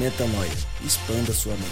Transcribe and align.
Metanoia. 0.00 0.50
Expanda 0.82 1.30
sua 1.34 1.52
mente. 1.52 1.68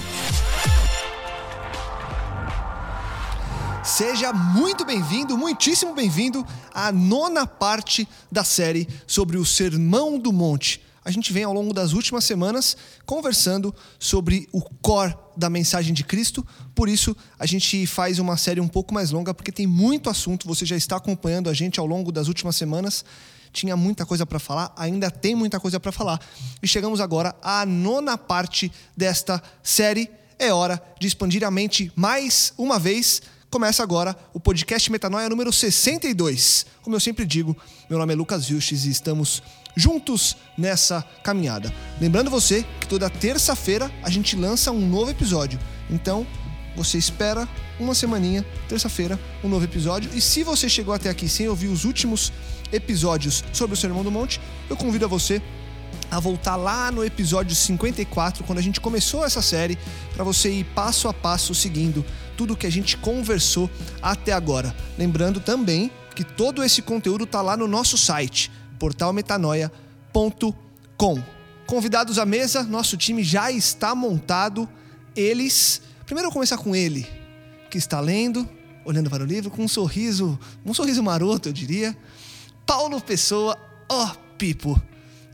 Seja 3.82 4.34
muito 4.34 4.84
bem-vindo, 4.84 5.38
muitíssimo 5.38 5.94
bem-vindo 5.94 6.46
à 6.74 6.92
nona 6.92 7.46
parte 7.46 8.06
da 8.30 8.44
série 8.44 8.86
sobre 9.06 9.38
o 9.38 9.46
Sermão 9.46 10.18
do 10.18 10.30
Monte. 10.30 10.82
A 11.02 11.10
gente 11.10 11.32
vem 11.32 11.44
ao 11.44 11.54
longo 11.54 11.72
das 11.72 11.94
últimas 11.94 12.22
semanas 12.24 12.76
conversando 13.06 13.74
sobre 13.98 14.46
o 14.52 14.60
core 14.60 15.16
da 15.34 15.48
mensagem 15.48 15.94
de 15.94 16.04
Cristo, 16.04 16.46
por 16.74 16.86
isso 16.86 17.16
a 17.38 17.46
gente 17.46 17.86
faz 17.86 18.18
uma 18.18 18.36
série 18.36 18.60
um 18.60 18.68
pouco 18.68 18.92
mais 18.92 19.10
longa, 19.10 19.32
porque 19.32 19.50
tem 19.50 19.66
muito 19.66 20.10
assunto, 20.10 20.46
você 20.46 20.66
já 20.66 20.76
está 20.76 20.96
acompanhando 20.96 21.48
a 21.48 21.54
gente 21.54 21.80
ao 21.80 21.86
longo 21.86 22.12
das 22.12 22.28
últimas 22.28 22.56
semanas 22.56 23.06
tinha 23.52 23.76
muita 23.76 24.06
coisa 24.06 24.24
para 24.26 24.38
falar, 24.38 24.72
ainda 24.76 25.10
tem 25.10 25.34
muita 25.34 25.58
coisa 25.60 25.78
para 25.78 25.92
falar. 25.92 26.20
E 26.62 26.68
chegamos 26.68 27.00
agora 27.00 27.34
à 27.42 27.64
nona 27.64 28.16
parte 28.16 28.72
desta 28.96 29.42
série. 29.62 30.10
É 30.38 30.52
hora 30.52 30.80
de 31.00 31.06
expandir 31.06 31.44
a 31.44 31.50
mente 31.50 31.92
mais 31.96 32.52
uma 32.56 32.78
vez. 32.78 33.22
Começa 33.50 33.82
agora 33.82 34.14
o 34.34 34.38
podcast 34.38 34.92
Metanoia 34.92 35.28
número 35.28 35.52
62. 35.52 36.66
Como 36.82 36.94
eu 36.94 37.00
sempre 37.00 37.24
digo, 37.24 37.56
meu 37.88 37.98
nome 37.98 38.12
é 38.12 38.16
Lucas 38.16 38.46
Vilches 38.46 38.84
e 38.84 38.90
estamos 38.90 39.42
juntos 39.74 40.36
nessa 40.56 41.02
caminhada. 41.22 41.72
Lembrando 42.00 42.30
você 42.30 42.64
que 42.80 42.86
toda 42.86 43.08
terça-feira 43.08 43.90
a 44.02 44.10
gente 44.10 44.36
lança 44.36 44.70
um 44.70 44.86
novo 44.86 45.10
episódio. 45.10 45.58
Então, 45.88 46.26
você 46.78 46.96
espera 46.96 47.48
uma 47.78 47.94
semaninha, 47.94 48.46
terça-feira, 48.68 49.18
um 49.42 49.48
novo 49.48 49.64
episódio. 49.64 50.10
E 50.14 50.20
se 50.20 50.42
você 50.42 50.68
chegou 50.68 50.94
até 50.94 51.10
aqui 51.10 51.28
sem 51.28 51.48
ouvir 51.48 51.68
os 51.68 51.84
últimos 51.84 52.32
episódios 52.72 53.44
sobre 53.52 53.74
o 53.74 53.76
Sermão 53.76 54.04
do 54.04 54.10
Monte, 54.10 54.40
eu 54.70 54.76
convido 54.76 55.04
a 55.04 55.08
você 55.08 55.42
a 56.10 56.18
voltar 56.18 56.56
lá 56.56 56.90
no 56.90 57.04
episódio 57.04 57.54
54, 57.54 58.42
quando 58.44 58.58
a 58.58 58.62
gente 58.62 58.80
começou 58.80 59.24
essa 59.24 59.42
série, 59.42 59.78
para 60.14 60.24
você 60.24 60.50
ir 60.50 60.64
passo 60.64 61.08
a 61.08 61.12
passo 61.12 61.54
seguindo 61.54 62.04
tudo 62.36 62.56
que 62.56 62.66
a 62.66 62.70
gente 62.70 62.96
conversou 62.96 63.70
até 64.00 64.32
agora. 64.32 64.74
Lembrando 64.96 65.40
também 65.40 65.90
que 66.14 66.24
todo 66.24 66.62
esse 66.62 66.80
conteúdo 66.80 67.24
está 67.24 67.42
lá 67.42 67.56
no 67.56 67.66
nosso 67.66 67.98
site, 67.98 68.50
portalmetanoia.com. 68.78 71.22
Convidados 71.66 72.18
à 72.18 72.24
mesa, 72.24 72.62
nosso 72.62 72.96
time 72.96 73.22
já 73.22 73.50
está 73.50 73.94
montado. 73.94 74.66
Eles. 75.14 75.82
Primeiro 76.08 76.28
eu 76.28 76.30
vou 76.30 76.36
começar 76.36 76.56
com 76.56 76.74
ele, 76.74 77.06
que 77.70 77.76
está 77.76 78.00
lendo, 78.00 78.48
olhando 78.82 79.10
para 79.10 79.22
o 79.22 79.26
livro, 79.26 79.50
com 79.50 79.62
um 79.62 79.68
sorriso, 79.68 80.40
um 80.64 80.72
sorriso 80.72 81.02
maroto, 81.02 81.50
eu 81.50 81.52
diria. 81.52 81.94
Paulo 82.64 82.98
Pessoa, 82.98 83.58
ó, 83.90 84.06
oh, 84.06 84.16
Pipo. 84.38 84.80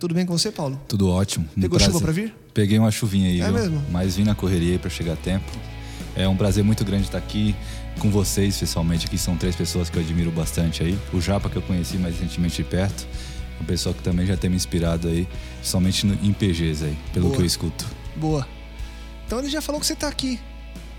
Tudo 0.01 0.17
bem 0.17 0.27
com 0.27 0.37
você, 0.37 0.51
Paulo? 0.51 0.81
Tudo 0.89 1.09
ótimo. 1.09 1.49
Um 1.57 1.61
Pegou 1.61 1.79
prazer. 1.79 1.93
chuva 1.93 2.05
para 2.05 2.13
vir? 2.13 2.35
Peguei 2.53 2.77
uma 2.77 2.91
chuvinha 2.91 3.29
aí, 3.29 3.41
É 3.41 3.45
viu? 3.45 3.55
mesmo? 3.55 3.85
Mas 3.89 4.17
vim 4.17 4.25
na 4.25 4.35
correria 4.35 4.77
para 4.77 4.91
chegar 4.91 5.13
a 5.13 5.17
tempo. 5.17 5.49
É 6.17 6.27
um 6.27 6.37
prazer 6.37 6.65
muito 6.65 6.85
grande 6.85 7.05
estar 7.05 7.19
aqui 7.19 7.55
com 8.01 8.11
vocês, 8.11 8.55
especialmente 8.55 9.07
aqui 9.07 9.17
são 9.17 9.37
três 9.37 9.55
pessoas 9.55 9.89
que 9.89 9.97
eu 9.97 10.03
admiro 10.03 10.33
bastante 10.33 10.83
aí. 10.83 10.99
O 11.13 11.21
Japa 11.21 11.49
que 11.49 11.55
eu 11.55 11.63
conheci 11.63 11.99
mais 11.99 12.17
recentemente 12.19 12.57
de 12.57 12.65
perto, 12.65 13.07
uma 13.61 13.67
pessoa 13.69 13.95
que 13.95 14.03
também 14.03 14.27
já 14.27 14.37
tem 14.37 14.51
me 14.51 14.57
inspirado 14.57 15.07
aí, 15.07 15.29
somente 15.63 16.05
em 16.05 16.33
PGs 16.33 16.85
aí, 16.85 16.99
pelo 17.13 17.27
Boa. 17.27 17.37
que 17.37 17.43
eu 17.43 17.47
escuto. 17.47 17.87
Boa. 18.17 18.45
Então 19.25 19.39
ele 19.39 19.49
já 19.49 19.63
falou 19.63 19.81
que 19.81 19.87
você 19.87 19.95
tá 19.95 20.09
aqui, 20.09 20.41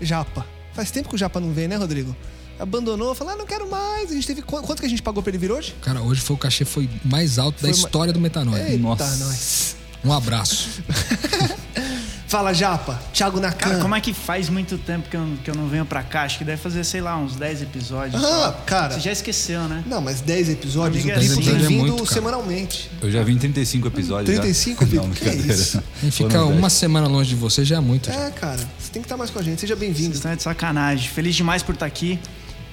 Japa. 0.00 0.46
Faz 0.74 0.90
tempo 0.90 1.08
que 1.08 1.14
o 1.14 1.18
Japa 1.18 1.40
não 1.40 1.52
vem, 1.52 1.66
né, 1.68 1.76
Rodrigo? 1.76 2.14
Abandonou, 2.58 3.14
falou, 3.14 3.34
ah, 3.34 3.36
não 3.36 3.46
quero 3.46 3.70
mais. 3.70 4.10
A 4.10 4.14
gente 4.14 4.26
teve. 4.26 4.42
qu- 4.42 4.62
Quanto 4.62 4.80
que 4.80 4.86
a 4.86 4.88
gente 4.88 5.02
pagou 5.02 5.22
pra 5.22 5.30
ele 5.30 5.38
vir 5.38 5.52
hoje? 5.52 5.74
Cara, 5.82 6.00
hoje 6.02 6.20
foi 6.20 6.36
o 6.36 6.38
cachê 6.38 6.64
foi 6.64 6.88
mais 7.04 7.38
alto 7.38 7.60
Foi 7.60 7.70
da 7.70 7.76
ma- 7.76 7.84
história 7.84 8.12
do 8.12 8.20
Metanoia. 8.20 8.62
Eita, 8.68 8.82
Nossa. 8.82 9.16
nós. 9.24 9.76
Um 10.04 10.12
abraço. 10.12 10.68
Fala, 12.28 12.52
Japa. 12.52 13.00
Thiago 13.12 13.38
Nakan. 13.38 13.56
Cara, 13.70 13.78
como 13.82 13.94
é 13.94 14.00
que 14.00 14.12
faz 14.12 14.48
muito 14.48 14.76
tempo 14.78 15.08
que 15.08 15.16
eu, 15.16 15.24
que 15.44 15.48
eu 15.50 15.54
não 15.54 15.68
venho 15.68 15.86
pra 15.86 16.02
cá? 16.02 16.22
Acho 16.22 16.38
que 16.38 16.44
deve 16.44 16.60
fazer, 16.60 16.82
sei 16.82 17.00
lá, 17.00 17.16
uns 17.16 17.36
10 17.36 17.62
episódios. 17.62 18.22
Ah, 18.22 18.28
só. 18.28 18.52
cara. 18.66 18.94
Você 18.94 19.00
já 19.00 19.12
esqueceu, 19.12 19.60
né? 19.68 19.84
Não, 19.86 20.00
mas 20.00 20.20
10 20.22 20.48
episódios, 20.50 21.04
o 21.04 21.06
Pipo 21.06 21.18
assim, 21.20 21.40
tem 21.40 21.54
é 21.54 21.58
vindo 21.58 21.78
muito, 21.82 22.02
cara. 22.02 22.14
semanalmente. 22.14 22.90
Eu 23.00 23.10
já 23.12 23.22
vi 23.22 23.32
em 23.32 23.38
35 23.38 23.86
episódios. 23.86 24.34
35, 24.36 24.84
já. 24.84 24.90
Pipo? 24.90 25.02
Não, 25.06 25.14
Que 25.14 25.20
brincadeira. 25.24 25.54
isso? 25.54 25.78
A 26.02 26.04
gente 26.04 26.16
fica 26.16 26.30
Foram 26.30 26.50
uma 26.50 26.68
semana 26.68 27.06
longe 27.06 27.30
de 27.30 27.36
você 27.36 27.64
já 27.64 27.76
é 27.76 27.80
muito. 27.80 28.06
já. 28.10 28.14
É, 28.26 28.30
cara, 28.32 28.58
você 28.76 28.90
tem 28.92 29.00
que 29.02 29.06
estar 29.06 29.16
mais 29.16 29.30
com 29.30 29.38
a 29.38 29.42
gente. 29.42 29.60
Seja 29.60 29.76
bem-vindo. 29.76 30.14
estão 30.16 30.34
de 30.34 30.42
sacanagem. 30.42 31.08
Feliz 31.08 31.34
demais 31.36 31.62
por 31.62 31.74
estar 31.74 31.86
aqui. 31.86 32.18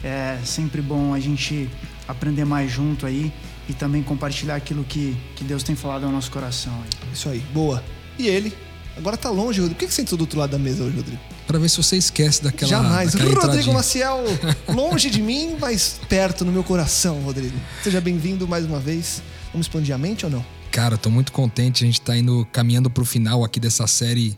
É 0.04 0.38
sempre 0.44 0.82
bom 0.82 1.14
a 1.14 1.20
gente 1.20 1.70
aprender 2.08 2.44
mais 2.44 2.72
junto 2.72 3.06
aí 3.06 3.32
e 3.70 3.74
também 3.74 4.02
compartilhar 4.02 4.56
aquilo 4.56 4.84
que, 4.84 5.16
que 5.36 5.44
Deus 5.44 5.62
tem 5.62 5.76
falado 5.76 6.06
ao 6.06 6.12
nosso 6.12 6.32
coração. 6.32 6.74
Aí. 6.84 6.90
Isso 7.14 7.30
aí, 7.30 7.40
boa. 7.54 7.84
E 8.18 8.28
ele? 8.28 8.54
Agora 8.96 9.18
tá 9.18 9.30
longe, 9.30 9.60
Rodrigo. 9.60 9.76
Por 9.76 9.80
que 9.80 9.88
que 9.88 9.94
você 9.94 10.02
sentou 10.02 10.18
do 10.18 10.22
outro 10.22 10.40
lado 10.40 10.52
da 10.52 10.60
mesa 10.60 10.84
hoje, 10.84 10.96
Rodrigo? 10.96 11.20
Pra 11.48 11.58
ver 11.60 11.70
se 11.70 11.78
você 11.78 11.98
esquece 11.98 12.44
daquela. 12.44 12.70
Jamais. 12.70 13.12
daquela 13.14 13.30
Rodrigo 13.32 13.48
entradinha. 13.52 13.74
Maciel, 13.76 14.24
longe 14.74 15.10
de 15.10 15.22
mim, 15.22 15.56
mas 15.60 16.00
perto 16.08 16.46
no 16.46 16.52
meu 16.52 16.64
coração, 16.64 17.20
Rodrigo. 17.22 17.58
Seja 17.84 18.00
bem-vindo 18.00 18.48
mais 18.48 18.66
uma 18.66 18.80
vez. 18.80 19.22
Vamos 19.52 19.66
expandir 19.68 19.94
a 19.94 19.98
mente 19.98 20.26
ou 20.26 20.32
não? 20.32 20.46
Cara, 20.72 20.98
tô 20.98 21.10
muito 21.10 21.32
contente. 21.32 21.84
A 21.84 21.88
gente 21.88 22.02
tá 22.02 22.16
indo 22.18 22.48
caminhando 22.52 22.90
pro 22.90 23.04
final 23.04 23.44
aqui 23.44 23.60
dessa 23.60 23.86
série 23.88 24.38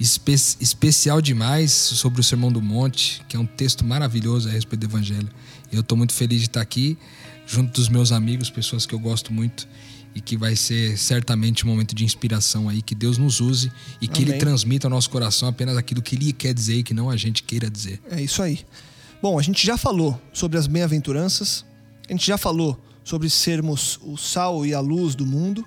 espe- 0.00 0.32
especial 0.60 1.20
demais 1.20 1.70
sobre 1.72 2.20
o 2.20 2.24
Sermão 2.24 2.50
do 2.52 2.60
Monte, 2.62 3.22
que 3.28 3.36
é 3.36 3.38
um 3.38 3.46
texto 3.46 3.84
maravilhoso 3.84 4.48
a 4.48 4.52
respeito 4.52 4.80
do 4.80 4.90
Evangelho. 4.92 5.28
E 5.72 5.76
eu 5.76 5.82
tô 5.82 5.96
muito 5.96 6.12
feliz 6.12 6.40
de 6.40 6.46
estar 6.46 6.60
aqui, 6.60 6.96
junto 7.46 7.72
dos 7.72 7.88
meus 7.88 8.12
amigos, 8.12 8.50
pessoas 8.50 8.84
que 8.86 8.94
eu 8.94 8.98
gosto 8.98 9.32
muito. 9.32 9.66
E 10.16 10.20
que 10.22 10.34
vai 10.34 10.56
ser 10.56 10.96
certamente 10.96 11.66
um 11.66 11.68
momento 11.68 11.94
de 11.94 12.02
inspiração 12.02 12.70
aí, 12.70 12.80
que 12.80 12.94
Deus 12.94 13.18
nos 13.18 13.38
use 13.38 13.70
e 14.00 14.08
que 14.08 14.22
Amém. 14.22 14.32
Ele 14.32 14.40
transmita 14.40 14.86
ao 14.86 14.90
nosso 14.90 15.10
coração 15.10 15.46
apenas 15.46 15.76
aquilo 15.76 16.00
que 16.00 16.16
Ele 16.16 16.32
quer 16.32 16.54
dizer 16.54 16.76
e 16.76 16.82
que 16.82 16.94
não 16.94 17.10
a 17.10 17.18
gente 17.18 17.42
queira 17.42 17.68
dizer. 17.68 18.00
É 18.10 18.22
isso 18.22 18.42
aí. 18.42 18.60
Bom, 19.20 19.38
a 19.38 19.42
gente 19.42 19.66
já 19.66 19.76
falou 19.76 20.18
sobre 20.32 20.56
as 20.56 20.66
bem-aventuranças, 20.66 21.66
a 22.08 22.12
gente 22.12 22.26
já 22.26 22.38
falou 22.38 22.82
sobre 23.04 23.28
sermos 23.28 24.00
o 24.02 24.16
sal 24.16 24.64
e 24.64 24.72
a 24.72 24.80
luz 24.80 25.14
do 25.14 25.26
mundo, 25.26 25.62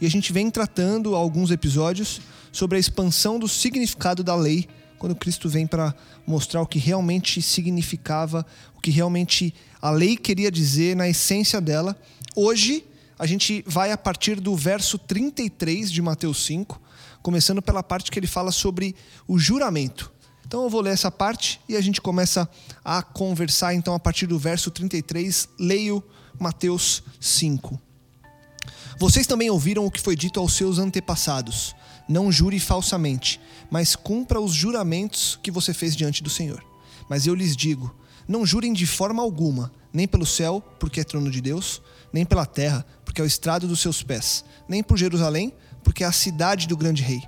e 0.00 0.06
a 0.06 0.10
gente 0.10 0.32
vem 0.32 0.50
tratando 0.50 1.14
alguns 1.14 1.50
episódios 1.50 2.22
sobre 2.50 2.78
a 2.78 2.80
expansão 2.80 3.38
do 3.38 3.46
significado 3.46 4.24
da 4.24 4.34
lei, 4.34 4.66
quando 4.98 5.14
Cristo 5.14 5.46
vem 5.46 5.66
para 5.66 5.94
mostrar 6.26 6.62
o 6.62 6.66
que 6.66 6.78
realmente 6.78 7.42
significava, 7.42 8.46
o 8.76 8.80
que 8.80 8.90
realmente 8.90 9.54
a 9.80 9.90
lei 9.90 10.16
queria 10.16 10.50
dizer 10.50 10.96
na 10.96 11.06
essência 11.06 11.60
dela. 11.60 11.94
Hoje, 12.34 12.84
a 13.20 13.26
gente 13.26 13.62
vai 13.66 13.92
a 13.92 13.98
partir 13.98 14.40
do 14.40 14.56
verso 14.56 14.96
33 14.96 15.92
de 15.92 16.00
Mateus 16.00 16.42
5, 16.46 16.80
começando 17.20 17.60
pela 17.60 17.82
parte 17.82 18.10
que 18.10 18.18
ele 18.18 18.26
fala 18.26 18.50
sobre 18.50 18.96
o 19.28 19.38
juramento. 19.38 20.10
Então 20.46 20.62
eu 20.62 20.70
vou 20.70 20.80
ler 20.80 20.94
essa 20.94 21.10
parte 21.10 21.60
e 21.68 21.76
a 21.76 21.82
gente 21.82 22.00
começa 22.00 22.48
a 22.82 23.02
conversar 23.02 23.74
então 23.74 23.92
a 23.92 23.98
partir 23.98 24.26
do 24.26 24.38
verso 24.38 24.70
33. 24.70 25.50
Leio 25.58 26.02
Mateus 26.38 27.02
5. 27.20 27.78
Vocês 28.98 29.26
também 29.26 29.50
ouviram 29.50 29.84
o 29.84 29.90
que 29.90 30.00
foi 30.00 30.16
dito 30.16 30.40
aos 30.40 30.54
seus 30.54 30.78
antepassados: 30.78 31.76
Não 32.08 32.32
jure 32.32 32.58
falsamente, 32.58 33.38
mas 33.70 33.94
cumpra 33.94 34.40
os 34.40 34.54
juramentos 34.54 35.38
que 35.42 35.50
você 35.50 35.74
fez 35.74 35.94
diante 35.94 36.22
do 36.22 36.30
Senhor. 36.30 36.64
Mas 37.06 37.26
eu 37.26 37.34
lhes 37.34 37.54
digo: 37.54 37.94
não 38.26 38.46
jurem 38.46 38.72
de 38.72 38.86
forma 38.86 39.22
alguma, 39.22 39.72
nem 39.92 40.06
pelo 40.06 40.24
céu, 40.24 40.62
porque 40.78 41.00
é 41.00 41.04
trono 41.04 41.30
de 41.30 41.40
Deus, 41.40 41.82
nem 42.12 42.24
pela 42.24 42.46
terra, 42.46 42.84
porque 43.04 43.20
é 43.20 43.24
o 43.24 43.26
estrado 43.26 43.66
dos 43.66 43.80
seus 43.80 44.02
pés, 44.02 44.44
nem 44.68 44.82
por 44.82 44.96
Jerusalém, 44.96 45.52
porque 45.82 46.04
é 46.04 46.06
a 46.06 46.12
cidade 46.12 46.66
do 46.66 46.76
grande 46.76 47.02
rei. 47.02 47.22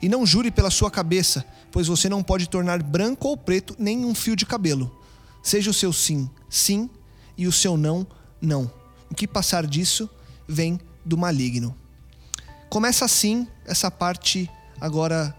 E 0.00 0.08
não 0.08 0.26
jure 0.26 0.50
pela 0.50 0.70
sua 0.70 0.90
cabeça, 0.90 1.44
pois 1.70 1.86
você 1.86 2.08
não 2.08 2.22
pode 2.22 2.48
tornar 2.48 2.82
branco 2.82 3.28
ou 3.28 3.36
preto 3.36 3.74
nem 3.78 4.04
um 4.04 4.14
fio 4.14 4.36
de 4.36 4.44
cabelo. 4.44 4.94
Seja 5.42 5.70
o 5.70 5.74
seu 5.74 5.92
sim, 5.92 6.28
sim, 6.48 6.90
e 7.36 7.46
o 7.46 7.52
seu 7.52 7.76
não, 7.76 8.06
não. 8.40 8.70
O 9.10 9.14
que 9.14 9.26
passar 9.26 9.66
disso 9.66 10.08
vem 10.48 10.80
do 11.04 11.16
maligno. 11.16 11.76
Começa 12.68 13.04
assim 13.04 13.46
essa 13.64 13.90
parte 13.90 14.50
agora 14.80 15.34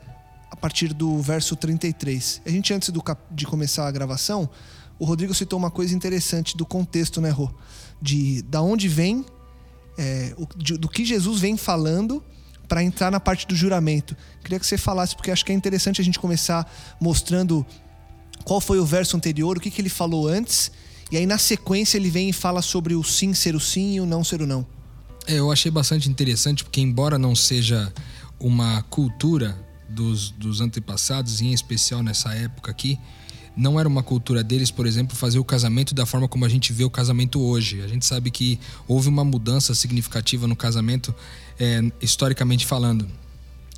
a 0.50 0.56
partir 0.56 0.94
do 0.94 1.22
verso 1.22 1.56
33. 1.56 2.42
A 2.46 2.50
gente, 2.50 2.74
antes 2.74 2.90
do, 2.90 3.04
de 3.32 3.46
começar 3.46 3.88
a 3.88 3.92
gravação, 3.92 4.50
o 4.98 5.06
Rodrigo 5.06 5.34
citou 5.34 5.60
uma 5.60 5.70
coisa 5.70 5.94
interessante 5.94 6.56
do 6.56 6.66
contexto, 6.66 7.20
né, 7.20 7.30
Rô? 7.30 7.52
De 8.02 8.42
da 8.44 8.62
onde 8.62 8.88
vem, 8.88 9.26
é, 9.98 10.36
de, 10.58 10.78
do 10.78 10.88
que 10.90 11.06
Jesus 11.06 11.40
vem 11.40 11.58
falando 11.58 12.24
para 12.68 12.84
entrar 12.84 13.12
na 13.12 13.20
parte 13.20 13.48
do 13.48 13.56
juramento. 13.56 14.16
Queria 14.44 14.60
que 14.60 14.66
você 14.66 14.78
falasse, 14.78 15.16
porque 15.16 15.32
acho 15.32 15.46
que 15.46 15.52
é 15.52 15.56
interessante 15.56 16.02
a 16.02 16.04
gente 16.04 16.20
começar 16.20 16.70
mostrando 17.00 17.66
qual 18.44 18.60
foi 18.60 18.80
o 18.80 18.86
verso 18.86 19.16
anterior, 19.16 19.58
o 19.58 19.60
que, 19.60 19.72
que 19.72 19.82
ele 19.82 19.90
falou 19.90 20.28
antes, 20.28 20.72
e 21.12 21.18
aí 21.18 21.26
na 21.26 21.38
sequência 21.38 21.98
ele 21.98 22.10
vem 22.10 22.30
e 22.30 22.34
fala 22.34 22.62
sobre 22.62 22.96
o 22.96 23.04
sim 23.04 23.34
ser 23.34 23.56
o 23.56 23.60
sim 23.60 23.96
e 23.96 24.02
o 24.02 24.06
não 24.06 24.24
ser 24.24 24.42
o 24.42 24.48
não. 24.48 24.66
É, 25.28 25.40
eu 25.40 25.52
achei 25.52 25.72
bastante 25.72 26.10
interessante, 26.10 26.64
porque 26.64 26.82
embora 26.82 27.18
não 27.18 27.36
seja 27.36 27.92
uma 28.40 28.84
cultura 28.84 29.58
dos, 29.90 30.30
dos 30.32 30.62
antepassados, 30.62 31.42
em 31.42 31.54
especial 31.54 32.04
nessa 32.04 32.34
época 32.34 32.70
aqui, 32.70 33.00
não 33.56 33.80
era 33.80 33.88
uma 33.88 34.04
cultura 34.04 34.44
deles, 34.44 34.70
por 34.70 34.86
exemplo, 34.86 35.16
fazer 35.16 35.40
o 35.40 35.44
casamento 35.44 35.96
da 35.96 36.06
forma 36.06 36.28
como 36.28 36.46
a 36.46 36.50
gente 36.50 36.74
vê 36.74 36.84
o 36.84 36.90
casamento 36.90 37.42
hoje. 37.42 37.82
A 37.82 37.88
gente 37.88 38.06
sabe 38.06 38.30
que 38.30 38.60
houve 38.88 39.08
uma 39.08 39.24
mudança 39.24 39.74
significativa 39.74 40.48
no 40.48 40.56
casamento, 40.56 41.16
é, 41.60 41.82
historicamente 42.02 42.66
falando. 42.66 43.08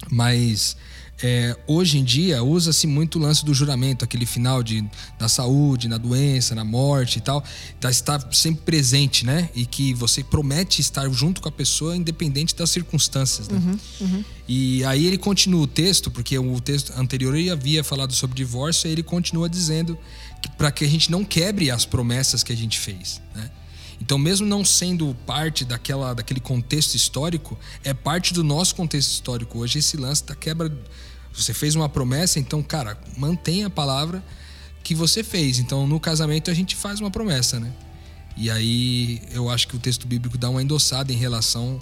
Mas 0.10 0.76
é, 1.22 1.58
hoje 1.66 1.98
em 1.98 2.04
dia 2.04 2.44
usa-se 2.44 2.86
muito 2.86 3.18
o 3.18 3.22
lance 3.22 3.44
do 3.44 3.54
juramento, 3.54 4.06
aquele 4.06 4.26
final 4.26 4.62
de, 4.62 4.88
da 5.18 5.28
saúde, 5.28 5.88
na 5.88 5.98
doença, 5.98 6.54
na 6.54 6.64
morte 6.64 7.18
e 7.18 7.22
tal, 7.22 7.44
tá, 7.80 7.90
está 7.90 8.20
sempre 8.32 8.62
presente, 8.64 9.26
né? 9.26 9.50
E 9.56 9.66
que 9.66 9.94
você 9.96 10.24
promete 10.24 10.80
estar 10.80 11.10
junto 11.10 11.42
com 11.42 11.50
a 11.50 11.52
pessoa 11.52 11.98
independente 11.98 12.56
das 12.56 12.70
circunstâncias, 12.70 13.50
né? 13.50 13.58
Uhum, 13.58 13.80
uhum. 14.02 14.24
E 14.48 14.84
aí 14.86 15.08
ele 15.08 15.18
continua 15.18 15.62
o 15.62 15.68
texto, 15.68 16.12
porque 16.12 16.38
o 16.38 16.62
texto 16.62 16.94
anterior 16.96 17.36
ele 17.36 17.50
havia 17.50 17.84
falado 17.84 18.14
sobre 18.14 18.36
divórcio, 18.36 18.88
e 18.88 18.92
ele 18.92 19.04
continua 19.04 19.50
dizendo 19.50 19.98
que 20.42 20.50
para 20.52 20.72
que 20.72 20.86
a 20.86 20.88
gente 20.88 21.10
não 21.10 21.26
quebre 21.26 21.72
as 21.72 21.84
promessas 21.84 22.44
que 22.44 22.54
a 22.54 22.56
gente 22.56 22.80
fez, 22.80 23.22
né? 23.34 23.50
Então, 24.00 24.18
mesmo 24.18 24.46
não 24.46 24.64
sendo 24.64 25.16
parte 25.26 25.66
daquela, 25.66 26.14
daquele 26.14 26.40
contexto 26.40 26.96
histórico, 26.96 27.58
é 27.84 27.94
parte 27.94 28.34
do 28.34 28.44
nosso 28.44 28.76
contexto 28.76 29.12
histórico 29.12 29.60
hoje 29.60 29.80
esse 29.80 29.98
lance 29.98 30.24
da 30.24 30.36
quebra. 30.36 30.72
Você 31.34 31.54
fez 31.54 31.76
uma 31.76 31.90
promessa, 31.90 32.40
então, 32.40 32.62
cara, 32.62 32.98
mantenha 33.18 33.68
a 33.68 33.70
palavra 33.70 34.24
que 34.84 34.94
você 34.96 35.24
fez. 35.24 35.60
Então, 35.60 35.88
no 35.88 36.00
casamento, 36.00 36.50
a 36.52 36.54
gente 36.54 36.76
faz 36.76 37.00
uma 37.00 37.12
promessa, 37.12 37.60
né? 37.60 37.74
E 38.36 38.52
aí, 38.52 39.22
eu 39.32 39.50
acho 39.50 39.68
que 39.68 39.76
o 39.76 39.80
texto 39.80 40.08
bíblico 40.08 40.38
dá 40.38 40.50
uma 40.50 40.62
endossada 40.62 41.12
em 41.12 41.18
relação 41.18 41.80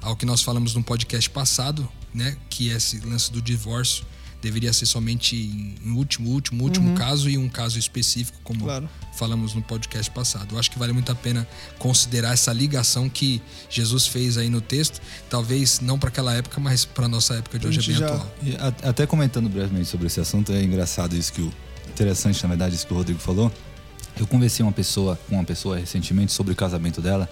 ao 0.00 0.16
que 0.16 0.24
nós 0.24 0.42
falamos 0.42 0.74
no 0.74 0.82
podcast 0.82 1.28
passado, 1.28 1.88
né? 2.14 2.36
Que 2.48 2.70
é 2.70 2.76
esse 2.76 3.00
lance 3.00 3.30
do 3.30 3.42
divórcio 3.42 4.06
deveria 4.40 4.72
ser 4.72 4.86
somente 4.86 5.36
em 5.36 5.92
último, 5.92 6.30
último, 6.30 6.64
último 6.64 6.90
uhum. 6.90 6.94
caso 6.94 7.28
e 7.28 7.36
um 7.36 7.48
caso 7.48 7.78
específico, 7.78 8.38
como 8.44 8.64
claro. 8.64 8.88
falamos 9.16 9.54
no 9.54 9.62
podcast 9.62 10.10
passado. 10.10 10.54
Eu 10.54 10.58
acho 10.58 10.70
que 10.70 10.78
vale 10.78 10.92
muito 10.92 11.10
a 11.10 11.14
pena 11.14 11.46
considerar 11.78 12.32
essa 12.32 12.52
ligação 12.52 13.08
que 13.08 13.42
Jesus 13.68 14.06
fez 14.06 14.38
aí 14.38 14.48
no 14.48 14.60
texto, 14.60 15.00
talvez 15.28 15.80
não 15.80 15.98
para 15.98 16.08
aquela 16.08 16.34
época, 16.34 16.60
mas 16.60 16.84
para 16.84 17.08
nossa 17.08 17.34
época 17.34 17.58
de 17.58 17.66
hoje 17.66 17.80
é 17.80 17.82
bem 17.82 17.96
já... 17.96 18.06
atual. 18.06 18.34
E 18.42 18.56
até 18.86 19.06
comentando 19.06 19.48
brevemente 19.48 19.86
sobre 19.86 20.06
esse 20.06 20.20
assunto, 20.20 20.52
é 20.52 20.62
engraçado 20.62 21.16
isso 21.16 21.32
que 21.32 21.42
o 21.42 21.52
interessante, 21.88 22.42
na 22.42 22.48
verdade, 22.48 22.74
isso 22.74 22.86
que 22.86 22.92
o 22.92 22.96
Rodrigo 22.96 23.18
falou. 23.18 23.52
Eu 24.18 24.26
conversei 24.26 24.64
uma 24.64 24.72
pessoa, 24.72 25.18
com 25.28 25.34
uma 25.34 25.44
pessoa 25.44 25.78
recentemente 25.78 26.32
sobre 26.32 26.52
o 26.52 26.56
casamento 26.56 27.00
dela. 27.00 27.28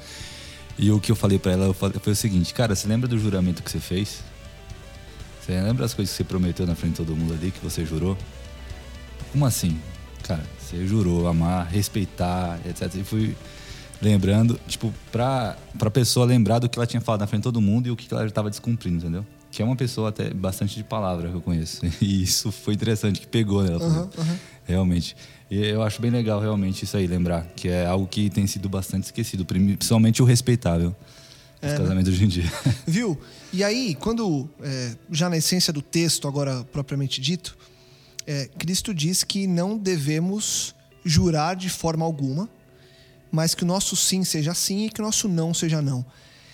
E 0.79 0.91
o 0.91 1.01
que 1.01 1.11
eu 1.11 1.17
falei 1.17 1.39
para 1.39 1.53
ela 1.53 1.75
foi 1.75 2.13
o 2.13 2.17
seguinte, 2.17 2.53
cara, 2.53 2.75
você 2.75 2.87
lembra 2.87 3.09
do 3.09 3.19
juramento 3.19 3.63
que 3.63 3.71
você 3.71 3.81
fez? 3.81 4.23
Você 5.47 5.61
lembra 5.61 5.85
as 5.85 5.95
coisas 5.95 6.11
que 6.11 6.17
você 6.17 6.25
prometeu 6.25 6.67
na 6.67 6.75
frente 6.75 6.93
de 6.93 6.97
todo 6.97 7.15
mundo 7.15 7.33
ali, 7.33 7.53
que 7.53 7.61
você 7.63 7.87
jurou? 7.87 8.19
Como 9.31 9.47
assim? 9.47 9.79
Cara, 10.25 10.43
você 10.59 10.85
jurou 10.85 11.29
amar, 11.29 11.69
respeitar, 11.69 12.59
etc. 12.67 12.93
E 12.97 13.05
fui 13.05 13.37
lembrando, 14.03 14.59
tipo, 14.67 14.93
pra, 15.13 15.57
pra 15.79 15.89
pessoa 15.89 16.27
lembrar 16.27 16.59
do 16.59 16.69
que 16.69 16.77
ela 16.77 16.87
tinha 16.87 17.01
falado 17.01 17.21
na 17.21 17.29
frente 17.29 17.43
de 17.43 17.45
todo 17.45 17.61
mundo 17.61 17.87
e 17.87 17.93
o 17.93 17.97
que 17.97 18.13
ela 18.13 18.27
estava 18.27 18.51
descumprindo, 18.51 18.97
entendeu? 18.97 19.25
Que 19.53 19.63
é 19.63 19.65
uma 19.65 19.77
pessoa 19.77 20.09
até 20.09 20.35
bastante 20.35 20.75
de 20.75 20.83
palavra 20.83 21.29
que 21.29 21.37
eu 21.37 21.41
conheço. 21.41 21.81
E 22.03 22.25
isso 22.25 22.51
foi 22.51 22.75
interessante, 22.75 23.21
que 23.21 23.27
pegou 23.29 23.63
nela. 23.63 23.85
Uhum, 23.85 24.11
uhum. 24.19 24.39
Realmente. 24.65 25.17
E 25.49 25.65
eu 25.65 25.81
acho 25.81 26.03
bem 26.03 26.11
legal, 26.11 26.41
realmente, 26.41 26.83
isso 26.83 26.97
aí, 26.97 27.07
lembrar. 27.07 27.47
Que 27.55 27.69
é 27.69 27.87
algo 27.87 28.09
que 28.09 28.29
tem 28.31 28.49
sido 28.49 28.69
bastante 28.69 29.05
esquecido. 29.05 29.45
Principalmente 29.45 30.21
o 30.21 30.25
respeitável. 30.25 30.93
Os 31.63 31.73
é, 31.73 31.77
casamentos 31.77 32.09
né? 32.09 32.15
hoje 32.15 32.25
em 32.25 32.29
dia. 32.29 32.53
Viu? 32.85 33.19
E 33.57 33.65
aí, 33.65 33.95
quando, 33.95 34.47
é, 34.61 34.95
já 35.11 35.31
na 35.31 35.39
essência 35.39 35.73
do 35.73 35.81
texto, 35.81 36.29
agora 36.29 36.63
propriamente 36.71 37.23
dito, 37.23 37.57
é, 38.27 38.51
Cristo 38.59 38.93
diz 38.93 39.25
que 39.25 39.47
não 39.47 39.79
devemos 39.79 40.75
jurar 41.03 41.57
de 41.57 41.71
forma 41.71 42.05
alguma, 42.05 42.51
mas 43.33 43.55
que 43.55 43.63
o 43.63 43.67
nosso 43.67 43.97
sim 43.97 44.25
seja 44.25 44.53
sim 44.53 44.85
e 44.85 44.91
que 44.91 45.01
o 45.01 45.05
nosso 45.05 45.27
não 45.27 45.55
seja 45.55 45.81
não. 45.81 46.05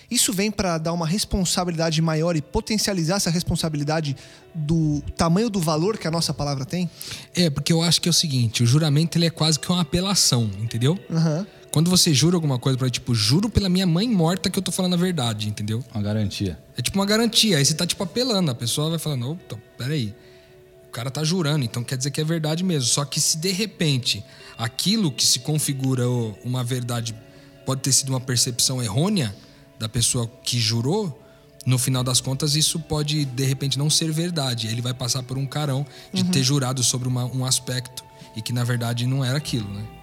Isso 0.08 0.32
vem 0.32 0.48
para 0.48 0.78
dar 0.78 0.92
uma 0.92 1.04
responsabilidade 1.04 2.00
maior 2.00 2.36
e 2.36 2.40
potencializar 2.40 3.16
essa 3.16 3.30
responsabilidade 3.30 4.16
do 4.54 5.02
tamanho 5.16 5.50
do 5.50 5.58
valor 5.58 5.98
que 5.98 6.06
a 6.06 6.10
nossa 6.10 6.32
palavra 6.32 6.64
tem? 6.64 6.88
É, 7.34 7.50
porque 7.50 7.72
eu 7.72 7.82
acho 7.82 8.00
que 8.00 8.08
é 8.08 8.10
o 8.10 8.14
seguinte: 8.14 8.62
o 8.62 8.66
juramento 8.66 9.18
ele 9.18 9.26
é 9.26 9.30
quase 9.30 9.58
que 9.58 9.68
uma 9.72 9.80
apelação, 9.80 10.48
entendeu? 10.60 10.96
Uhum. 11.10 11.44
Quando 11.72 11.88
você 11.88 12.12
jura 12.12 12.36
alguma 12.36 12.58
coisa 12.58 12.78
para 12.78 12.90
tipo, 12.90 13.14
juro 13.14 13.48
pela 13.48 13.66
minha 13.66 13.86
mãe 13.86 14.06
morta 14.06 14.50
que 14.50 14.58
eu 14.58 14.62
tô 14.62 14.70
falando 14.70 14.92
a 14.92 14.96
verdade, 14.98 15.48
entendeu? 15.48 15.82
Uma 15.94 16.02
garantia. 16.02 16.58
É 16.76 16.82
tipo 16.82 16.98
uma 16.98 17.06
garantia. 17.06 17.56
Aí 17.56 17.64
você 17.64 17.72
tá 17.72 17.86
tipo 17.86 18.02
apelando, 18.02 18.50
a 18.50 18.54
pessoa 18.54 18.90
vai 18.90 18.98
falando, 18.98 19.30
opa, 19.30 19.58
peraí. 19.78 20.14
O 20.86 20.92
cara 20.92 21.10
tá 21.10 21.24
jurando, 21.24 21.64
então 21.64 21.82
quer 21.82 21.96
dizer 21.96 22.10
que 22.10 22.20
é 22.20 22.24
verdade 22.24 22.62
mesmo. 22.62 22.86
Só 22.86 23.06
que 23.06 23.18
se 23.18 23.38
de 23.38 23.50
repente 23.50 24.22
aquilo 24.58 25.10
que 25.10 25.24
se 25.24 25.38
configura 25.38 26.06
uma 26.44 26.62
verdade 26.62 27.16
pode 27.64 27.80
ter 27.80 27.92
sido 27.92 28.10
uma 28.10 28.20
percepção 28.20 28.82
errônea 28.82 29.34
da 29.78 29.88
pessoa 29.88 30.30
que 30.44 30.60
jurou, 30.60 31.18
no 31.64 31.78
final 31.78 32.04
das 32.04 32.20
contas 32.20 32.54
isso 32.54 32.78
pode 32.78 33.24
de 33.24 33.44
repente 33.44 33.78
não 33.78 33.88
ser 33.88 34.12
verdade. 34.12 34.66
Ele 34.66 34.82
vai 34.82 34.92
passar 34.92 35.22
por 35.22 35.38
um 35.38 35.46
carão 35.46 35.86
de 36.12 36.22
uhum. 36.22 36.30
ter 36.30 36.42
jurado 36.42 36.84
sobre 36.84 37.08
uma, 37.08 37.24
um 37.24 37.46
aspecto 37.46 38.04
e 38.36 38.42
que 38.42 38.52
na 38.52 38.62
verdade 38.62 39.06
não 39.06 39.24
era 39.24 39.38
aquilo, 39.38 39.72
né? 39.72 40.01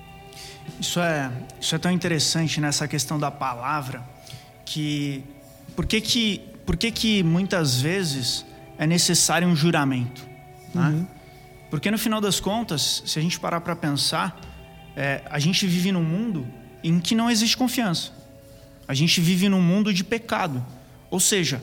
Isso 0.80 1.00
é, 1.00 1.32
isso 1.60 1.76
é 1.76 1.78
tão 1.78 1.92
interessante 1.92 2.60
nessa 2.60 2.88
questão 2.88 3.18
da 3.20 3.32
palavra 3.32 4.04
que 4.66 5.24
por 5.76 5.86
que 5.86 6.02
que, 6.02 6.42
por 6.66 6.76
que, 6.76 6.92
que 6.92 7.24
muitas 7.24 7.80
vezes 7.80 8.46
é 8.78 8.86
necessário 8.86 9.48
um 9.48 9.56
juramento? 9.56 10.28
Né? 10.74 10.90
Uhum. 10.90 11.08
Porque 11.70 11.90
no 11.90 11.98
final 11.98 12.20
das 12.20 12.40
contas, 12.40 13.04
se 13.06 13.18
a 13.20 13.22
gente 13.22 13.40
parar 13.40 13.62
para 13.62 13.76
pensar, 13.76 14.40
é, 14.96 15.22
a 15.30 15.40
gente 15.40 15.66
vive 15.68 15.92
num 15.92 16.04
mundo 16.04 16.48
em 16.84 17.00
que 17.00 17.16
não 17.16 17.30
existe 17.30 17.56
confiança. 17.56 18.12
A 18.88 18.94
gente 18.94 19.22
vive 19.22 19.48
num 19.48 19.62
mundo 19.62 19.94
de 19.94 20.04
pecado. 20.04 20.66
Ou 21.10 21.20
seja, 21.20 21.62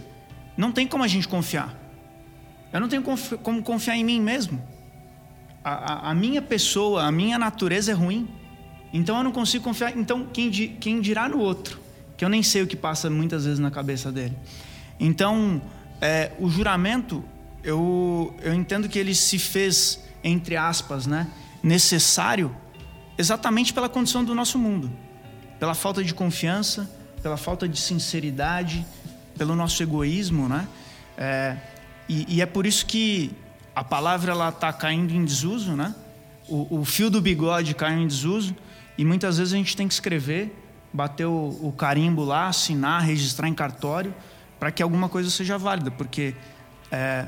não 0.56 0.72
tem 0.72 0.86
como 0.86 1.02
a 1.04 1.08
gente 1.08 1.26
confiar. 1.26 1.74
Eu 2.72 2.80
não 2.80 2.88
tenho 2.88 3.02
como 3.02 3.62
confiar 3.62 3.96
em 3.96 4.04
mim 4.04 4.20
mesmo. 4.20 4.62
A, 5.64 6.08
a, 6.08 6.10
a 6.10 6.14
minha 6.14 6.40
pessoa, 6.40 7.04
a 7.04 7.12
minha 7.12 7.38
natureza 7.38 7.90
é 7.90 7.94
ruim. 7.94 8.28
Então 8.92 9.18
eu 9.18 9.24
não 9.24 9.32
consigo 9.32 9.64
confiar. 9.64 9.96
Então 9.96 10.26
quem, 10.32 10.50
quem 10.50 11.00
dirá 11.00 11.28
no 11.28 11.38
outro? 11.38 11.80
Que 12.16 12.24
eu 12.24 12.28
nem 12.28 12.42
sei 12.42 12.62
o 12.62 12.66
que 12.66 12.76
passa 12.76 13.10
muitas 13.10 13.44
vezes 13.44 13.58
na 13.58 13.70
cabeça 13.70 14.10
dele. 14.10 14.36
Então 14.98 15.60
é, 16.00 16.32
o 16.38 16.48
juramento, 16.48 17.24
eu, 17.62 18.34
eu 18.42 18.54
entendo 18.54 18.88
que 18.88 18.98
ele 18.98 19.14
se 19.14 19.38
fez, 19.38 20.00
entre 20.22 20.56
aspas, 20.56 21.06
né, 21.06 21.28
necessário 21.62 22.54
exatamente 23.18 23.72
pela 23.72 23.88
condição 23.88 24.24
do 24.24 24.34
nosso 24.34 24.58
mundo, 24.58 24.90
pela 25.58 25.74
falta 25.74 26.04
de 26.04 26.12
confiança, 26.12 26.90
pela 27.22 27.36
falta 27.36 27.66
de 27.66 27.78
sinceridade, 27.80 28.86
pelo 29.38 29.56
nosso 29.56 29.82
egoísmo, 29.82 30.48
né? 30.48 30.68
É, 31.16 31.56
e, 32.08 32.36
e, 32.36 32.42
é 32.42 32.46
por 32.46 32.66
isso 32.66 32.84
que 32.86 33.32
a 33.74 33.82
palavra 33.82 34.32
ela 34.32 34.50
está 34.50 34.72
caindo 34.72 35.12
em 35.12 35.24
desuso, 35.24 35.72
né? 35.72 35.94
O, 36.48 36.80
o 36.80 36.84
fio 36.84 37.10
do 37.10 37.20
bigode 37.20 37.74
caiu 37.74 37.98
em 37.98 38.06
desuso 38.06 38.54
e 38.98 39.04
muitas 39.04 39.38
vezes 39.38 39.52
a 39.52 39.56
gente 39.56 39.76
tem 39.76 39.86
que 39.86 39.94
escrever, 39.94 40.54
bater 40.92 41.26
o, 41.26 41.48
o 41.62 41.72
carimbo 41.72 42.24
lá, 42.24 42.48
assinar, 42.48 43.02
registrar 43.02 43.48
em 43.48 43.54
cartório, 43.54 44.14
para 44.58 44.70
que 44.70 44.82
alguma 44.82 45.08
coisa 45.08 45.28
seja 45.30 45.58
válida, 45.58 45.90
porque 45.90 46.34
é, 46.90 47.26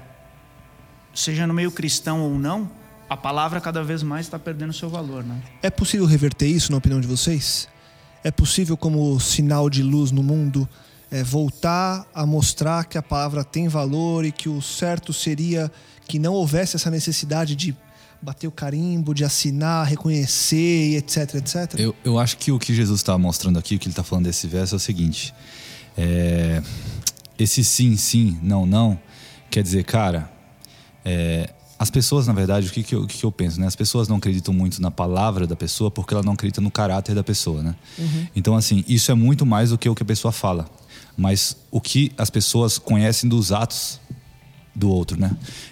seja 1.14 1.46
no 1.46 1.52
meio 1.52 1.70
cristão 1.70 2.22
ou 2.22 2.38
não, 2.38 2.70
a 3.08 3.16
palavra 3.16 3.60
cada 3.60 3.82
vez 3.82 4.02
mais 4.02 4.26
está 4.26 4.38
perdendo 4.38 4.72
seu 4.72 4.88
valor. 4.88 5.24
Né? 5.24 5.40
É 5.62 5.70
possível 5.70 6.06
reverter 6.06 6.46
isso, 6.46 6.70
na 6.70 6.78
opinião 6.78 7.00
de 7.00 7.06
vocês? 7.06 7.68
É 8.24 8.30
possível, 8.30 8.76
como 8.76 9.18
sinal 9.20 9.70
de 9.70 9.82
luz 9.82 10.10
no 10.10 10.22
mundo, 10.22 10.68
é, 11.10 11.22
voltar 11.22 12.06
a 12.14 12.26
mostrar 12.26 12.84
que 12.84 12.98
a 12.98 13.02
palavra 13.02 13.44
tem 13.44 13.68
valor 13.68 14.24
e 14.24 14.32
que 14.32 14.48
o 14.48 14.60
certo 14.60 15.12
seria 15.12 15.70
que 16.06 16.18
não 16.18 16.34
houvesse 16.34 16.76
essa 16.76 16.90
necessidade 16.90 17.54
de 17.54 17.76
bater 18.20 18.46
o 18.46 18.50
carimbo, 18.50 19.14
de 19.14 19.24
assinar, 19.24 19.86
reconhecer, 19.86 20.96
etc, 20.96 21.34
etc? 21.36 21.74
Eu, 21.78 21.94
eu 22.04 22.18
acho 22.18 22.36
que 22.36 22.50
o 22.50 22.58
que 22.58 22.74
Jesus 22.74 23.00
está 23.00 23.16
mostrando 23.16 23.58
aqui, 23.58 23.76
o 23.76 23.78
que 23.78 23.86
ele 23.86 23.92
está 23.92 24.02
falando 24.02 24.24
desse 24.24 24.46
verso 24.46 24.74
é 24.74 24.76
o 24.76 24.80
seguinte: 24.80 25.34
é, 25.96 26.62
esse 27.38 27.64
sim, 27.64 27.96
sim, 27.96 28.38
não, 28.42 28.66
não, 28.66 28.98
quer 29.50 29.62
dizer, 29.62 29.84
cara, 29.84 30.30
é, 31.04 31.50
as 31.78 31.90
pessoas, 31.90 32.26
na 32.26 32.32
verdade, 32.32 32.66
o 32.66 32.72
que, 32.72 32.82
que, 32.82 32.94
eu, 32.94 33.02
o 33.02 33.06
que, 33.06 33.18
que 33.18 33.24
eu 33.24 33.30
penso, 33.30 33.60
né? 33.60 33.66
As 33.66 33.76
pessoas 33.76 34.08
não 34.08 34.16
acreditam 34.16 34.52
muito 34.52 34.82
na 34.82 34.90
palavra 34.90 35.46
da 35.46 35.54
pessoa 35.54 35.90
porque 35.90 36.12
ela 36.12 36.24
não 36.24 36.32
acredita 36.32 36.60
no 36.60 36.72
caráter 36.72 37.14
da 37.14 37.22
pessoa, 37.22 37.62
né? 37.62 37.76
Uhum. 37.96 38.26
Então, 38.34 38.56
assim, 38.56 38.84
isso 38.88 39.12
é 39.12 39.14
muito 39.14 39.46
mais 39.46 39.70
do 39.70 39.78
que 39.78 39.88
o 39.88 39.94
que 39.94 40.02
a 40.02 40.06
pessoa 40.06 40.32
fala. 40.32 40.68
Mas 41.16 41.56
o 41.70 41.80
que 41.80 42.10
as 42.18 42.30
pessoas 42.30 42.78
conhecem 42.78 43.28
dos 43.28 43.52
atos 43.52 44.00
do 44.78 44.90
outro, 44.90 45.18
né? 45.18 45.30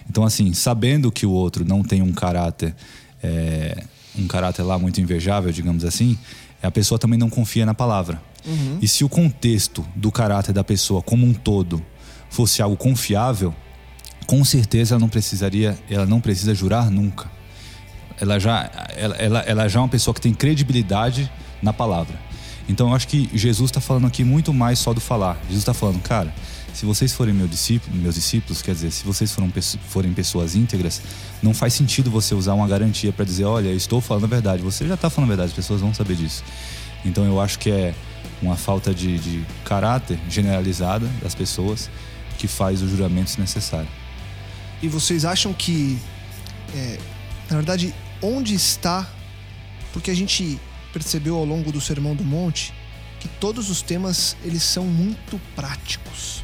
Então, 0.09 0.23
assim, 0.23 0.53
sabendo 0.53 1.11
que 1.11 1.25
o 1.25 1.31
outro 1.31 1.65
não 1.65 1.83
tem 1.83 2.01
um 2.01 2.11
caráter, 2.11 2.75
é, 3.23 3.83
um 4.17 4.27
caráter 4.27 4.63
lá 4.63 4.77
muito 4.77 4.99
invejável, 5.01 5.51
digamos 5.51 5.85
assim, 5.85 6.17
a 6.61 6.71
pessoa 6.71 6.99
também 6.99 7.17
não 7.17 7.29
confia 7.29 7.65
na 7.65 7.73
palavra. 7.73 8.21
Uhum. 8.45 8.79
E 8.81 8.87
se 8.87 9.03
o 9.03 9.09
contexto 9.09 9.85
do 9.95 10.11
caráter 10.11 10.53
da 10.53 10.63
pessoa 10.63 11.01
como 11.01 11.25
um 11.25 11.33
todo 11.33 11.83
fosse 12.29 12.61
algo 12.61 12.75
confiável, 12.75 13.53
com 14.25 14.43
certeza 14.43 14.95
ela 14.95 14.99
não 14.99 15.09
precisaria, 15.09 15.77
ela 15.89 16.05
não 16.05 16.19
precisa 16.19 16.53
jurar 16.53 16.89
nunca. 16.89 17.29
Ela 18.19 18.39
já, 18.39 18.69
ela, 18.95 19.15
ela, 19.15 19.39
ela 19.39 19.67
já 19.67 19.79
é 19.79 19.83
uma 19.83 19.89
pessoa 19.89 20.13
que 20.13 20.21
tem 20.21 20.33
credibilidade 20.33 21.31
na 21.61 21.71
palavra. 21.71 22.19
Então 22.67 22.89
eu 22.89 22.95
acho 22.95 23.07
que 23.07 23.29
Jesus 23.33 23.69
está 23.69 23.79
falando 23.79 24.07
aqui 24.07 24.23
muito 24.23 24.53
mais 24.53 24.79
só 24.79 24.93
do 24.93 24.99
falar. 24.99 25.37
Jesus 25.43 25.59
está 25.59 25.73
falando, 25.73 26.01
cara, 26.01 26.33
se 26.77 26.85
vocês 26.85 27.11
forem 27.11 27.33
meu 27.33 27.47
discípulo, 27.47 27.97
meus 27.97 28.13
discípulos, 28.13 28.61
quer 28.61 28.75
dizer, 28.75 28.91
se 28.91 29.03
vocês 29.03 29.31
foram, 29.31 29.51
forem 29.89 30.13
pessoas 30.13 30.55
íntegras, 30.55 31.01
não 31.41 31.51
faz 31.51 31.73
sentido 31.73 32.11
você 32.11 32.35
usar 32.35 32.53
uma 32.53 32.67
garantia 32.67 33.11
para 33.11 33.25
dizer, 33.25 33.45
olha, 33.45 33.69
eu 33.69 33.75
estou 33.75 33.99
falando 33.99 34.25
a 34.25 34.27
verdade. 34.27 34.61
Você 34.61 34.87
já 34.87 34.93
está 34.93 35.09
falando 35.09 35.29
a 35.29 35.33
verdade, 35.33 35.49
as 35.49 35.55
pessoas 35.55 35.81
vão 35.81 35.91
saber 35.91 36.15
disso. 36.15 36.43
Então 37.03 37.25
eu 37.25 37.41
acho 37.41 37.57
que 37.57 37.71
é 37.71 37.95
uma 38.43 38.55
falta 38.55 38.93
de, 38.93 39.17
de 39.17 39.43
caráter 39.65 40.19
generalizada 40.29 41.07
das 41.19 41.33
pessoas 41.33 41.89
que 42.37 42.47
faz 42.47 42.83
o 42.83 42.87
juramento 42.87 43.39
necessário. 43.39 43.89
E 44.79 44.87
vocês 44.87 45.25
acham 45.25 45.53
que, 45.53 45.97
é, 46.75 46.99
na 47.49 47.55
verdade, 47.55 47.91
onde 48.21 48.53
está? 48.53 49.09
Porque 49.91 50.11
a 50.11 50.15
gente 50.15 50.59
percebeu 50.93 51.37
ao 51.37 51.43
longo 51.43 51.71
do 51.71 51.81
Sermão 51.81 52.15
do 52.15 52.23
Monte 52.23 52.71
que 53.19 53.27
todos 53.27 53.71
os 53.71 53.81
temas 53.81 54.37
eles 54.43 54.61
são 54.61 54.85
muito 54.85 55.41
práticos, 55.55 56.36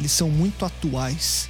eles 0.00 0.12
são 0.12 0.28
muito 0.28 0.64
atuais. 0.64 1.48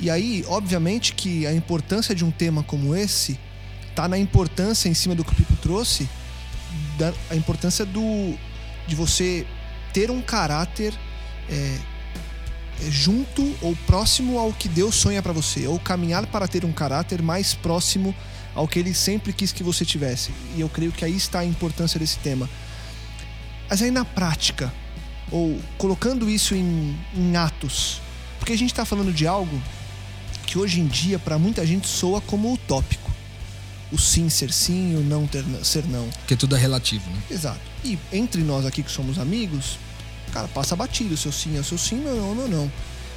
E 0.00 0.10
aí, 0.10 0.44
obviamente, 0.48 1.14
que 1.14 1.46
a 1.46 1.54
importância 1.54 2.14
de 2.14 2.24
um 2.24 2.30
tema 2.30 2.62
como 2.62 2.94
esse 2.94 3.38
está 3.88 4.08
na 4.08 4.18
importância 4.18 4.88
em 4.88 4.94
cima 4.94 5.14
do 5.14 5.24
que 5.24 5.32
o 5.32 5.34
Pipo 5.34 5.54
trouxe, 5.56 6.08
da, 6.98 7.12
a 7.30 7.36
importância 7.36 7.84
do 7.86 8.34
de 8.86 8.94
você 8.94 9.46
ter 9.92 10.10
um 10.10 10.20
caráter 10.20 10.92
é, 11.48 11.54
é, 11.54 12.90
junto 12.90 13.56
ou 13.62 13.74
próximo 13.86 14.38
ao 14.38 14.52
que 14.52 14.68
Deus 14.68 14.94
sonha 14.94 15.22
para 15.22 15.32
você, 15.32 15.66
ou 15.66 15.78
caminhar 15.78 16.26
para 16.26 16.48
ter 16.48 16.64
um 16.64 16.72
caráter 16.72 17.22
mais 17.22 17.54
próximo 17.54 18.14
ao 18.54 18.68
que 18.68 18.78
Ele 18.78 18.92
sempre 18.92 19.32
quis 19.32 19.52
que 19.52 19.62
você 19.62 19.84
tivesse. 19.84 20.32
E 20.56 20.60
eu 20.60 20.68
creio 20.68 20.92
que 20.92 21.04
aí 21.04 21.16
está 21.16 21.38
a 21.40 21.44
importância 21.44 21.98
desse 21.98 22.18
tema. 22.18 22.48
Mas 23.70 23.80
aí 23.80 23.90
na 23.90 24.04
prática, 24.04 24.72
ou 25.30 25.58
colocando 25.78 26.28
isso 26.28 26.54
em, 26.54 26.96
em 27.14 27.36
atos, 27.36 28.00
porque 28.38 28.52
a 28.52 28.58
gente 28.58 28.72
está 28.72 28.84
falando 28.84 29.12
de 29.12 29.26
algo 29.26 29.60
que 30.46 30.58
hoje 30.58 30.80
em 30.80 30.86
dia 30.86 31.18
para 31.18 31.38
muita 31.38 31.66
gente 31.66 31.88
soa 31.88 32.20
como 32.20 32.52
utópico. 32.52 33.10
O 33.90 33.98
sim 33.98 34.28
ser 34.28 34.52
sim, 34.52 34.96
o 34.96 35.00
não 35.00 35.26
ter, 35.26 35.44
ser 35.62 35.84
não. 35.86 36.08
Porque 36.08 36.36
tudo 36.36 36.56
é 36.56 36.58
relativo, 36.58 37.08
né? 37.10 37.22
Exato. 37.30 37.60
E 37.84 37.98
entre 38.12 38.42
nós 38.42 38.66
aqui 38.66 38.82
que 38.82 38.90
somos 38.90 39.18
amigos, 39.18 39.78
cara, 40.32 40.48
passa 40.48 40.74
batido. 40.74 41.16
Seu 41.16 41.30
sim 41.30 41.58
é 41.58 41.62
seu 41.62 41.78
sim, 41.78 41.96
meu 41.96 42.16
não, 42.16 42.34
meu 42.34 42.48
não. 42.48 42.72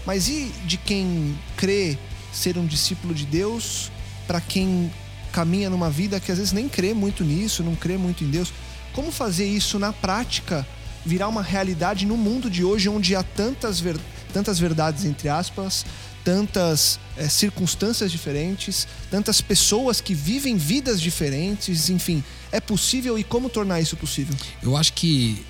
Mas 0.06 0.28
e 0.28 0.52
de 0.66 0.78
quem 0.78 1.38
crê 1.56 1.98
ser 2.32 2.58
um 2.58 2.66
discípulo 2.66 3.14
de 3.14 3.26
Deus, 3.26 3.92
para 4.28 4.40
quem 4.40 4.92
caminha 5.32 5.70
numa 5.70 5.90
vida 5.90 6.20
que 6.20 6.32
às 6.32 6.38
vezes 6.38 6.54
nem 6.54 6.70
crê 6.70 6.94
muito 6.94 7.24
nisso, 7.24 7.64
não 7.64 7.76
crê 7.76 7.98
muito 7.98 8.24
em 8.24 8.30
Deus? 8.30 8.54
Como 8.94 9.12
fazer 9.12 9.46
isso 9.46 9.78
na 9.78 9.92
prática 9.92 10.66
virar 11.08 11.28
uma 11.28 11.42
realidade 11.42 12.06
no 12.06 12.18
mundo 12.18 12.50
de 12.50 12.64
hoje, 12.64 12.90
onde 12.90 13.16
há 13.16 13.24
tantas, 13.24 13.80
ver, 13.80 13.98
tantas 14.34 14.60
verdades, 14.60 15.06
entre 15.06 15.30
aspas, 15.30 15.86
tantas 16.24 17.00
é, 17.16 17.30
circunstâncias 17.30 18.12
diferentes, 18.12 18.86
tantas 19.10 19.40
pessoas 19.40 20.02
que 20.02 20.14
vivem 20.14 20.58
vidas 20.58 21.02
diferentes, 21.02 21.90
enfim, 21.90 22.22
é 22.52 22.60
possível 22.60 23.18
e 23.18 23.24
como 23.24 23.50
tornar 23.50 23.80
isso 23.80 23.96
possível? 23.96 24.36
Eu 24.62 24.76
acho 24.76 24.92
que 24.94 25.46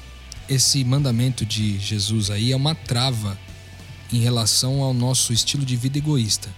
esse 0.48 0.84
mandamento 0.84 1.46
de 1.46 1.80
Jesus 1.80 2.30
aí 2.30 2.52
é 2.52 2.56
uma 2.56 2.76
trava 2.76 3.38
em 4.14 4.20
relação 4.20 4.82
ao 4.82 4.94
nosso 4.94 5.34
estilo 5.34 5.66
de 5.66 5.76
vida 5.76 5.98
egoísta. 5.98 6.50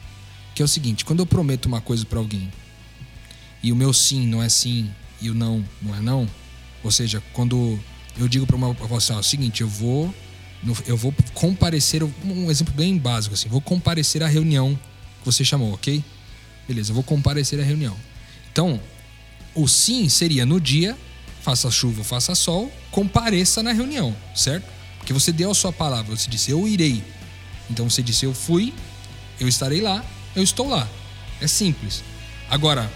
Que 0.53 0.61
é 0.61 0.65
o 0.65 0.67
seguinte: 0.67 1.05
quando 1.05 1.19
eu 1.19 1.25
prometo 1.25 1.67
uma 1.67 1.79
coisa 1.79 2.05
para 2.05 2.19
alguém 2.19 2.51
e 3.63 3.71
o 3.71 3.75
meu 3.75 3.93
sim 3.93 4.27
não 4.27 4.43
é 4.43 4.49
sim 4.49 4.89
e 5.21 5.29
o 5.29 5.33
não 5.33 5.65
não 5.81 5.95
é 5.95 6.01
não, 6.01 6.29
ou 6.83 6.91
seja, 6.91 7.23
quando 7.33 7.79
eu 8.17 8.27
digo 8.27 8.45
para 8.45 8.55
uma 8.55 8.69
o 8.69 9.23
seguinte, 9.23 9.61
eu 9.61 9.67
vou 9.67 10.13
eu 10.85 10.97
vou 10.97 11.13
comparecer, 11.33 12.03
um 12.03 12.51
exemplo 12.51 12.73
bem 12.73 12.97
básico 12.97 13.33
assim, 13.33 13.47
vou 13.47 13.61
comparecer 13.61 14.21
à 14.21 14.27
reunião 14.27 14.77
que 15.19 15.25
você 15.25 15.45
chamou, 15.45 15.73
ok? 15.73 16.03
Beleza, 16.67 16.91
eu 16.91 16.95
vou 16.95 17.03
comparecer 17.03 17.59
à 17.61 17.63
reunião. 17.63 17.95
Então, 18.51 18.79
o 19.55 19.67
sim 19.67 20.09
seria 20.09 20.45
no 20.45 20.59
dia 20.59 20.97
faça 21.41 21.71
chuva, 21.71 22.03
faça 22.03 22.35
sol, 22.35 22.71
compareça 22.91 23.63
na 23.63 23.71
reunião, 23.71 24.15
certo? 24.35 24.65
Porque 24.97 25.13
você 25.13 25.31
deu 25.31 25.49
a 25.51 25.55
sua 25.55 25.71
palavra, 25.71 26.15
você 26.15 26.29
disse 26.29 26.51
eu 26.51 26.67
irei. 26.67 27.03
Então 27.69 27.89
você 27.89 28.03
disse 28.03 28.25
eu 28.25 28.33
fui, 28.33 28.73
eu 29.39 29.47
estarei 29.47 29.81
lá, 29.81 30.03
eu 30.35 30.43
estou 30.43 30.67
lá. 30.67 30.87
É 31.39 31.47
simples. 31.47 32.03
Agora, 32.49 32.91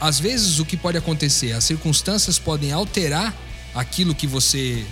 às 0.00 0.20
vezes 0.20 0.58
o 0.58 0.64
que 0.64 0.76
pode 0.76 0.96
acontecer, 0.96 1.52
as 1.52 1.64
circunstâncias 1.64 2.38
podem 2.38 2.72
alterar 2.72 3.34
aquilo 3.74 4.14
que 4.14 4.26
você 4.26 4.84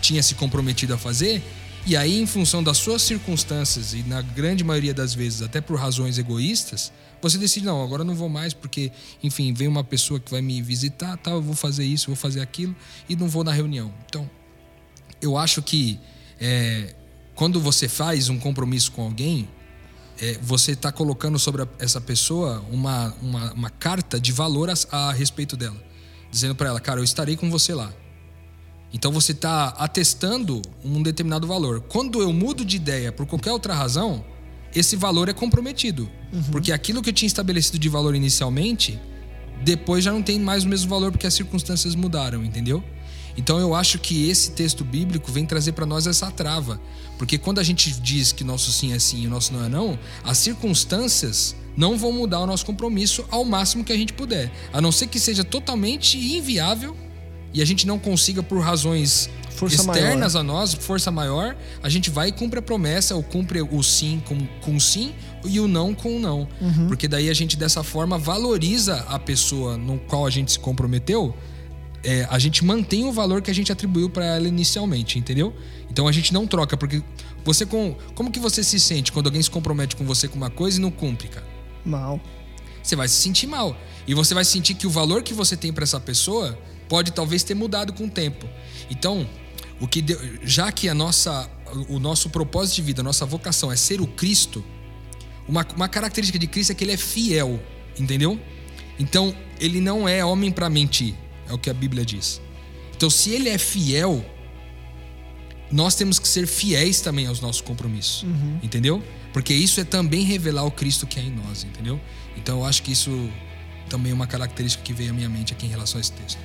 tinha 0.00 0.22
se 0.22 0.34
comprometido 0.34 0.94
a 0.94 0.98
fazer, 0.98 1.42
e 1.86 1.96
aí, 1.96 2.20
em 2.20 2.26
função 2.26 2.64
das 2.64 2.78
suas 2.78 3.02
circunstâncias, 3.02 3.94
e 3.94 4.02
na 4.02 4.20
grande 4.20 4.64
maioria 4.64 4.92
das 4.92 5.14
vezes 5.14 5.40
até 5.40 5.60
por 5.60 5.78
razões 5.78 6.18
egoístas, 6.18 6.92
você 7.22 7.38
decide, 7.38 7.64
não, 7.64 7.80
agora 7.80 8.02
não 8.02 8.14
vou 8.14 8.28
mais 8.28 8.52
porque, 8.52 8.90
enfim, 9.22 9.54
vem 9.54 9.68
uma 9.68 9.84
pessoa 9.84 10.18
que 10.18 10.28
vai 10.28 10.42
me 10.42 10.60
visitar, 10.60 11.16
tal, 11.16 11.34
eu 11.34 11.42
vou 11.42 11.54
fazer 11.54 11.84
isso, 11.84 12.08
vou 12.08 12.16
fazer 12.16 12.40
aquilo 12.40 12.74
e 13.08 13.14
não 13.14 13.28
vou 13.28 13.44
na 13.44 13.52
reunião. 13.52 13.94
Então, 14.04 14.28
eu 15.22 15.38
acho 15.38 15.62
que 15.62 16.00
é, 16.40 16.92
quando 17.36 17.60
você 17.60 17.88
faz 17.88 18.28
um 18.28 18.38
compromisso 18.38 18.90
com 18.90 19.02
alguém, 19.02 19.48
é, 20.20 20.38
você 20.42 20.72
está 20.72 20.90
colocando 20.90 21.38
sobre 21.38 21.62
a, 21.62 21.68
essa 21.78 22.00
pessoa 22.00 22.64
uma, 22.70 23.14
uma, 23.22 23.52
uma, 23.52 23.70
carta 23.70 24.18
de 24.18 24.32
valor 24.32 24.70
a, 24.70 24.74
a 24.90 25.12
respeito 25.12 25.56
dela, 25.56 25.80
dizendo 26.32 26.54
para 26.56 26.68
ela, 26.68 26.80
cara, 26.80 26.98
eu 26.98 27.04
estarei 27.04 27.36
com 27.36 27.48
você 27.48 27.74
lá. 27.74 27.92
Então 28.96 29.12
você 29.12 29.32
está 29.32 29.68
atestando 29.76 30.62
um 30.82 31.02
determinado 31.02 31.46
valor. 31.46 31.82
Quando 31.82 32.22
eu 32.22 32.32
mudo 32.32 32.64
de 32.64 32.76
ideia 32.76 33.12
por 33.12 33.26
qualquer 33.26 33.52
outra 33.52 33.74
razão, 33.74 34.24
esse 34.74 34.96
valor 34.96 35.28
é 35.28 35.34
comprometido. 35.34 36.10
Uhum. 36.32 36.42
Porque 36.44 36.72
aquilo 36.72 37.02
que 37.02 37.10
eu 37.10 37.12
tinha 37.12 37.26
estabelecido 37.26 37.78
de 37.78 37.90
valor 37.90 38.14
inicialmente, 38.14 38.98
depois 39.62 40.02
já 40.02 40.10
não 40.10 40.22
tem 40.22 40.40
mais 40.40 40.64
o 40.64 40.68
mesmo 40.68 40.88
valor 40.88 41.12
porque 41.12 41.26
as 41.26 41.34
circunstâncias 41.34 41.94
mudaram, 41.94 42.42
entendeu? 42.42 42.82
Então 43.36 43.58
eu 43.58 43.74
acho 43.74 43.98
que 43.98 44.30
esse 44.30 44.52
texto 44.52 44.82
bíblico 44.82 45.30
vem 45.30 45.44
trazer 45.44 45.72
para 45.72 45.84
nós 45.84 46.06
essa 46.06 46.30
trava. 46.30 46.80
Porque 47.18 47.36
quando 47.36 47.58
a 47.58 47.62
gente 47.62 47.92
diz 48.00 48.32
que 48.32 48.42
nosso 48.42 48.72
sim 48.72 48.94
é 48.94 48.98
sim 48.98 49.24
e 49.24 49.26
o 49.26 49.30
nosso 49.30 49.52
não 49.52 49.62
é 49.62 49.68
não, 49.68 49.98
as 50.24 50.38
circunstâncias 50.38 51.54
não 51.76 51.98
vão 51.98 52.12
mudar 52.12 52.40
o 52.40 52.46
nosso 52.46 52.64
compromisso 52.64 53.26
ao 53.30 53.44
máximo 53.44 53.84
que 53.84 53.92
a 53.92 53.96
gente 53.96 54.14
puder. 54.14 54.50
A 54.72 54.80
não 54.80 54.90
ser 54.90 55.08
que 55.08 55.20
seja 55.20 55.44
totalmente 55.44 56.16
inviável 56.16 56.96
e 57.56 57.62
a 57.62 57.64
gente 57.64 57.86
não 57.86 57.98
consiga 57.98 58.42
por 58.42 58.60
razões 58.60 59.30
força 59.48 59.76
externas 59.76 60.34
maior. 60.34 60.40
a 60.40 60.46
nós, 60.46 60.74
força 60.74 61.10
maior, 61.10 61.56
a 61.82 61.88
gente 61.88 62.10
vai 62.10 62.28
e 62.28 62.32
cumpre 62.32 62.58
a 62.58 62.62
promessa, 62.62 63.14
ou 63.14 63.22
cumpre 63.22 63.62
o 63.62 63.82
sim 63.82 64.22
com, 64.26 64.46
com 64.60 64.78
sim 64.78 65.14
e 65.42 65.58
o 65.58 65.66
não 65.66 65.94
com 65.94 66.18
o 66.18 66.20
não. 66.20 66.46
Uhum. 66.60 66.86
Porque 66.86 67.08
daí 67.08 67.30
a 67.30 67.32
gente, 67.32 67.56
dessa 67.56 67.82
forma, 67.82 68.18
valoriza 68.18 69.06
a 69.08 69.18
pessoa 69.18 69.78
no 69.78 69.98
qual 70.00 70.26
a 70.26 70.30
gente 70.30 70.52
se 70.52 70.58
comprometeu. 70.58 71.34
É, 72.04 72.28
a 72.28 72.38
gente 72.38 72.62
mantém 72.62 73.06
o 73.06 73.10
valor 73.10 73.40
que 73.40 73.50
a 73.50 73.54
gente 73.54 73.72
atribuiu 73.72 74.10
para 74.10 74.26
ela 74.26 74.46
inicialmente, 74.46 75.18
entendeu? 75.18 75.54
Então 75.90 76.06
a 76.06 76.12
gente 76.12 76.34
não 76.34 76.46
troca, 76.46 76.76
porque 76.76 77.02
você 77.42 77.64
com. 77.64 77.96
Como 78.14 78.30
que 78.30 78.38
você 78.38 78.62
se 78.62 78.78
sente 78.78 79.10
quando 79.10 79.28
alguém 79.28 79.40
se 79.40 79.50
compromete 79.50 79.96
com 79.96 80.04
você 80.04 80.28
com 80.28 80.36
uma 80.36 80.50
coisa 80.50 80.76
e 80.76 80.80
não 80.82 80.90
cumpre, 80.90 81.28
cara? 81.28 81.46
Mal. 81.86 82.20
Você 82.82 82.94
vai 82.94 83.08
se 83.08 83.14
sentir 83.14 83.46
mal. 83.46 83.74
E 84.06 84.12
você 84.12 84.34
vai 84.34 84.44
sentir 84.44 84.74
que 84.74 84.86
o 84.86 84.90
valor 84.90 85.22
que 85.22 85.32
você 85.32 85.56
tem 85.56 85.72
para 85.72 85.84
essa 85.84 85.98
pessoa 85.98 86.56
pode 86.88 87.12
talvez 87.12 87.42
ter 87.42 87.54
mudado 87.54 87.92
com 87.92 88.04
o 88.04 88.10
tempo. 88.10 88.48
Então, 88.90 89.28
o 89.80 89.86
que 89.86 90.00
deu, 90.02 90.18
já 90.42 90.70
que 90.72 90.88
a 90.88 90.94
nossa 90.94 91.50
o 91.88 91.98
nosso 91.98 92.30
propósito 92.30 92.76
de 92.76 92.82
vida, 92.82 93.00
a 93.00 93.04
nossa 93.04 93.26
vocação 93.26 93.72
é 93.72 93.76
ser 93.76 94.00
o 94.00 94.06
Cristo, 94.06 94.64
uma, 95.48 95.66
uma 95.74 95.88
característica 95.88 96.38
de 96.38 96.46
Cristo 96.46 96.70
é 96.70 96.74
que 96.74 96.84
ele 96.84 96.92
é 96.92 96.96
fiel, 96.96 97.60
entendeu? 97.98 98.40
Então, 98.98 99.34
ele 99.60 99.80
não 99.80 100.08
é 100.08 100.24
homem 100.24 100.50
para 100.52 100.70
mentir, 100.70 101.14
é 101.48 101.52
o 101.52 101.58
que 101.58 101.68
a 101.68 101.74
Bíblia 101.74 102.04
diz. 102.04 102.40
Então, 102.96 103.10
se 103.10 103.30
ele 103.30 103.48
é 103.48 103.58
fiel, 103.58 104.24
nós 105.70 105.94
temos 105.96 106.18
que 106.18 106.28
ser 106.28 106.46
fiéis 106.46 107.00
também 107.00 107.26
aos 107.26 107.40
nossos 107.40 107.60
compromissos, 107.60 108.22
Uhum. 108.22 108.60
entendeu? 108.62 109.02
Porque 109.32 109.52
isso 109.52 109.80
é 109.80 109.84
também 109.84 110.24
revelar 110.24 110.64
o 110.64 110.70
Cristo 110.70 111.06
que 111.06 111.18
é 111.18 111.22
em 111.22 111.30
nós, 111.30 111.64
entendeu? 111.64 112.00
Então, 112.36 112.60
eu 112.60 112.64
acho 112.64 112.82
que 112.82 112.92
isso 112.92 113.28
também 113.88 114.12
é 114.12 114.14
uma 114.14 114.26
característica 114.26 114.82
que 114.84 114.92
veio 114.92 115.10
à 115.10 115.12
minha 115.12 115.28
mente 115.28 115.52
aqui 115.52 115.66
em 115.66 115.68
relação 115.68 115.98
a 115.98 116.00
esse 116.00 116.12
texto. 116.12 116.38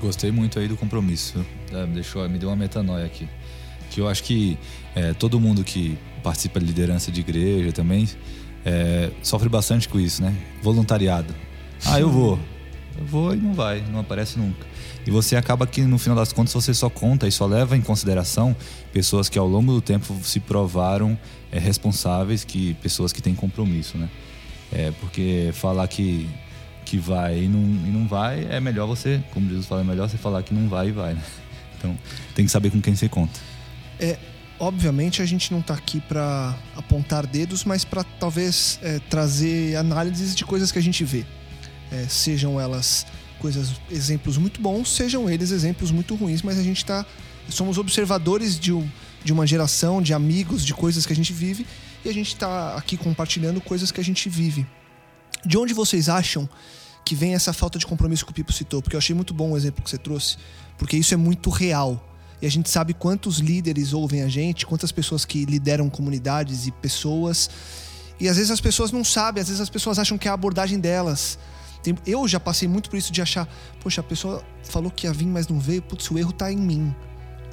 Gostei 0.00 0.30
muito 0.30 0.58
aí 0.58 0.66
do 0.66 0.76
compromisso. 0.76 1.44
É, 1.72 1.86
me 1.86 1.94
deixou, 1.94 2.26
me 2.28 2.38
deu 2.38 2.48
uma 2.48 2.56
metanoia 2.56 3.04
aqui. 3.04 3.28
Que 3.90 4.00
eu 4.00 4.08
acho 4.08 4.22
que 4.22 4.58
é, 4.94 5.12
todo 5.12 5.38
mundo 5.38 5.62
que 5.62 5.98
participa 6.22 6.58
de 6.60 6.66
liderança 6.66 7.10
de 7.10 7.20
igreja 7.20 7.72
também 7.72 8.08
é, 8.64 9.10
sofre 9.22 9.48
bastante 9.48 9.88
com 9.88 9.98
isso, 9.98 10.22
né? 10.22 10.34
Voluntariado. 10.62 11.34
Ah, 11.84 12.00
eu 12.00 12.10
vou. 12.10 12.38
Eu 12.98 13.06
vou 13.06 13.34
e 13.34 13.36
não 13.36 13.54
vai, 13.54 13.82
não 13.90 14.00
aparece 14.00 14.38
nunca. 14.38 14.66
E 15.06 15.10
você 15.10 15.36
acaba 15.36 15.66
que 15.66 15.82
no 15.82 15.98
final 15.98 16.16
das 16.16 16.32
contas 16.32 16.52
você 16.52 16.74
só 16.74 16.90
conta 16.90 17.26
e 17.26 17.32
só 17.32 17.46
leva 17.46 17.76
em 17.76 17.80
consideração 17.80 18.54
pessoas 18.92 19.28
que 19.28 19.38
ao 19.38 19.48
longo 19.48 19.72
do 19.72 19.80
tempo 19.80 20.14
se 20.22 20.40
provaram 20.40 21.18
é, 21.50 21.58
responsáveis, 21.58 22.44
que 22.44 22.74
pessoas 22.74 23.12
que 23.12 23.22
têm 23.22 23.34
compromisso, 23.34 23.96
né? 23.96 24.08
É, 24.72 24.92
porque 25.00 25.50
falar 25.54 25.88
que, 25.88 26.28
que 26.90 26.98
vai 26.98 27.44
e 27.44 27.48
não, 27.48 27.60
e 27.60 27.90
não 27.90 28.08
vai, 28.08 28.48
é 28.50 28.58
melhor 28.58 28.84
você, 28.84 29.22
como 29.32 29.48
Jesus 29.48 29.66
fala, 29.66 29.82
é 29.82 29.84
melhor 29.84 30.08
você 30.08 30.18
falar 30.18 30.42
que 30.42 30.52
não 30.52 30.68
vai 30.68 30.88
e 30.88 30.92
vai, 30.92 31.14
né? 31.14 31.22
Então 31.78 31.96
tem 32.34 32.44
que 32.44 32.50
saber 32.50 32.70
com 32.70 32.78
quem 32.78 32.94
você 32.94 33.08
conta. 33.08 33.40
É, 33.98 34.18
obviamente 34.58 35.22
a 35.22 35.24
gente 35.24 35.50
não 35.50 35.62
tá 35.62 35.72
aqui 35.72 35.98
para 35.98 36.54
apontar 36.76 37.26
dedos, 37.26 37.64
mas 37.64 37.86
para 37.86 38.04
talvez 38.04 38.78
é, 38.82 38.98
trazer 39.08 39.76
análises 39.76 40.34
de 40.34 40.44
coisas 40.44 40.70
que 40.70 40.78
a 40.78 40.82
gente 40.82 41.02
vê. 41.04 41.24
É, 41.90 42.04
sejam 42.06 42.60
elas 42.60 43.06
coisas, 43.38 43.80
exemplos 43.90 44.36
muito 44.36 44.60
bons, 44.60 44.90
sejam 44.90 45.30
eles 45.30 45.52
exemplos 45.52 45.90
muito 45.90 46.14
ruins, 46.16 46.42
mas 46.42 46.58
a 46.58 46.62
gente 46.62 46.84
tá. 46.84 47.06
Somos 47.48 47.78
observadores 47.78 48.60
de, 48.60 48.74
um, 48.74 48.86
de 49.24 49.32
uma 49.32 49.46
geração, 49.46 50.02
de 50.02 50.12
amigos, 50.12 50.66
de 50.66 50.74
coisas 50.74 51.06
que 51.06 51.14
a 51.14 51.16
gente 51.16 51.32
vive, 51.32 51.66
e 52.04 52.10
a 52.10 52.12
gente 52.12 52.36
tá 52.36 52.76
aqui 52.76 52.98
compartilhando 52.98 53.58
coisas 53.60 53.90
que 53.90 54.00
a 54.00 54.04
gente 54.04 54.28
vive. 54.28 54.66
De 55.46 55.56
onde 55.56 55.72
vocês 55.72 56.10
acham 56.10 56.46
que 57.04 57.14
vem 57.14 57.34
essa 57.34 57.52
falta 57.52 57.78
de 57.78 57.86
compromisso 57.86 58.24
que 58.24 58.30
o 58.32 58.34
Pipo 58.34 58.52
citou? 58.52 58.80
Porque 58.82 58.96
eu 58.96 58.98
achei 58.98 59.14
muito 59.14 59.34
bom 59.34 59.52
o 59.52 59.56
exemplo 59.56 59.82
que 59.82 59.90
você 59.90 59.98
trouxe, 59.98 60.36
porque 60.78 60.96
isso 60.96 61.14
é 61.14 61.16
muito 61.16 61.50
real. 61.50 62.06
E 62.40 62.46
a 62.46 62.50
gente 62.50 62.70
sabe 62.70 62.94
quantos 62.94 63.38
líderes 63.38 63.92
ouvem 63.92 64.22
a 64.22 64.28
gente, 64.28 64.64
quantas 64.64 64.90
pessoas 64.90 65.24
que 65.24 65.44
lideram 65.44 65.90
comunidades 65.90 66.66
e 66.66 66.70
pessoas. 66.70 67.50
E 68.18 68.28
às 68.28 68.36
vezes 68.36 68.50
as 68.50 68.60
pessoas 68.60 68.90
não 68.90 69.04
sabem, 69.04 69.42
às 69.42 69.48
vezes 69.48 69.60
as 69.60 69.68
pessoas 69.68 69.98
acham 69.98 70.16
que 70.16 70.26
é 70.26 70.30
a 70.30 70.34
abordagem 70.34 70.78
delas. 70.78 71.38
Eu 72.06 72.28
já 72.28 72.38
passei 72.38 72.68
muito 72.68 72.90
por 72.90 72.96
isso 72.96 73.12
de 73.12 73.22
achar, 73.22 73.48
poxa, 73.82 74.00
a 74.00 74.04
pessoa 74.04 74.42
falou 74.64 74.90
que 74.90 75.06
ia 75.06 75.12
vir, 75.12 75.26
mas 75.26 75.48
não 75.48 75.58
veio, 75.58 75.82
putz, 75.82 76.10
o 76.10 76.18
erro 76.18 76.32
tá 76.32 76.52
em 76.52 76.56
mim. 76.56 76.94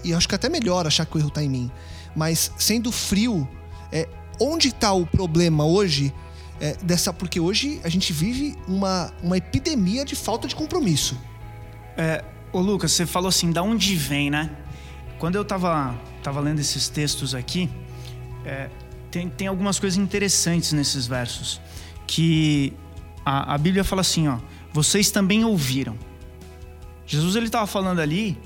E 0.04 0.14
acho 0.14 0.28
que 0.28 0.36
é 0.36 0.38
até 0.38 0.50
melhor 0.50 0.86
achar 0.86 1.06
que 1.06 1.18
o 1.18 1.20
erro 1.20 1.30
tá 1.30 1.44
em 1.44 1.50
mim. 1.50 1.72
Mas 2.16 2.52
sendo 2.58 2.92
frio, 2.92 3.48
é, 3.92 4.08
onde 4.40 4.74
tá 4.74 4.94
o 4.94 5.06
problema 5.06 5.66
hoje? 5.66 6.14
É, 6.60 6.76
dessa, 6.84 7.14
porque 7.14 7.40
hoje 7.40 7.80
a 7.84 7.90
gente 7.90 8.12
vive 8.12 8.56
uma, 8.68 9.14
uma 9.22 9.38
epidemia 9.38 10.04
de 10.04 10.16
falta 10.16 10.48
de 10.48 10.56
compromisso. 10.56 11.16
Ô 12.52 12.60
Lucas, 12.60 12.94
você 12.94 13.06
falou 13.06 13.28
assim, 13.28 13.52
da 13.52 13.62
onde 13.62 13.96
vem, 13.96 14.32
né? 14.32 14.50
Quando 15.20 15.36
eu 15.36 15.44
tava, 15.44 15.96
tava 16.24 16.40
lendo 16.40 16.60
esses 16.60 16.88
textos 16.88 17.36
aqui, 17.36 17.70
é, 18.46 18.70
tem, 19.12 19.30
tem 19.30 19.48
algumas 19.48 19.80
coisas 19.80 19.98
interessantes 19.98 20.72
nesses 20.72 21.06
versos. 21.06 21.60
Que 22.08 22.74
a, 23.26 23.54
a 23.54 23.58
Bíblia 23.58 23.84
fala 23.84 24.02
assim, 24.02 24.28
ó, 24.28 24.40
vocês 24.72 25.12
também 25.12 25.44
ouviram. 25.44 25.98
Jesus 27.06 27.36
ele 27.36 27.48
estava 27.48 27.68
falando 27.68 28.00
ali 28.00 28.38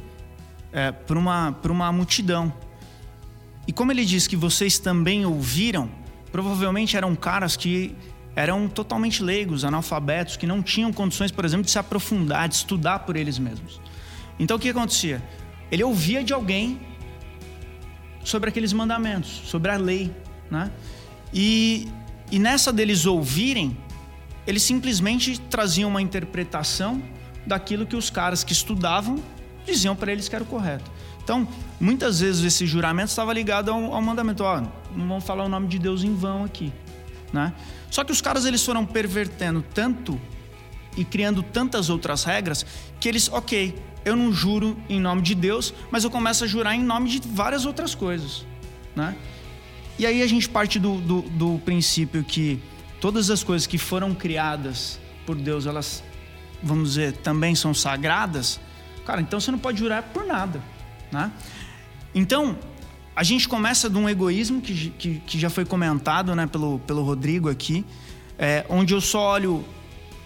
é, 0.74 0.92
para 0.92 1.18
uma, 1.18 1.56
uma 1.64 1.92
multidão. 1.92 2.52
E 3.68 3.72
como 3.72 3.92
ele 3.92 4.04
diz 4.04 4.28
que 4.28 4.36
vocês 4.36 4.80
também 4.80 5.26
ouviram, 5.26 5.90
provavelmente 6.32 6.96
eram 6.96 7.16
caras 7.16 7.56
que 7.56 7.96
eram 8.36 8.68
totalmente 8.68 9.22
leigos, 9.22 9.66
analfabetos, 9.66 10.38
que 10.38 10.48
não 10.48 10.64
tinham 10.64 10.92
condições, 10.94 11.32
por 11.32 11.44
exemplo, 11.44 11.66
de 11.66 11.72
se 11.72 11.80
aprofundar, 11.80 12.48
de 12.48 12.56
estudar 12.56 13.00
por 13.00 13.16
eles 13.16 13.38
mesmos. 13.38 13.82
Então 14.40 14.58
o 14.58 14.60
que 14.60 14.70
acontecia? 14.70 15.22
Ele 15.72 15.84
ouvia 15.84 16.24
de 16.24 16.34
alguém 16.34 16.80
sobre 18.24 18.50
aqueles 18.50 18.72
mandamentos, 18.72 19.42
sobre 19.46 19.72
a 19.72 19.78
lei, 19.78 20.12
né? 20.50 20.72
E, 21.34 21.88
e 22.32 22.40
nessa 22.40 22.72
deles 22.72 23.06
ouvirem, 23.06 23.78
eles 24.46 24.64
simplesmente 24.64 25.40
traziam 25.40 25.90
uma 25.90 26.02
interpretação 26.02 27.02
daquilo 27.46 27.86
que 27.86 27.96
os 27.96 28.10
caras 28.10 28.44
que 28.44 28.54
estudavam 28.54 29.22
diziam 29.66 29.96
para 29.96 30.12
eles 30.12 30.28
que 30.28 30.36
era 30.36 30.44
o 30.44 30.48
correto. 30.48 30.90
Então, 31.24 31.48
muitas 31.82 32.20
vezes 32.20 32.44
esse 32.44 32.68
juramento 32.68 33.10
estava 33.10 33.34
ligado 33.34 33.72
ao, 33.72 33.94
ao 33.94 34.02
mandamento, 34.02 34.44
ó, 34.44 34.62
não 34.96 35.08
vamos 35.08 35.24
falar 35.24 35.44
o 35.44 35.50
nome 35.50 35.68
de 35.68 35.80
Deus 35.80 36.04
em 36.04 36.16
vão 36.16 36.46
aqui, 36.46 36.72
né? 37.34 37.54
Só 37.90 38.04
que 38.04 38.12
os 38.12 38.22
caras 38.22 38.46
eles 38.46 38.64
foram 38.64 38.86
pervertendo 38.86 39.66
tanto 39.74 40.22
e 40.96 41.04
criando 41.04 41.42
tantas 41.42 41.90
outras 41.90 42.24
regras 42.24 42.66
que 43.00 43.10
eles, 43.10 43.28
ok, 43.30 43.76
eu 44.06 44.16
não 44.16 44.32
juro 44.32 44.78
em 44.88 45.00
nome 45.00 45.24
de 45.24 45.34
Deus, 45.34 45.74
mas 45.90 46.04
eu 46.04 46.12
começo 46.12 46.44
a 46.44 46.48
jurar 46.48 46.76
em 46.76 46.84
nome 46.84 47.10
de 47.10 47.28
várias 47.28 47.66
outras 47.66 47.96
coisas, 47.96 48.46
né? 48.96 49.16
E 49.98 50.06
aí 50.06 50.22
a 50.22 50.28
gente 50.28 50.48
parte 50.48 50.80
do, 50.80 51.02
do, 51.02 51.22
do 51.24 51.60
princípio 51.66 52.24
que 52.24 52.62
todas 53.00 53.30
as 53.30 53.44
coisas 53.44 53.68
que 53.68 53.78
foram 53.78 54.14
criadas 54.14 55.00
por 55.26 55.36
Deus, 55.36 55.66
elas, 55.66 56.04
vamos 56.62 56.90
dizer, 56.90 57.14
também 57.18 57.56
são 57.56 57.74
sagradas. 57.74 58.60
Cara, 59.06 59.22
então 59.22 59.40
você 59.40 59.52
não 59.52 59.60
pode 59.60 59.80
jurar 59.80 60.04
por 60.04 60.26
nada, 60.26 60.62
né? 61.12 61.32
Então, 62.14 62.58
a 63.16 63.24
gente 63.24 63.48
começa 63.48 63.90
de 63.90 63.98
um 63.98 64.08
egoísmo 64.08 64.62
que, 64.62 64.90
que, 64.92 65.20
que 65.20 65.40
já 65.40 65.50
foi 65.50 65.66
comentado 65.66 66.36
né, 66.36 66.48
pelo, 66.48 66.80
pelo 66.80 67.04
Rodrigo 67.04 67.50
aqui, 67.50 67.86
é, 68.38 68.66
onde 68.70 68.94
eu 68.94 69.02
só 69.02 69.34
olho 69.34 69.64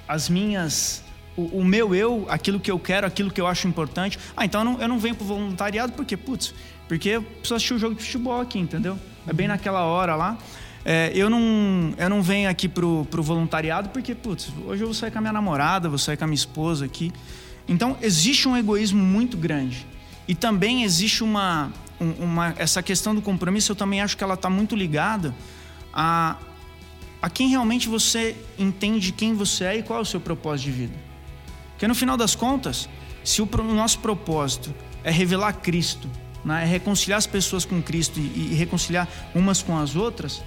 as 0.08 0.30
minhas. 0.30 1.04
O, 1.36 1.60
o, 1.60 1.66
meu 1.66 1.94
eu, 1.94 2.26
aquilo 2.30 2.60
que 2.60 2.72
eu 2.72 2.80
quero, 2.80 3.06
aquilo 3.06 3.30
que 3.30 3.42
eu 3.42 3.48
acho 3.48 3.68
importante. 3.68 4.18
Ah, 4.38 4.46
então 4.46 4.62
eu 4.62 4.66
não, 4.66 4.82
eu 4.82 4.88
não 4.88 5.00
venho 5.00 5.16
pro 5.16 5.26
voluntariado 5.26 5.94
porque, 5.94 6.16
putz, 6.16 6.54
porque 6.88 7.10
eu 7.10 7.22
preciso 7.22 7.56
assistir 7.56 7.74
o 7.74 7.80
jogo 7.80 7.96
de 7.96 8.04
futebol 8.04 8.40
aqui, 8.40 8.60
entendeu? 8.60 8.98
É 9.28 9.34
bem 9.34 9.48
naquela 9.48 9.84
hora 9.84 10.16
lá. 10.16 10.38
É, 10.86 11.12
eu, 11.16 11.30
não, 11.30 11.94
eu 11.98 12.10
não 12.10 12.22
venho 12.22 12.48
aqui 12.48 12.70
pro, 12.70 13.06
pro 13.10 13.24
voluntariado 13.24 13.90
porque, 13.90 14.14
putz, 14.14 14.54
hoje 14.66 14.84
eu 14.84 14.88
vou 14.88 14.94
sair 14.94 15.12
com 15.12 15.18
a 15.18 15.22
minha 15.22 15.34
namorada, 15.34 15.90
vou 15.90 15.98
sair 15.98 16.16
com 16.16 16.24
a 16.24 16.28
minha 16.28 16.36
esposa 16.36 16.86
aqui. 16.86 17.12
Então, 17.68 17.98
existe 18.02 18.48
um 18.48 18.56
egoísmo 18.56 19.04
muito 19.04 19.36
grande. 19.36 19.86
E 20.28 20.34
também 20.34 20.84
existe 20.84 21.24
uma, 21.24 21.72
uma, 22.00 22.54
essa 22.58 22.82
questão 22.82 23.14
do 23.14 23.22
compromisso, 23.22 23.72
eu 23.72 23.76
também 23.76 24.02
acho 24.02 24.18
que 24.18 24.24
ela 24.24 24.34
está 24.34 24.50
muito 24.50 24.76
ligada 24.76 25.36
a, 25.94 26.38
a 27.22 27.30
quem 27.30 27.50
realmente 27.50 27.88
você 27.88 28.36
entende 28.58 29.12
quem 29.12 29.34
você 29.34 29.64
é 29.66 29.78
e 29.78 29.84
qual 29.84 30.00
é 30.00 30.02
o 30.02 30.06
seu 30.06 30.20
propósito 30.20 30.66
de 30.66 30.72
vida. 30.72 30.94
Porque 31.72 31.88
no 31.88 31.96
final 31.96 32.18
das 32.18 32.36
contas, 32.36 32.90
se 33.24 33.42
o, 33.42 33.50
o 33.52 33.74
nosso 33.74 34.00
propósito 34.00 34.74
é 35.04 35.12
revelar 35.12 35.54
Cristo, 35.54 36.10
né, 36.44 36.64
é 36.64 36.66
reconciliar 36.66 37.18
as 37.18 37.28
pessoas 37.28 37.66
com 37.66 37.82
Cristo 37.82 38.20
e, 38.20 38.52
e 38.52 38.56
reconciliar 38.56 39.08
umas 39.34 39.62
com 39.62 39.78
as 39.78 39.96
outras, 39.96 40.42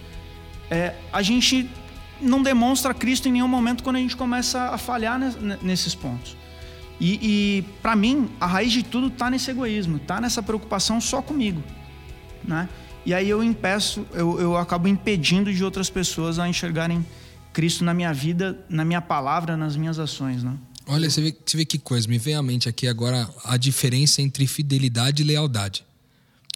é, 0.71 0.95
a 1.12 1.23
gente 1.23 1.69
não 2.21 2.43
demonstra 2.43 2.95
Cristo 2.95 3.29
em 3.29 3.33
nenhum 3.33 3.49
momento 3.49 3.83
quando 3.83 3.97
a 3.97 4.01
gente 4.01 4.17
começa 4.17 4.71
a 4.71 4.79
falhar 4.79 5.19
nesses 5.62 5.95
pontos. 5.95 6.38
E, 7.01 7.19
e 7.23 7.63
para 7.81 7.95
mim, 7.95 8.31
a 8.41 8.47
raiz 8.47 8.73
de 8.73 8.83
tudo 8.83 9.07
está 9.07 9.31
nesse 9.31 9.51
egoísmo, 9.51 9.99
está 9.99 10.21
nessa 10.21 10.43
preocupação 10.43 11.01
só 11.01 11.23
comigo, 11.23 11.63
né? 12.45 12.69
E 13.07 13.15
aí 13.15 13.29
eu 13.29 13.43
impeço, 13.43 14.05
eu, 14.13 14.41
eu 14.41 14.57
acabo 14.57 14.89
impedindo 14.89 15.53
de 15.53 15.65
outras 15.65 15.89
pessoas 15.89 16.39
a 16.39 16.49
enxergarem 16.49 17.07
Cristo 17.53 17.85
na 17.85 17.95
minha 17.95 18.13
vida, 18.13 18.65
na 18.69 18.85
minha 18.85 19.01
palavra, 19.01 19.57
nas 19.57 19.77
minhas 19.77 19.99
ações, 19.99 20.43
né? 20.43 20.57
Olha, 20.87 21.09
você 21.09 21.21
vê, 21.21 21.37
você 21.45 21.57
vê 21.57 21.65
que 21.65 21.79
coisa. 21.79 22.09
Me 22.09 22.19
vem 22.19 22.35
à 22.35 22.43
mente 22.43 22.69
aqui 22.69 22.89
agora 22.89 23.29
a 23.45 23.57
diferença 23.57 24.23
entre 24.23 24.47
fidelidade 24.47 25.23
e 25.23 25.25
lealdade. 25.25 25.85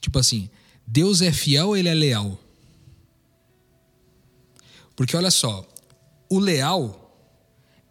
Tipo 0.01 0.19
assim, 0.19 0.51
Deus 0.87 1.23
é 1.23 1.31
fiel 1.31 1.69
ou 1.69 1.77
ele 1.77 1.89
é 1.89 1.95
leal? 1.95 2.39
Porque 4.97 5.17
olha 5.17 5.31
só, 5.31 5.67
o 6.29 6.39
leal, 6.39 7.15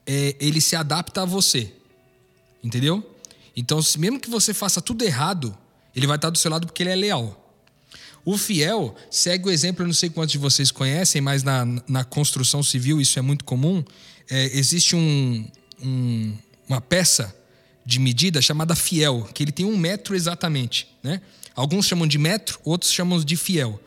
é, 0.06 0.36
ele 0.40 0.60
se 0.60 0.76
adapta 0.76 1.22
a 1.22 1.26
você. 1.26 1.74
Entendeu? 2.63 3.04
Então, 3.56 3.82
se 3.82 4.00
mesmo 4.00 4.19
que 4.19 4.30
você 4.30 4.54
faça 4.54 4.82
tudo 4.82 5.04
errado, 5.04 5.58
ele 5.95 6.08
vai 6.08 6.15
estar 6.15 6.30
do 6.30 6.38
seu 6.38 6.50
lado 6.50 6.65
porque 6.65 6.84
ele 6.84 6.91
é 6.91 6.95
leal. 6.95 7.38
O 8.24 8.38
fiel 8.38 8.95
segue 9.10 9.47
o 9.47 9.52
exemplo, 9.52 9.84
eu 9.84 9.88
não 9.88 9.93
sei 9.93 10.10
quantos 10.10 10.32
de 10.32 10.38
vocês 10.38 10.69
conhecem, 10.71 11.21
mas 11.21 11.41
na, 11.43 11.65
na 11.88 12.04
construção 12.04 12.62
civil 12.62 13.02
isso 13.02 13.17
é 13.17 13.21
muito 13.21 13.43
comum. 13.43 13.84
É, 14.30 14.58
existe 14.58 14.95
um, 14.95 15.47
um, 15.82 16.38
uma 16.69 16.80
peça 16.80 17.36
de 17.84 18.00
medida 18.00 18.41
chamada 18.41 18.76
fiel, 18.76 19.28
que 19.34 19.43
ele 19.43 19.52
tem 19.52 19.65
um 19.65 19.76
metro 19.76 20.15
exatamente. 20.15 20.88
Né? 21.02 21.19
Alguns 21.56 21.88
chamam 21.88 22.08
de 22.08 22.17
metro, 22.17 22.60
outros 22.63 22.91
chamam 22.91 23.19
de 23.24 23.36
fiel. 23.36 23.82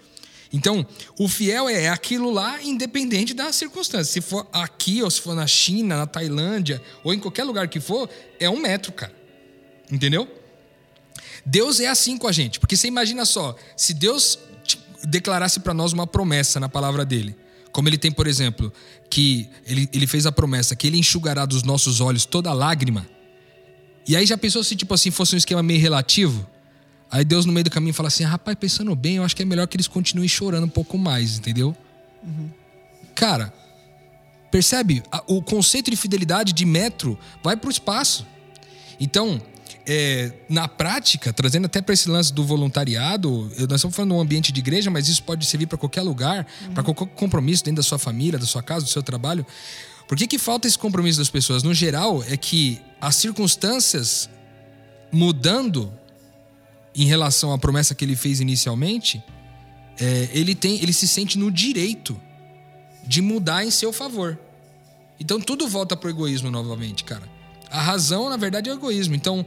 Então, 0.55 0.87
o 1.19 1.27
fiel 1.27 1.69
é 1.69 1.89
aquilo 1.89 2.31
lá, 2.31 2.63
independente 2.63 3.35
das 3.35 3.57
circunstâncias. 3.57 4.11
Se 4.11 4.21
for 4.21 4.47
aqui, 4.53 5.03
ou 5.03 5.11
se 5.11 5.21
for 5.21 5.35
na 5.35 5.49
China, 5.49 5.97
na 5.97 6.07
Tailândia, 6.07 6.81
ou 7.03 7.13
em 7.13 7.19
qualquer 7.19 7.43
lugar 7.43 7.67
que 7.67 7.81
for, 7.81 8.09
é 8.39 8.49
um 8.49 8.61
metro, 8.61 8.93
cara. 8.93 9.13
Entendeu? 9.91 10.29
Deus 11.45 11.81
é 11.81 11.89
assim 11.89 12.17
com 12.17 12.29
a 12.29 12.33
gente. 12.33 12.61
Porque 12.61 12.77
você 12.77 12.87
imagina 12.87 13.25
só, 13.25 13.57
se 13.77 13.93
Deus 13.93 14.39
declarasse 15.03 15.59
para 15.59 15.75
nós 15.75 15.93
uma 15.93 16.07
promessa 16.07 16.61
na 16.61 16.69
palavra 16.69 17.05
dele, 17.05 17.37
como 17.73 17.89
ele 17.89 17.99
tem, 17.99 18.13
por 18.13 18.29
exemplo, 18.29 18.73
que 19.11 19.51
ele, 19.67 19.89
ele 19.93 20.07
fez 20.07 20.25
a 20.25 20.31
promessa 20.31 20.77
que 20.77 20.87
ele 20.87 20.97
enxugará 20.97 21.45
dos 21.45 21.65
nossos 21.65 22.01
olhos 22.01 22.25
toda 22.25 22.53
lágrima. 22.53 23.05
E 24.07 24.15
aí 24.15 24.25
já 24.25 24.39
pensou 24.39 24.63
se, 24.63 24.77
tipo 24.77 24.95
assim, 24.95 25.11
fosse 25.11 25.35
um 25.35 25.39
esquema 25.39 25.65
meio 25.65 25.81
relativo? 25.81 26.49
Aí 27.15 27.25
Deus 27.25 27.47
no 27.47 27.53
meio 27.53 27.63
do 27.63 27.71
caminho 27.71 27.95
fala 27.95 28.09
assim: 28.09 28.25
rapaz, 28.25 28.57
pensando 28.59 28.93
bem, 28.97 29.17
eu 29.17 29.25
acho 29.25 29.37
que 29.37 29.43
é 29.43 29.45
melhor 29.45 29.69
que 29.69 29.77
eles 29.77 29.87
continuem 29.87 30.29
chorando 30.29 30.65
um 30.65 30.69
pouco 30.69 30.99
mais, 30.99 31.39
entendeu? 31.39 31.75
Uhum. 32.25 32.51
Cara, 33.15 33.55
percebe? 34.51 35.01
O 35.29 35.41
conceito 35.41 35.93
de 35.93 35.97
fidelidade 35.97 36.53
de 36.53 36.67
metro 36.67 37.17
vai 37.41 37.57
para 37.57 37.69
o 37.69 37.71
espaço. 37.71 38.27
Então, 38.99 39.41
é, 39.87 40.33
na 40.49 40.67
prática, 40.67 41.33
trazendo 41.33 41.67
até 41.67 41.81
para 41.81 41.95
esse 41.95 42.11
lance 42.11 42.33
do 42.33 42.43
voluntariado, 42.43 43.49
eu, 43.57 43.69
nós 43.69 43.77
estamos 43.77 43.95
falando 43.95 44.11
de 44.11 44.17
um 44.17 44.21
ambiente 44.21 44.51
de 44.51 44.59
igreja, 44.59 44.91
mas 44.91 45.07
isso 45.07 45.23
pode 45.23 45.47
servir 45.47 45.67
para 45.67 45.79
qualquer 45.79 46.03
lugar, 46.03 46.45
uhum. 46.67 46.75
para 46.75 46.83
qualquer 46.83 47.07
compromisso 47.15 47.63
dentro 47.63 47.77
da 47.77 47.85
sua 47.85 47.99
família, 47.99 48.41
da 48.41 48.47
sua 48.47 48.61
casa, 48.61 48.87
do 48.87 48.91
seu 48.91 49.05
trabalho. 49.05 49.47
Por 50.09 50.19
que, 50.19 50.27
que 50.27 50.37
falta 50.37 50.67
esse 50.67 50.77
compromisso 50.77 51.21
das 51.21 51.31
pessoas? 51.31 51.63
No 51.63 51.73
geral, 51.73 52.25
é 52.25 52.37
que 52.37 52.83
as 53.01 53.15
circunstâncias 53.15 54.29
mudando 55.13 55.93
em 56.95 57.07
relação 57.07 57.53
à 57.53 57.59
promessa 57.59 57.95
que 57.95 58.05
ele 58.05 58.17
fez 58.17 58.41
inicialmente, 58.41 59.23
é, 60.01 60.29
ele 60.33 60.55
tem, 60.55 60.83
ele 60.83 60.93
se 60.93 61.09
sente 61.09 61.39
no 61.39 61.51
direito 61.51 62.21
de 63.07 63.21
mudar 63.21 63.65
em 63.65 63.71
seu 63.71 63.93
favor. 63.93 64.39
Então 65.19 65.41
tudo 65.41 65.69
volta 65.69 65.97
pro 65.97 66.11
egoísmo 66.11 66.51
novamente, 66.51 67.05
cara. 67.05 67.23
A 67.71 67.81
razão, 67.81 68.29
na 68.31 68.37
verdade, 68.37 68.71
é 68.71 68.73
o 68.73 68.77
egoísmo. 68.77 69.15
Então, 69.15 69.45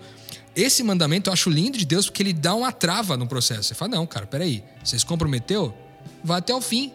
esse 0.55 0.83
mandamento 0.83 1.29
eu 1.29 1.33
acho 1.33 1.49
lindo 1.49 1.77
de 1.77 1.85
Deus 1.85 2.07
porque 2.07 2.21
ele 2.21 2.33
dá 2.33 2.53
uma 2.55 2.71
trava 2.71 3.15
no 3.15 3.27
processo. 3.27 3.63
Você 3.63 3.73
fala, 3.73 3.91
não, 3.91 4.05
cara, 4.05 4.25
peraí, 4.25 4.63
você 4.83 4.99
se 4.99 5.05
comprometeu? 5.05 5.73
Vá 6.23 6.37
até 6.37 6.53
o 6.53 6.59
fim. 6.59 6.91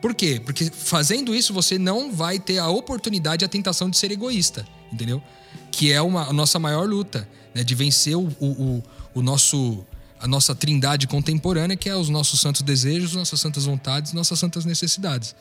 Por 0.00 0.14
quê? 0.14 0.40
Porque 0.44 0.70
fazendo 0.70 1.34
isso 1.34 1.52
você 1.52 1.78
não 1.78 2.12
vai 2.12 2.38
ter 2.38 2.58
a 2.58 2.68
oportunidade 2.68 3.44
a 3.44 3.48
tentação 3.48 3.88
de 3.88 3.96
ser 3.96 4.10
egoísta, 4.10 4.66
entendeu? 4.92 5.22
Que 5.70 5.92
é 5.92 6.00
uma, 6.00 6.28
a 6.28 6.32
nossa 6.32 6.58
maior 6.58 6.88
luta, 6.88 7.28
né? 7.54 7.62
De 7.62 7.74
vencer 7.74 8.16
o, 8.16 8.28
o, 8.40 8.46
o 8.46 8.82
nosso 9.22 9.84
a 10.18 10.26
nossa 10.26 10.54
trindade 10.54 11.06
contemporânea, 11.06 11.76
que 11.76 11.88
é 11.88 11.94
os 11.94 12.08
nossos 12.08 12.40
santos 12.40 12.62
desejos, 12.62 13.14
nossas 13.14 13.38
santas 13.38 13.66
vontades, 13.66 14.12
nossas 14.12 14.38
santas 14.38 14.64
necessidades. 14.64 15.36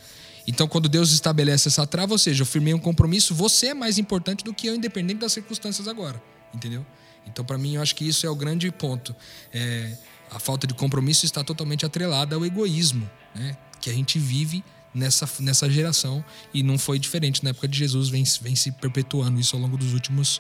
Então, 0.48 0.68
quando 0.68 0.88
Deus 0.88 1.12
estabelece 1.12 1.68
essa 1.68 1.88
trava, 1.88 2.14
ou 2.14 2.18
seja, 2.18 2.44
eu 2.44 2.46
firmei 2.46 2.74
um 2.74 2.80
compromisso, 2.80 3.34
você 3.34 3.68
é 3.68 3.74
mais 3.74 3.98
importante 3.98 4.44
do 4.44 4.54
que 4.54 4.68
eu, 4.68 4.76
independente 4.76 5.20
das 5.20 5.34
circunstâncias 5.34 5.88
agora, 5.88 6.22
entendeu? 6.54 6.86
Então, 7.26 7.44
para 7.44 7.58
mim, 7.58 7.76
eu 7.76 7.82
acho 7.82 7.96
que 7.96 8.08
isso 8.08 8.28
é 8.28 8.30
o 8.30 8.36
grande 8.36 8.70
ponto. 8.72 9.16
É, 9.52 9.98
a 10.30 10.40
falta 10.40 10.68
de 10.68 10.74
compromisso 10.74 11.26
está 11.26 11.44
totalmente 11.44 11.86
atrelada 11.86 12.36
ao 12.36 12.46
egoísmo, 12.46 13.10
né? 13.34 13.58
Que 13.82 13.90
a 13.90 13.94
gente 13.94 14.20
vive 14.20 14.64
nessa, 14.94 15.28
nessa 15.40 15.70
geração 15.70 16.24
e 16.54 16.62
não 16.62 16.78
foi 16.78 17.00
diferente 17.00 17.44
na 17.44 17.50
época 17.50 17.68
de 17.68 17.78
Jesus, 17.78 18.10
vem, 18.10 18.24
vem 18.42 18.56
se 18.56 18.72
perpetuando 18.72 19.40
isso 19.40 19.56
ao 19.56 19.62
longo 19.62 19.78
dos 19.78 19.94
últimos 19.94 20.40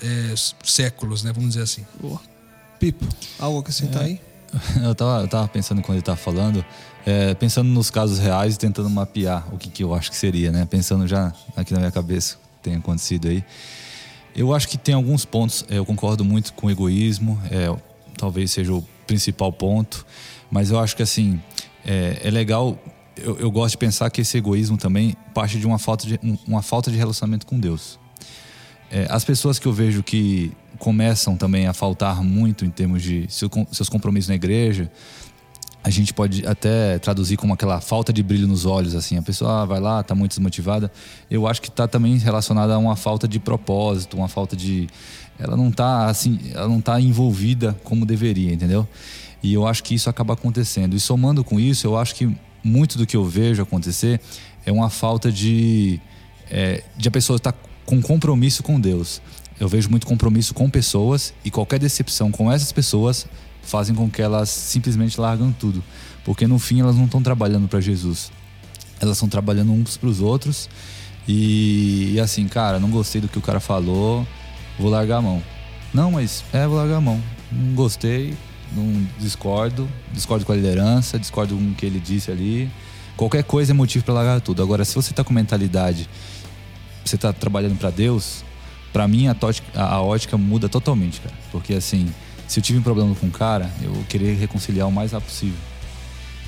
é, 0.00 0.34
séculos, 0.64 1.24
né? 1.24 1.32
Vamos 1.32 1.50
dizer 1.50 1.62
assim. 1.62 1.84
Boa. 2.00 2.35
Pipo, 2.78 3.06
algo 3.38 3.58
a 3.58 3.60
acrescentar 3.60 4.02
é. 4.02 4.06
aí? 4.06 4.20
Eu 4.82 4.94
tava, 4.94 5.22
eu 5.22 5.28
tava 5.28 5.48
pensando 5.48 5.82
quando 5.82 5.96
ele 5.96 6.02
tava 6.02 6.16
falando, 6.16 6.64
é, 7.04 7.34
pensando 7.34 7.68
nos 7.68 7.90
casos 7.90 8.18
reais 8.18 8.54
e 8.54 8.58
tentando 8.58 8.88
mapear 8.88 9.46
o 9.52 9.58
que, 9.58 9.68
que 9.68 9.82
eu 9.82 9.94
acho 9.94 10.10
que 10.10 10.16
seria, 10.16 10.50
né? 10.50 10.64
Pensando 10.64 11.06
já 11.06 11.32
aqui 11.54 11.72
na 11.74 11.80
minha 11.80 11.90
cabeça 11.90 12.36
o 12.36 12.38
que 12.56 12.62
tem 12.62 12.76
acontecido 12.76 13.28
aí. 13.28 13.44
Eu 14.34 14.54
acho 14.54 14.68
que 14.68 14.78
tem 14.78 14.94
alguns 14.94 15.24
pontos, 15.24 15.64
é, 15.68 15.78
eu 15.78 15.84
concordo 15.84 16.24
muito 16.24 16.52
com 16.54 16.68
o 16.68 16.70
egoísmo, 16.70 17.40
é, 17.50 17.74
talvez 18.16 18.50
seja 18.50 18.72
o 18.72 18.82
principal 19.06 19.52
ponto, 19.52 20.06
mas 20.50 20.70
eu 20.70 20.78
acho 20.78 20.96
que 20.96 21.02
assim, 21.02 21.40
é, 21.84 22.20
é 22.22 22.30
legal, 22.30 22.78
eu, 23.16 23.38
eu, 23.38 23.50
gosto 23.50 23.72
de 23.72 23.78
pensar 23.78 24.10
que 24.10 24.20
esse 24.20 24.36
egoísmo 24.36 24.76
também 24.76 25.16
parte 25.32 25.58
de 25.58 25.66
uma 25.66 25.78
falta 25.78 26.06
de, 26.06 26.18
uma 26.46 26.62
falta 26.62 26.90
de 26.90 26.96
relacionamento 26.96 27.46
com 27.46 27.58
Deus. 27.58 27.98
É, 28.90 29.06
as 29.10 29.24
pessoas 29.24 29.58
que 29.58 29.66
eu 29.66 29.72
vejo 29.72 30.02
que 30.02 30.52
começam 30.78 31.36
também 31.36 31.66
a 31.66 31.72
faltar 31.72 32.22
muito 32.22 32.64
em 32.64 32.70
termos 32.70 33.02
de 33.02 33.26
seus 33.28 33.88
compromissos 33.88 34.28
na 34.28 34.34
igreja, 34.34 34.90
a 35.86 35.90
gente 35.90 36.12
pode 36.12 36.44
até 36.44 36.98
traduzir 36.98 37.36
como 37.36 37.54
aquela 37.54 37.80
falta 37.80 38.12
de 38.12 38.20
brilho 38.20 38.48
nos 38.48 38.66
olhos, 38.66 38.92
assim. 38.96 39.16
A 39.16 39.22
pessoa 39.22 39.62
ah, 39.62 39.64
vai 39.64 39.78
lá, 39.78 40.00
está 40.00 40.16
muito 40.16 40.32
desmotivada. 40.32 40.90
Eu 41.30 41.46
acho 41.46 41.62
que 41.62 41.68
está 41.68 41.86
também 41.86 42.18
relacionada 42.18 42.74
a 42.74 42.78
uma 42.78 42.96
falta 42.96 43.28
de 43.28 43.38
propósito, 43.38 44.16
uma 44.16 44.26
falta 44.26 44.56
de... 44.56 44.88
Ela 45.38 45.56
não 45.56 45.68
está 45.68 46.06
assim, 46.06 46.40
ela 46.52 46.66
não 46.66 46.80
tá 46.80 47.00
envolvida 47.00 47.76
como 47.84 48.04
deveria, 48.04 48.52
entendeu? 48.52 48.88
E 49.40 49.54
eu 49.54 49.64
acho 49.64 49.84
que 49.84 49.94
isso 49.94 50.10
acaba 50.10 50.34
acontecendo. 50.34 50.96
E 50.96 50.98
somando 50.98 51.44
com 51.44 51.60
isso, 51.60 51.86
eu 51.86 51.96
acho 51.96 52.16
que 52.16 52.36
muito 52.64 52.98
do 52.98 53.06
que 53.06 53.16
eu 53.16 53.24
vejo 53.24 53.62
acontecer 53.62 54.20
é 54.64 54.72
uma 54.72 54.90
falta 54.90 55.30
de... 55.30 56.00
É, 56.50 56.82
de 56.96 57.06
a 57.06 57.12
pessoa 57.12 57.36
estar 57.36 57.52
tá 57.52 57.58
com 57.84 58.02
compromisso 58.02 58.60
com 58.60 58.80
Deus. 58.80 59.22
Eu 59.58 59.68
vejo 59.68 59.88
muito 59.88 60.06
compromisso 60.06 60.52
com 60.52 60.68
pessoas 60.68 61.32
e 61.44 61.50
qualquer 61.50 61.78
decepção 61.78 62.30
com 62.30 62.52
essas 62.52 62.72
pessoas 62.72 63.26
fazem 63.62 63.94
com 63.94 64.08
que 64.08 64.22
elas 64.22 64.48
simplesmente 64.48 65.20
largam 65.20 65.52
tudo, 65.52 65.82
porque 66.24 66.46
no 66.46 66.58
fim 66.58 66.80
elas 66.80 66.96
não 66.96 67.06
estão 67.06 67.22
trabalhando 67.22 67.66
para 67.66 67.80
Jesus. 67.80 68.30
Elas 69.00 69.16
estão 69.16 69.28
trabalhando 69.28 69.72
uns 69.72 69.96
para 69.96 70.08
os 70.08 70.20
outros 70.20 70.68
e, 71.28 72.12
e, 72.14 72.20
assim, 72.20 72.46
cara, 72.46 72.78
não 72.78 72.90
gostei 72.90 73.20
do 73.20 73.28
que 73.28 73.38
o 73.38 73.42
cara 73.42 73.58
falou, 73.58 74.26
vou 74.78 74.90
largar 74.90 75.18
a 75.18 75.22
mão. 75.22 75.42
Não, 75.92 76.12
mas 76.12 76.44
é, 76.52 76.66
vou 76.66 76.76
largar 76.76 76.96
a 76.96 77.00
mão. 77.00 77.20
Não 77.50 77.74
gostei, 77.74 78.34
não 78.72 79.06
discordo, 79.18 79.88
discordo 80.12 80.44
com 80.44 80.52
a 80.52 80.56
liderança, 80.56 81.18
discordo 81.18 81.56
com 81.56 81.70
o 81.70 81.74
que 81.74 81.84
ele 81.84 81.98
disse 81.98 82.30
ali. 82.30 82.70
Qualquer 83.16 83.42
coisa 83.42 83.72
é 83.72 83.74
motivo 83.74 84.04
para 84.04 84.14
largar 84.14 84.40
tudo. 84.40 84.62
Agora, 84.62 84.84
se 84.84 84.94
você 84.94 85.10
está 85.10 85.24
com 85.24 85.32
mentalidade, 85.32 86.08
você 87.04 87.16
está 87.16 87.32
trabalhando 87.32 87.76
para 87.78 87.90
Deus, 87.90 88.44
para 88.96 89.06
mim 89.06 89.28
a, 89.28 89.34
tótica, 89.34 89.78
a, 89.78 90.00
ótica 90.00 90.38
muda 90.38 90.70
totalmente, 90.70 91.20
cara. 91.20 91.34
Porque 91.52 91.74
assim, 91.74 92.08
se 92.48 92.58
eu 92.58 92.62
tive 92.64 92.78
um 92.78 92.82
problema 92.82 93.14
com 93.14 93.26
um 93.26 93.30
cara, 93.30 93.70
eu 93.82 93.92
querer 94.08 94.38
reconciliar 94.38 94.88
o 94.88 94.90
mais 94.90 95.12
rápido 95.12 95.28
possível. 95.28 95.58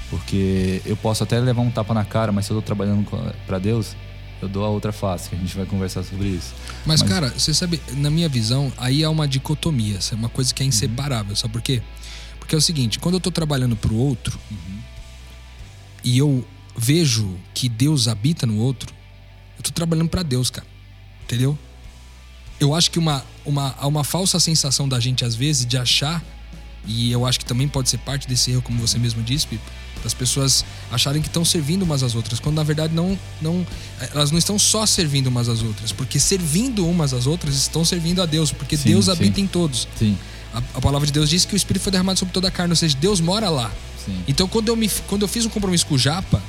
Porque 0.08 0.80
eu 0.86 0.96
posso 0.96 1.22
até 1.22 1.38
levar 1.38 1.60
um 1.60 1.70
tapa 1.70 1.92
na 1.92 2.06
cara, 2.06 2.32
mas 2.32 2.46
se 2.46 2.50
eu 2.50 2.56
tô 2.56 2.62
trabalhando 2.62 3.06
para 3.46 3.58
Deus, 3.58 3.94
eu 4.40 4.48
dou 4.48 4.64
a 4.64 4.70
outra 4.70 4.92
face, 4.92 5.28
que 5.28 5.36
a 5.36 5.38
gente 5.38 5.54
vai 5.54 5.66
conversar 5.66 6.02
sobre 6.04 6.28
isso. 6.28 6.54
Mas, 6.86 7.02
mas, 7.02 7.10
cara, 7.10 7.28
você 7.28 7.52
sabe, 7.52 7.82
na 7.98 8.08
minha 8.08 8.30
visão, 8.30 8.72
aí 8.78 9.02
é 9.02 9.08
uma 9.10 9.28
dicotomia, 9.28 9.98
é 10.10 10.14
uma 10.14 10.30
coisa 10.30 10.54
que 10.54 10.62
é 10.62 10.64
uhum. 10.64 10.70
inseparável, 10.70 11.32
uhum. 11.32 11.36
sabe 11.36 11.52
por 11.52 11.60
quê? 11.60 11.82
Porque 12.38 12.54
é 12.54 12.58
o 12.58 12.62
seguinte, 12.62 12.98
quando 12.98 13.16
eu 13.16 13.20
tô 13.20 13.30
trabalhando 13.30 13.76
pro 13.76 13.94
outro 13.94 14.40
uhum. 14.50 14.78
e 16.02 16.16
eu 16.16 16.42
vejo 16.74 17.28
que 17.52 17.68
Deus 17.68 18.08
habita 18.08 18.46
no 18.46 18.56
outro, 18.56 18.90
eu 19.58 19.62
tô 19.62 19.70
trabalhando 19.70 20.08
para 20.08 20.22
Deus, 20.22 20.48
cara. 20.48 20.66
Entendeu? 21.24 21.58
Eu 22.60 22.74
acho 22.74 22.90
que 22.90 22.98
uma, 22.98 23.24
uma, 23.44 23.74
há 23.78 23.86
uma 23.86 24.04
falsa 24.04 24.40
sensação 24.40 24.88
da 24.88 24.98
gente, 24.98 25.24
às 25.24 25.34
vezes, 25.34 25.64
de 25.64 25.76
achar, 25.76 26.22
e 26.86 27.12
eu 27.12 27.26
acho 27.26 27.38
que 27.38 27.44
também 27.44 27.68
pode 27.68 27.88
ser 27.88 27.98
parte 27.98 28.26
desse 28.26 28.50
erro, 28.50 28.62
como 28.62 28.78
você 28.78 28.98
mesmo 28.98 29.22
disse, 29.22 29.46
Pipo, 29.46 29.64
das 30.02 30.14
pessoas 30.14 30.64
acharem 30.90 31.20
que 31.20 31.28
estão 31.28 31.44
servindo 31.44 31.82
umas 31.82 32.02
às 32.02 32.14
outras, 32.14 32.40
quando 32.40 32.56
na 32.56 32.62
verdade 32.62 32.94
não, 32.94 33.18
não, 33.42 33.66
elas 34.14 34.30
não 34.30 34.38
estão 34.38 34.58
só 34.58 34.86
servindo 34.86 35.26
umas 35.26 35.48
às 35.48 35.62
outras, 35.62 35.92
porque 35.92 36.20
servindo 36.20 36.86
umas 36.86 37.12
às 37.12 37.26
outras 37.26 37.56
estão 37.56 37.84
servindo 37.84 38.22
a 38.22 38.26
Deus, 38.26 38.52
porque 38.52 38.76
sim, 38.76 38.90
Deus 38.90 39.08
habita 39.08 39.36
sim. 39.36 39.42
em 39.42 39.46
todos. 39.46 39.88
Sim. 39.98 40.16
A, 40.54 40.58
a, 40.58 40.80
palavra 40.80 41.06
de 41.06 41.12
Deus 41.12 41.28
diz 41.28 41.44
que 41.44 41.54
o 41.54 41.56
Espírito 41.56 41.82
foi 41.82 41.92
derramado 41.92 42.18
sobre 42.18 42.32
toda 42.32 42.48
a 42.48 42.50
carne, 42.50 42.72
ou 42.72 42.76
seja, 42.76 42.96
Deus 42.96 43.20
mora 43.20 43.48
lá. 43.50 43.70
Então 44.26 44.48
quando 44.48 44.68
eu, 44.68 44.76
me, 44.76 44.88
quando 45.06 45.22
eu 45.22 45.28
fiz 45.28 45.44
um 45.44 45.50
compromisso 45.50 45.84
com 45.84 45.94
o 45.94 45.98
Japa, 45.98 46.42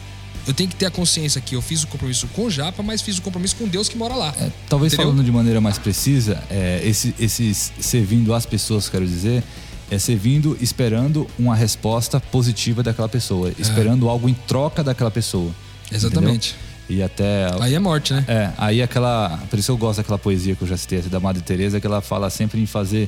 eu 0.50 0.54
tenho 0.54 0.68
que 0.68 0.76
ter 0.76 0.88
a 0.88 0.92
consciência 0.92 1.40
que 1.40 1.56
eu 1.56 1.62
fiz 1.62 1.84
o 1.84 1.88
compromisso 1.88 2.28
com 2.30 2.46
o 2.46 2.50
Japa, 2.50 2.82
mas 2.82 3.04
fiz 3.04 3.20
o 3.20 3.22
compromisso 3.22 3.56
com 3.56 3.68
Deus 3.68 3.88
que 3.88 3.96
mora 3.96 4.16
lá. 4.16 4.34
É, 4.40 4.50
talvez 4.68 4.94
entendeu? 4.94 5.12
falando 5.12 5.24
de 5.24 5.32
maneira 5.32 5.62
mais 5.62 5.78
precisa, 5.78 6.44
é, 6.50 6.82
esse, 6.84 7.14
esse 7.20 7.54
servindo 7.54 8.34
às 8.34 8.48
pessoas, 8.48 8.90
quero 8.90 9.06
dizer, 9.06 9.44
é 9.92 10.00
servindo 10.00 10.58
esperando 10.60 11.28
uma 11.38 11.56
resposta 11.56 12.20
positiva 12.20 12.82
daquela 12.82 13.08
pessoa, 13.08 13.50
é. 13.50 13.54
esperando 13.60 14.10
algo 14.10 14.28
em 14.28 14.34
troca 14.34 14.84
daquela 14.84 15.12
pessoa. 15.12 15.52
Exatamente. 15.92 16.56
Entendeu? 16.56 16.70
E 16.90 17.04
até. 17.04 17.48
Aí 17.62 17.76
é 17.76 17.80
morte, 17.80 18.12
né? 18.16 18.26
É, 18.28 18.50
aí 18.58 18.82
aquela. 18.82 19.40
Por 19.52 19.60
isso 19.60 19.72
eu 19.72 19.78
gosto 19.78 19.98
daquela 19.98 20.18
poesia 20.18 20.56
que 20.56 20.64
eu 20.64 20.68
já 20.68 20.76
citei, 20.76 21.00
da 21.04 21.20
Madre 21.20 21.44
Teresa, 21.44 21.80
que 21.80 21.86
ela 21.86 22.02
fala 22.02 22.32
sempre 22.32 22.60
em 22.60 22.66
fazer 22.66 23.08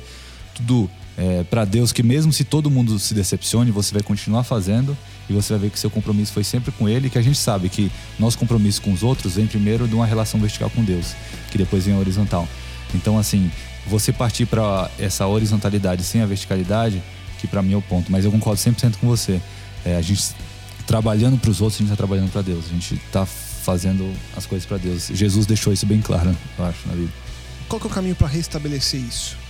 tudo 0.53 0.87
é, 1.21 1.43
para 1.43 1.65
Deus, 1.65 1.91
que 1.91 2.01
mesmo 2.01 2.33
se 2.33 2.43
todo 2.43 2.71
mundo 2.71 2.97
se 2.97 3.13
decepcione, 3.13 3.69
você 3.69 3.93
vai 3.93 4.01
continuar 4.01 4.43
fazendo 4.43 4.97
e 5.29 5.33
você 5.33 5.53
vai 5.53 5.59
ver 5.63 5.69
que 5.69 5.77
seu 5.77 5.91
compromisso 5.91 6.33
foi 6.33 6.43
sempre 6.43 6.71
com 6.71 6.89
Ele, 6.89 7.11
que 7.11 7.17
a 7.17 7.21
gente 7.21 7.37
sabe 7.37 7.69
que 7.69 7.91
nosso 8.17 8.39
compromisso 8.39 8.81
com 8.81 8.91
os 8.91 9.03
outros 9.03 9.35
vem 9.35 9.45
primeiro 9.45 9.87
de 9.87 9.93
uma 9.93 10.07
relação 10.07 10.39
vertical 10.39 10.71
com 10.71 10.83
Deus, 10.83 11.13
que 11.51 11.59
depois 11.59 11.85
vem 11.85 11.93
a 11.93 11.99
horizontal. 11.99 12.47
Então, 12.95 13.19
assim, 13.19 13.51
você 13.85 14.11
partir 14.11 14.47
para 14.47 14.89
essa 14.97 15.27
horizontalidade 15.27 16.03
sem 16.03 16.21
a 16.21 16.25
verticalidade, 16.25 17.03
que 17.37 17.45
para 17.45 17.61
mim 17.61 17.73
é 17.73 17.77
o 17.77 17.83
ponto. 17.83 18.11
Mas 18.11 18.25
eu 18.25 18.31
concordo 18.31 18.59
100% 18.59 18.95
com 18.95 19.05
você. 19.05 19.39
É, 19.85 19.97
a 19.97 20.01
gente 20.01 20.23
trabalhando 20.87 21.37
para 21.37 21.51
os 21.51 21.61
outros, 21.61 21.77
a 21.77 21.83
gente 21.83 21.91
está 21.91 21.97
trabalhando 21.97 22.31
para 22.31 22.41
Deus. 22.41 22.65
A 22.65 22.73
gente 22.73 22.95
está 22.95 23.27
fazendo 23.27 24.11
as 24.35 24.47
coisas 24.47 24.65
para 24.65 24.77
Deus. 24.77 25.11
Jesus 25.13 25.45
deixou 25.45 25.71
isso 25.71 25.85
bem 25.85 26.01
claro, 26.01 26.35
eu 26.57 26.65
acho, 26.65 26.87
na 26.87 26.95
vida. 26.95 27.11
Qual 27.69 27.79
que 27.79 27.85
é 27.85 27.89
o 27.91 27.93
caminho 27.93 28.15
para 28.15 28.27
restabelecer 28.27 28.99
isso? 28.99 29.40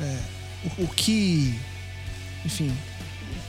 É, 0.00 0.18
o, 0.78 0.84
o 0.84 0.88
que, 0.88 1.54
enfim, 2.44 2.72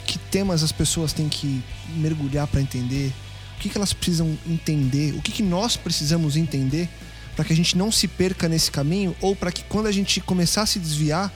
que 0.05 0.17
temas 0.17 0.63
as 0.63 0.71
pessoas 0.71 1.13
têm 1.13 1.29
que 1.29 1.63
mergulhar 1.95 2.47
para 2.47 2.61
entender? 2.61 3.13
O 3.55 3.59
que, 3.59 3.69
que 3.69 3.77
elas 3.77 3.93
precisam 3.93 4.37
entender? 4.47 5.13
O 5.15 5.21
que, 5.21 5.31
que 5.31 5.43
nós 5.43 5.75
precisamos 5.75 6.35
entender 6.35 6.89
para 7.35 7.45
que 7.45 7.53
a 7.53 7.55
gente 7.55 7.77
não 7.77 7.91
se 7.91 8.07
perca 8.07 8.47
nesse 8.47 8.71
caminho 8.71 9.15
ou 9.21 9.35
para 9.35 9.51
que 9.51 9.63
quando 9.63 9.87
a 9.87 9.91
gente 9.91 10.19
começar 10.21 10.63
a 10.63 10.65
se 10.65 10.79
desviar, 10.79 11.31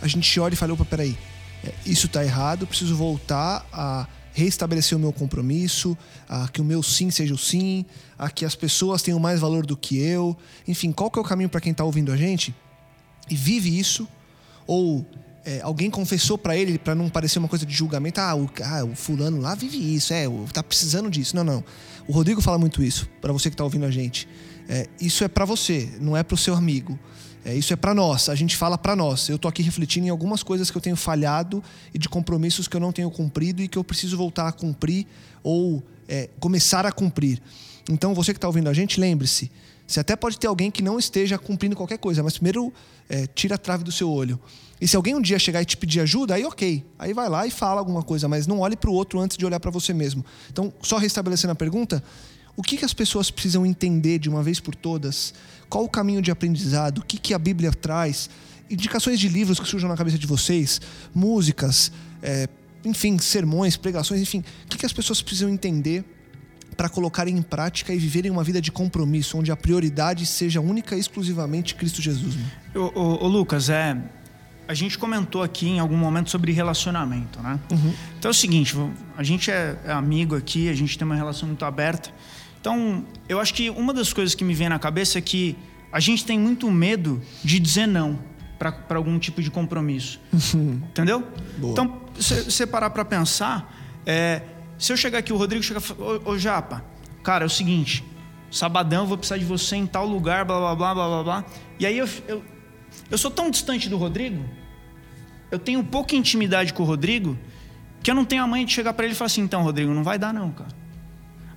a 0.00 0.06
gente 0.06 0.38
olhe 0.40 0.54
e 0.54 0.56
fale: 0.56 0.72
opa, 0.72 0.84
peraí, 0.84 1.16
é, 1.64 1.72
isso 1.86 2.06
está 2.06 2.24
errado, 2.24 2.66
preciso 2.66 2.96
voltar 2.96 3.66
a 3.72 4.06
restabelecer 4.32 4.96
o 4.96 5.00
meu 5.00 5.12
compromisso, 5.12 5.98
a 6.28 6.48
que 6.48 6.60
o 6.60 6.64
meu 6.64 6.82
sim 6.82 7.10
seja 7.10 7.34
o 7.34 7.38
sim, 7.38 7.84
a 8.16 8.30
que 8.30 8.44
as 8.44 8.54
pessoas 8.54 9.02
tenham 9.02 9.18
mais 9.18 9.40
valor 9.40 9.66
do 9.66 9.76
que 9.76 9.98
eu. 9.98 10.36
Enfim, 10.66 10.92
qual 10.92 11.10
que 11.10 11.18
é 11.18 11.22
o 11.22 11.24
caminho 11.24 11.48
para 11.48 11.60
quem 11.60 11.72
está 11.72 11.82
ouvindo 11.82 12.12
a 12.12 12.16
gente 12.16 12.54
e 13.28 13.34
vive 13.34 13.76
isso? 13.76 14.06
Ou 14.68 15.04
é, 15.44 15.62
alguém 15.62 15.90
confessou 15.90 16.36
para 16.36 16.54
ele, 16.54 16.78
para 16.78 16.94
não 16.94 17.08
parecer 17.08 17.38
uma 17.38 17.48
coisa 17.48 17.64
de 17.64 17.74
julgamento, 17.74 18.20
ah 18.20 18.36
o, 18.36 18.50
ah, 18.62 18.84
o 18.84 18.94
fulano 18.94 19.40
lá 19.40 19.54
vive 19.54 19.78
isso, 19.78 20.12
é, 20.12 20.26
tá 20.52 20.62
precisando 20.62 21.10
disso. 21.10 21.34
Não, 21.34 21.42
não. 21.42 21.64
O 22.06 22.12
Rodrigo 22.12 22.42
fala 22.42 22.58
muito 22.58 22.82
isso, 22.82 23.08
para 23.20 23.32
você 23.32 23.48
que 23.48 23.54
está 23.54 23.64
ouvindo 23.64 23.86
a 23.86 23.90
gente. 23.90 24.28
É, 24.68 24.86
isso 25.00 25.24
é 25.24 25.28
para 25.28 25.46
você, 25.46 25.88
não 26.00 26.14
é 26.14 26.22
para 26.22 26.34
o 26.34 26.38
seu 26.38 26.54
amigo. 26.54 26.98
É, 27.46 27.54
isso 27.54 27.72
é 27.72 27.76
para 27.76 27.94
nós, 27.94 28.28
a 28.28 28.34
gente 28.34 28.56
fala 28.56 28.76
para 28.76 28.94
nós. 28.94 29.26
Eu 29.30 29.36
estou 29.36 29.48
aqui 29.48 29.62
refletindo 29.62 30.06
em 30.06 30.10
algumas 30.10 30.42
coisas 30.42 30.70
que 30.70 30.76
eu 30.76 30.82
tenho 30.82 30.96
falhado 30.96 31.64
e 31.94 31.98
de 31.98 32.10
compromissos 32.10 32.68
que 32.68 32.76
eu 32.76 32.80
não 32.80 32.92
tenho 32.92 33.10
cumprido 33.10 33.62
e 33.62 33.68
que 33.68 33.78
eu 33.78 33.84
preciso 33.84 34.18
voltar 34.18 34.48
a 34.48 34.52
cumprir 34.52 35.06
ou 35.42 35.82
é, 36.06 36.28
começar 36.38 36.84
a 36.84 36.92
cumprir. 36.92 37.40
Então, 37.88 38.12
você 38.12 38.34
que 38.34 38.38
está 38.38 38.46
ouvindo 38.46 38.68
a 38.68 38.74
gente, 38.74 39.00
lembre-se: 39.00 39.50
você 39.88 40.00
até 40.00 40.14
pode 40.14 40.38
ter 40.38 40.46
alguém 40.46 40.70
que 40.70 40.82
não 40.82 40.98
esteja 40.98 41.38
cumprindo 41.38 41.74
qualquer 41.74 41.96
coisa, 41.96 42.22
mas 42.22 42.34
primeiro 42.34 42.70
é, 43.08 43.26
tira 43.26 43.54
a 43.54 43.58
trave 43.58 43.82
do 43.82 43.90
seu 43.90 44.10
olho. 44.10 44.38
E 44.78 44.86
se 44.86 44.94
alguém 44.94 45.14
um 45.14 45.22
dia 45.22 45.38
chegar 45.38 45.62
e 45.62 45.64
te 45.64 45.78
pedir 45.78 46.00
ajuda, 46.00 46.34
aí 46.34 46.44
ok. 46.44 46.84
Aí 46.98 47.14
vai 47.14 47.26
lá 47.26 47.46
e 47.46 47.50
fala 47.50 47.80
alguma 47.80 48.02
coisa, 48.02 48.28
mas 48.28 48.46
não 48.46 48.60
olhe 48.60 48.76
para 48.76 48.90
o 48.90 48.92
outro 48.92 49.18
antes 49.18 49.38
de 49.38 49.46
olhar 49.46 49.58
para 49.58 49.70
você 49.70 49.94
mesmo. 49.94 50.22
Então, 50.52 50.70
só 50.82 50.98
restabelecendo 50.98 51.52
a 51.52 51.54
pergunta, 51.54 52.04
o 52.54 52.62
que, 52.62 52.76
que 52.76 52.84
as 52.84 52.92
pessoas 52.92 53.30
precisam 53.30 53.64
entender 53.64 54.18
de 54.18 54.28
uma 54.28 54.42
vez 54.42 54.60
por 54.60 54.74
todas? 54.74 55.32
Qual 55.70 55.82
o 55.84 55.88
caminho 55.88 56.20
de 56.20 56.30
aprendizado? 56.30 56.98
O 56.98 57.04
que, 57.04 57.16
que 57.16 57.32
a 57.32 57.38
Bíblia 57.38 57.72
traz? 57.72 58.28
Indicações 58.68 59.18
de 59.18 59.26
livros 59.26 59.58
que 59.58 59.66
surjam 59.66 59.88
na 59.88 59.96
cabeça 59.96 60.18
de 60.18 60.26
vocês, 60.26 60.82
músicas, 61.14 61.90
é, 62.22 62.46
enfim, 62.84 63.18
sermões, 63.18 63.78
pregações, 63.78 64.20
enfim. 64.20 64.44
O 64.66 64.68
que, 64.68 64.76
que 64.76 64.84
as 64.84 64.92
pessoas 64.92 65.22
precisam 65.22 65.48
entender 65.48 66.04
para 66.78 66.88
colocarem 66.88 67.36
em 67.36 67.42
prática 67.42 67.92
e 67.92 67.98
viverem 67.98 68.30
uma 68.30 68.44
vida 68.44 68.60
de 68.60 68.70
compromisso, 68.70 69.36
onde 69.36 69.50
a 69.50 69.56
prioridade 69.56 70.24
seja 70.24 70.60
única 70.60 70.94
e 70.94 71.00
exclusivamente 71.00 71.74
Cristo 71.74 72.00
Jesus? 72.00 72.36
Ô, 72.72 72.92
ô, 72.94 73.24
ô 73.24 73.26
Lucas, 73.26 73.68
é, 73.68 74.00
a 74.68 74.74
gente 74.74 74.96
comentou 74.96 75.42
aqui 75.42 75.66
em 75.66 75.80
algum 75.80 75.96
momento 75.96 76.30
sobre 76.30 76.52
relacionamento, 76.52 77.40
né? 77.40 77.58
Uhum. 77.72 77.92
Então 78.16 78.28
é 78.28 78.30
o 78.30 78.34
seguinte, 78.34 78.76
a 79.16 79.24
gente 79.24 79.50
é, 79.50 79.76
é 79.86 79.90
amigo 79.90 80.36
aqui, 80.36 80.68
a 80.68 80.72
gente 80.72 80.96
tem 80.96 81.04
uma 81.04 81.16
relação 81.16 81.48
muito 81.48 81.64
aberta. 81.64 82.10
Então, 82.60 83.04
eu 83.28 83.40
acho 83.40 83.54
que 83.54 83.70
uma 83.70 83.92
das 83.92 84.12
coisas 84.12 84.36
que 84.36 84.44
me 84.44 84.54
vem 84.54 84.68
na 84.68 84.78
cabeça 84.78 85.18
é 85.18 85.20
que 85.20 85.56
a 85.90 85.98
gente 85.98 86.24
tem 86.24 86.38
muito 86.38 86.70
medo 86.70 87.20
de 87.42 87.58
dizer 87.58 87.88
não 87.88 88.20
para 88.56 88.96
algum 88.96 89.18
tipo 89.18 89.42
de 89.42 89.50
compromisso. 89.50 90.20
Entendeu? 90.54 91.26
Boa. 91.58 91.72
Então, 91.72 92.02
se 92.20 92.44
você 92.44 92.64
parar 92.64 92.90
para 92.90 93.04
pensar, 93.04 93.74
é, 94.06 94.42
se 94.78 94.92
eu 94.92 94.96
chegar 94.96 95.18
aqui, 95.18 95.32
o 95.32 95.36
Rodrigo 95.36 95.62
chega 95.62 95.80
e 95.80 96.02
ô, 96.02 96.30
ô 96.32 96.38
Japa, 96.38 96.84
cara, 97.22 97.44
é 97.44 97.46
o 97.46 97.50
seguinte, 97.50 98.04
sabadão 98.50 99.02
eu 99.02 99.06
vou 99.06 99.18
precisar 99.18 99.38
de 99.38 99.44
você 99.44 99.76
em 99.76 99.86
tal 99.86 100.06
lugar, 100.06 100.44
blá, 100.44 100.58
blá, 100.58 100.74
blá, 100.74 100.94
blá, 100.94 101.08
blá, 101.08 101.22
blá. 101.24 101.44
E 101.78 101.84
aí 101.84 101.98
eu, 101.98 102.08
eu, 102.26 102.44
eu 103.10 103.18
sou 103.18 103.30
tão 103.30 103.50
distante 103.50 103.88
do 103.88 103.96
Rodrigo, 103.96 104.42
eu 105.50 105.58
tenho 105.58 105.82
pouca 105.82 106.14
intimidade 106.14 106.72
com 106.72 106.82
o 106.82 106.86
Rodrigo, 106.86 107.36
que 108.02 108.10
eu 108.10 108.14
não 108.14 108.24
tenho 108.24 108.42
a 108.42 108.46
mãe 108.46 108.64
de 108.64 108.72
chegar 108.72 108.92
para 108.92 109.04
ele 109.04 109.14
e 109.14 109.16
falar 109.16 109.26
assim, 109.26 109.42
então, 109.42 109.62
Rodrigo, 109.62 109.92
não 109.92 110.04
vai 110.04 110.18
dar 110.18 110.32
não, 110.32 110.52
cara. 110.52 110.70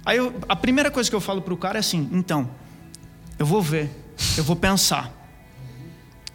Aí 0.05 0.17
eu, 0.17 0.39
a 0.49 0.55
primeira 0.55 0.89
coisa 0.89 1.09
que 1.09 1.15
eu 1.15 1.21
falo 1.21 1.41
pro 1.41 1.55
cara 1.55 1.77
é 1.77 1.81
assim: 1.81 2.09
então, 2.11 2.49
eu 3.37 3.45
vou 3.45 3.61
ver, 3.61 3.89
eu 4.37 4.43
vou 4.43 4.55
pensar. 4.55 5.11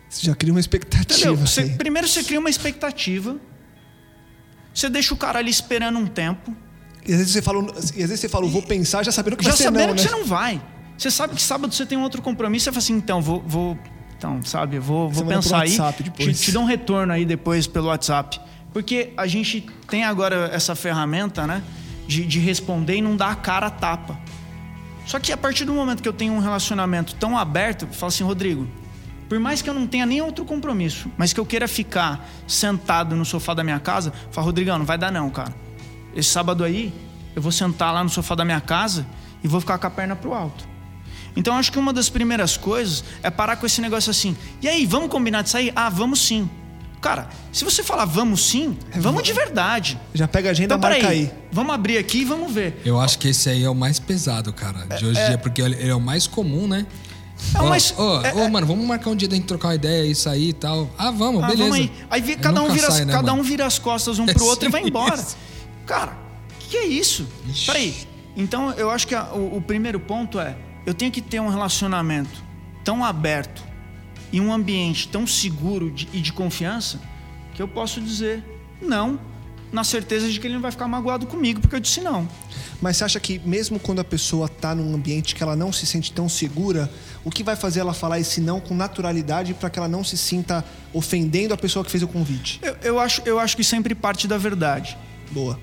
Você 0.09 0.27
já 0.27 0.35
cria 0.35 0.53
uma 0.53 0.61
expectativa. 0.61 1.35
Você, 1.35 1.71
primeiro 1.71 2.07
você 2.07 2.23
cria 2.23 2.39
uma 2.39 2.49
expectativa. 2.49 3.37
Você 4.73 4.89
deixa 4.89 5.13
o 5.13 5.17
cara 5.17 5.39
ali 5.41 5.51
esperando 5.51 5.99
um 5.99 6.07
tempo. 6.07 6.55
E 7.07 7.13
às 7.13 7.19
vezes 7.19 7.33
você 7.33 7.43
fala, 7.43 7.71
às 7.77 7.91
vezes 7.91 8.21
você 8.21 8.29
fala, 8.29 8.47
vou 8.47 8.63
pensar, 8.63 9.05
já 9.05 9.13
sabendo 9.13 9.37
que 9.37 9.45
já 9.45 9.51
vai 9.51 9.57
ser 9.57 9.65
sabendo 9.65 9.89
não, 9.89 9.95
que 9.95 10.03
né? 10.03 10.09
você 10.09 10.15
não 10.15 10.25
vai. 10.25 10.61
Você 10.99 11.11
sabe 11.11 11.35
que 11.35 11.43
sábado 11.43 11.75
você 11.75 11.87
tem 11.87 11.97
um 11.97 12.03
outro 12.03 12.23
compromisso, 12.23 12.65
você 12.65 12.73
fala 12.73 12.79
assim, 12.79 12.95
então, 12.95 13.21
vou, 13.21 13.43
vou 13.47 13.79
então, 14.17 14.43
sabe, 14.43 14.79
vou, 14.79 15.09
vou 15.11 15.27
pensar 15.27 15.63
aí. 15.63 15.77
Te, 16.17 16.35
te 16.35 16.53
dou 16.53 16.63
um 16.63 16.67
retorno 16.67 17.13
aí 17.13 17.25
depois 17.25 17.67
pelo 17.67 17.89
WhatsApp. 17.89 18.41
Porque 18.73 19.13
a 19.17 19.27
gente 19.27 19.67
tem 19.89 20.05
agora 20.05 20.51
essa 20.53 20.75
ferramenta, 20.75 21.47
né? 21.47 21.63
de, 22.07 22.25
de 22.25 22.39
responder 22.39 22.97
e 22.97 23.03
não 23.03 23.17
dar 23.17 23.31
a 23.31 23.35
cara 23.35 23.67
a 23.67 23.71
tapa. 23.71 24.19
Só 25.05 25.19
que 25.21 25.33
a 25.33 25.37
partir 25.37 25.65
do 25.65 25.73
momento 25.73 26.03
que 26.03 26.09
eu 26.09 26.13
tenho 26.13 26.33
um 26.33 26.39
relacionamento 26.39 27.15
tão 27.15 27.37
aberto, 27.37 27.83
eu 27.83 27.89
falo 27.89 28.09
assim, 28.09 28.25
Rodrigo, 28.25 28.67
por 29.29 29.39
mais 29.39 29.61
que 29.61 29.69
eu 29.69 29.75
não 29.75 29.87
tenha 29.87 30.07
nem 30.07 30.21
outro 30.21 30.45
compromisso, 30.45 31.11
mas 31.17 31.33
que 31.33 31.41
eu 31.41 31.47
queira 31.47 31.69
ficar 31.69 32.29
sentado 32.47 33.15
no 33.15 33.25
sofá 33.25 33.55
da 33.55 33.63
minha 33.63 33.79
casa, 33.79 34.13
falo, 34.31 34.47
Rodrigão, 34.47 34.79
não 34.79 34.87
vai 34.87 34.99
dar 34.99 35.13
não, 35.13 35.31
cara. 35.31 35.55
Esse 36.17 36.31
sábado 36.31 36.65
aí, 36.65 36.93
eu 37.35 37.43
vou 37.43 37.53
sentar 37.53 37.93
lá 37.93 38.03
no 38.03 38.09
sofá 38.09 38.35
da 38.35 38.45
minha 38.45 38.61
casa 38.61 39.07
e 39.45 39.47
vou 39.47 39.61
ficar 39.61 39.77
com 39.77 39.87
a 39.87 39.91
perna 39.91 40.17
pro 40.17 40.33
alto. 40.33 40.67
Então 41.37 41.55
acho 41.55 41.71
que 41.71 41.79
uma 41.79 41.93
das 41.93 42.09
primeiras 42.09 42.57
coisas 42.57 43.05
é 43.23 43.31
parar 43.31 43.57
com 43.57 43.67
esse 43.67 43.83
negócio 43.83 44.11
assim. 44.11 44.35
E 44.63 44.67
aí, 44.67 44.87
vamos 44.87 45.11
combinar 45.11 45.43
de 45.43 45.51
sair? 45.51 45.71
Ah, 45.77 45.91
vamos 45.91 46.21
sim. 46.21 46.49
Cara, 47.03 47.29
se 47.53 47.63
você 47.63 47.85
falar 47.85 48.07
vamos 48.07 48.49
sim, 48.49 48.77
é, 48.91 48.99
vamos 48.99 49.23
de 49.23 49.33
verdade. 49.35 50.01
Já 50.15 50.27
pega 50.27 50.49
a 50.49 50.53
agenda, 50.53 50.75
então, 50.75 50.91
marca 50.91 51.09
aí. 51.09 51.31
Vamos 51.53 51.75
abrir 51.75 51.99
aqui 51.99 52.23
e 52.23 52.25
vamos 52.25 52.51
ver. 52.51 52.81
Eu 52.85 52.99
acho 52.99 53.19
que 53.19 53.29
esse 53.29 53.51
aí 53.51 53.63
é 53.63 53.69
o 53.69 53.75
mais 53.75 54.01
pesado, 54.01 54.51
cara, 54.53 54.87
de 54.97 55.05
é, 55.05 55.09
hoje 55.09 55.21
em 55.21 55.23
é, 55.23 55.29
dia, 55.29 55.39
porque 55.39 55.61
ele 55.61 55.89
é 55.89 55.95
o 55.95 56.01
mais 56.01 56.27
comum, 56.27 56.67
né? 56.67 56.87
É, 57.55 57.61
oh, 57.61 57.69
mas, 57.69 57.95
oh, 57.99 58.21
é, 58.23 58.33
oh, 58.35 58.49
mano, 58.49 58.67
vamos 58.67 58.87
marcar 58.87 59.11
um 59.11 59.15
dia 59.15 59.29
da 59.29 59.37
gente 59.37 59.47
trocar 59.47 59.69
uma 59.69 59.75
ideia 59.75 60.11
e 60.11 60.15
sair 60.15 60.49
e 60.49 60.53
tal. 60.55 60.89
Ah, 60.97 61.11
vamos, 61.11 61.45
ah, 61.45 61.49
beleza. 61.49 61.65
Vamos 61.65 61.77
aí. 61.77 61.93
Aí, 62.11 62.23
aí 62.23 62.37
cada, 62.37 62.63
um 62.63 62.73
vira, 62.73 62.91
sai, 62.91 63.05
né, 63.05 63.13
cada 63.13 63.35
um 63.35 63.43
vira 63.43 63.67
as 63.67 63.79
costas 63.79 64.19
um 64.19 64.25
pro 64.27 64.47
outro 64.47 64.67
e 64.67 64.73
vai 64.73 64.83
embora. 64.83 65.15
Isso. 65.15 65.37
Cara, 65.87 66.17
o 66.51 66.69
que 66.69 66.77
é 66.77 66.87
isso? 66.87 67.27
Ixi. 67.49 67.67
Peraí. 67.67 67.97
Então, 68.37 68.73
eu 68.73 68.91
acho 68.91 69.07
que 69.07 69.15
a, 69.15 69.33
o, 69.33 69.57
o 69.57 69.63
primeiro 69.63 69.99
ponto 70.01 70.39
é: 70.39 70.57
eu 70.85 70.93
tenho 70.93 71.11
que 71.11 71.23
ter 71.23 71.41
um 71.41 71.49
relacionamento 71.49 72.45
tão 72.85 73.05
aberto 73.05 73.65
em 74.33 74.41
um 74.41 74.53
ambiente 74.53 75.09
tão 75.09 75.27
seguro 75.27 75.91
de, 75.91 76.09
e 76.13 76.21
de 76.21 76.33
confiança 76.33 77.01
que 77.55 77.63
eu 77.63 77.69
posso 77.69 78.01
dizer 78.01 78.45
não, 78.83 79.19
na 79.73 79.83
certeza 79.83 80.29
de 80.29 80.39
que 80.39 80.47
ele 80.47 80.55
não 80.55 80.61
vai 80.61 80.71
ficar 80.71 80.87
magoado 80.87 81.27
comigo 81.27 81.61
porque 81.61 81.77
eu 81.77 81.81
disse 81.81 82.01
não. 82.01 82.29
Mas 82.81 82.99
você 82.99 83.05
acha 83.05 83.21
que 83.21 83.39
mesmo 83.45 83.79
quando 83.79 84.01
a 84.01 84.05
pessoa 84.05 84.47
está 84.47 84.75
num 84.75 84.95
ambiente 84.95 85.35
que 85.35 85.43
ela 85.43 85.57
não 85.57 85.73
se 85.73 85.87
sente 85.87 86.13
tão 86.13 86.29
segura, 86.29 86.91
o 87.25 87.31
que 87.31 87.43
vai 87.43 87.57
fazer 87.57 87.81
ela 87.81 87.95
falar 87.95 88.21
esse 88.21 88.41
não 88.41 88.61
com 88.61 88.75
naturalidade 88.75 89.55
para 89.55 89.71
que 89.71 89.79
ela 89.79 89.89
não 89.89 90.05
se 90.05 90.19
sinta 90.19 90.65
ofendendo 90.93 91.55
a 91.55 91.57
pessoa 91.57 91.85
que 91.85 91.91
fez 91.91 92.03
o 92.03 92.09
convite? 92.09 92.61
Eu, 92.63 92.77
eu, 92.83 93.01
acho, 93.01 93.23
eu 93.25 93.39
acho 93.39 93.57
que 93.57 93.65
sempre 93.65 93.95
parte 93.95 94.29
da 94.29 94.37
verdade. 94.37 94.97
Boa. 95.31 95.59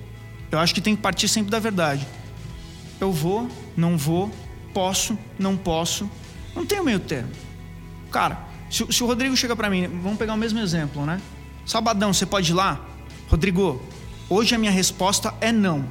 Eu 0.54 0.60
acho 0.60 0.74
que 0.74 0.80
tem 0.80 0.94
que 0.94 1.02
partir 1.02 1.28
sempre 1.28 1.50
da 1.50 1.58
verdade. 1.58 2.06
Eu 3.00 3.12
vou, 3.12 3.48
não 3.76 3.98
vou, 3.98 4.30
posso, 4.72 5.18
não 5.38 5.56
posso. 5.56 6.08
Não 6.54 6.64
tem 6.64 6.82
meio 6.82 7.00
termo. 7.00 7.30
Cara, 8.10 8.38
se, 8.70 8.86
se 8.92 9.02
o 9.02 9.06
Rodrigo 9.06 9.36
chega 9.36 9.56
para 9.56 9.68
mim, 9.68 9.88
vamos 10.00 10.16
pegar 10.16 10.34
o 10.34 10.36
mesmo 10.36 10.60
exemplo, 10.60 11.04
né? 11.04 11.20
Sabadão, 11.66 12.12
você 12.12 12.24
pode 12.24 12.52
ir 12.52 12.54
lá? 12.54 12.80
Rodrigo, 13.28 13.82
hoje 14.30 14.54
a 14.54 14.58
minha 14.58 14.70
resposta 14.70 15.34
é 15.40 15.50
não. 15.50 15.84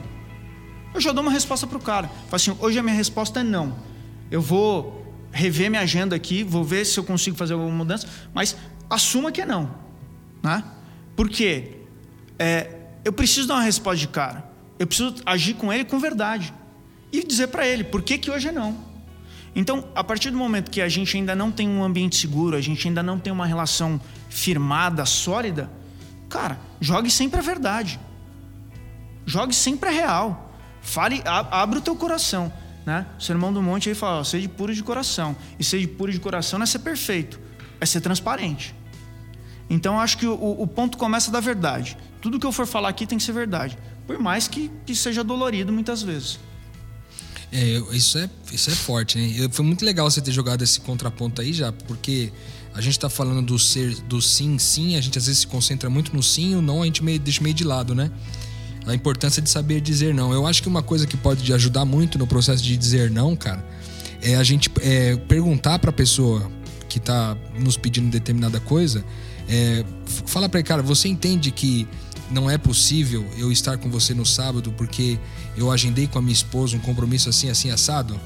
Eu 0.93 1.01
já 1.01 1.11
dou 1.11 1.23
uma 1.23 1.31
resposta 1.31 1.67
pro 1.67 1.79
cara. 1.79 2.07
Falo 2.07 2.35
assim, 2.35 2.55
hoje 2.59 2.79
a 2.79 2.83
minha 2.83 2.95
resposta 2.95 3.41
é 3.41 3.43
não. 3.43 3.75
Eu 4.31 4.41
vou 4.41 5.03
rever 5.31 5.69
minha 5.69 5.81
agenda 5.81 6.15
aqui, 6.15 6.43
vou 6.43 6.63
ver 6.63 6.85
se 6.85 6.97
eu 6.97 7.03
consigo 7.03 7.35
fazer 7.35 7.53
alguma 7.53 7.71
mudança, 7.71 8.07
mas 8.33 8.55
assuma 8.89 9.31
que 9.31 9.41
é 9.41 9.45
não. 9.45 9.75
Né? 10.41 10.63
Por 11.15 11.27
quê? 11.27 11.79
É, 12.39 12.75
eu 13.03 13.11
preciso 13.11 13.47
dar 13.47 13.55
uma 13.55 13.63
resposta 13.63 13.97
de 13.97 14.07
cara. 14.07 14.52
Eu 14.79 14.87
preciso 14.87 15.15
agir 15.25 15.53
com 15.53 15.71
ele 15.71 15.85
com 15.85 15.99
verdade. 15.99 16.53
E 17.11 17.23
dizer 17.23 17.47
para 17.47 17.67
ele 17.67 17.83
por 17.83 18.01
que, 18.01 18.17
que 18.17 18.31
hoje 18.31 18.47
é 18.47 18.51
não. 18.51 18.93
Então, 19.55 19.87
a 19.93 20.03
partir 20.03 20.31
do 20.31 20.37
momento 20.37 20.71
que 20.71 20.81
a 20.81 20.89
gente 20.89 21.15
ainda 21.15 21.35
não 21.35 21.51
tem 21.51 21.69
um 21.69 21.83
ambiente 21.83 22.15
seguro, 22.15 22.57
a 22.57 22.61
gente 22.61 22.87
ainda 22.87 23.03
não 23.03 23.19
tem 23.19 23.31
uma 23.31 23.45
relação 23.45 24.01
firmada, 24.29 25.05
sólida, 25.05 25.69
cara, 26.27 26.59
jogue 26.81 27.11
sempre 27.11 27.39
a 27.39 27.43
verdade. 27.43 27.99
Jogue 29.25 29.53
sempre 29.53 29.89
a 29.89 29.91
real. 29.91 30.51
Fale, 30.81 31.21
abra 31.25 31.79
o 31.79 31.81
teu 31.81 31.95
coração. 31.95 32.51
Né? 32.85 33.05
O 33.17 33.21
sermão 33.21 33.53
do 33.53 33.61
monte 33.61 33.89
aí 33.89 33.95
fala: 33.95 34.19
ó, 34.19 34.23
seja 34.23 34.49
puro 34.49 34.73
de 34.73 34.83
coração. 34.83 35.35
E 35.59 35.63
ser 35.63 35.85
puro 35.87 36.11
de 36.11 36.19
coração 36.19 36.59
não 36.59 36.63
é 36.63 36.67
ser 36.67 36.79
perfeito, 36.79 37.39
é 37.79 37.85
ser 37.85 38.01
transparente. 38.01 38.75
Então 39.69 39.99
acho 39.99 40.17
que 40.17 40.27
o, 40.27 40.61
o 40.61 40.67
ponto 40.67 40.97
começa 40.97 41.31
da 41.31 41.39
verdade. 41.39 41.97
Tudo 42.21 42.39
que 42.39 42.45
eu 42.45 42.51
for 42.51 42.67
falar 42.67 42.89
aqui 42.89 43.05
tem 43.05 43.17
que 43.17 43.23
ser 43.23 43.31
verdade. 43.31 43.77
Por 44.05 44.19
mais 44.19 44.47
que, 44.47 44.69
que 44.85 44.95
seja 44.95 45.23
dolorido 45.23 45.71
muitas 45.71 46.01
vezes. 46.01 46.39
É, 47.51 47.81
isso 47.91 48.17
é, 48.17 48.29
isso 48.51 48.69
é 48.71 48.73
forte, 48.73 49.17
né? 49.17 49.47
Foi 49.51 49.63
muito 49.63 49.85
legal 49.85 50.09
você 50.09 50.19
ter 50.19 50.31
jogado 50.31 50.63
esse 50.63 50.79
contraponto 50.79 51.39
aí 51.39 51.53
já, 51.53 51.71
porque 51.71 52.31
a 52.73 52.81
gente 52.81 52.99
tá 52.99 53.09
falando 53.09 53.45
do 53.45 53.59
ser, 53.59 53.95
do 54.01 54.19
sim, 54.19 54.57
sim, 54.57 54.95
a 54.95 55.01
gente 55.01 55.19
às 55.19 55.27
vezes 55.27 55.41
se 55.41 55.47
concentra 55.47 55.87
muito 55.89 56.15
no 56.15 56.23
sim, 56.23 56.55
o 56.55 56.61
não 56.61 56.81
a 56.81 56.85
gente 56.85 57.03
meio, 57.03 57.19
deixa 57.19 57.43
meio 57.43 57.53
de 57.53 57.63
lado, 57.63 57.93
né? 57.93 58.09
A 58.87 58.93
importância 58.95 59.41
de 59.41 59.49
saber 59.49 59.79
dizer 59.81 60.13
não. 60.15 60.33
Eu 60.33 60.47
acho 60.47 60.63
que 60.63 60.67
uma 60.67 60.81
coisa 60.81 61.05
que 61.05 61.15
pode 61.15 61.53
ajudar 61.53 61.85
muito 61.85 62.17
no 62.17 62.25
processo 62.25 62.63
de 62.63 62.75
dizer 62.75 63.11
não, 63.11 63.35
cara, 63.35 63.63
é 64.21 64.35
a 64.35 64.43
gente 64.43 64.71
é, 64.81 65.15
perguntar 65.15 65.77
pra 65.77 65.91
pessoa 65.91 66.51
que 66.89 66.99
tá 66.99 67.37
nos 67.59 67.77
pedindo 67.77 68.09
determinada 68.09 68.59
coisa, 68.59 69.05
é, 69.47 69.85
fala 70.25 70.49
pra 70.49 70.59
ele, 70.59 70.67
cara, 70.67 70.81
você 70.81 71.07
entende 71.07 71.51
que 71.51 71.87
não 72.31 72.49
é 72.49 72.57
possível 72.57 73.25
eu 73.37 73.51
estar 73.51 73.77
com 73.77 73.89
você 73.89 74.13
no 74.13 74.25
sábado 74.25 74.71
porque 74.77 75.19
eu 75.55 75.71
agendei 75.71 76.07
com 76.07 76.17
a 76.17 76.21
minha 76.21 76.33
esposa 76.33 76.75
um 76.75 76.79
compromisso 76.79 77.29
assim, 77.29 77.49
assim, 77.49 77.69
assado? 77.69 78.19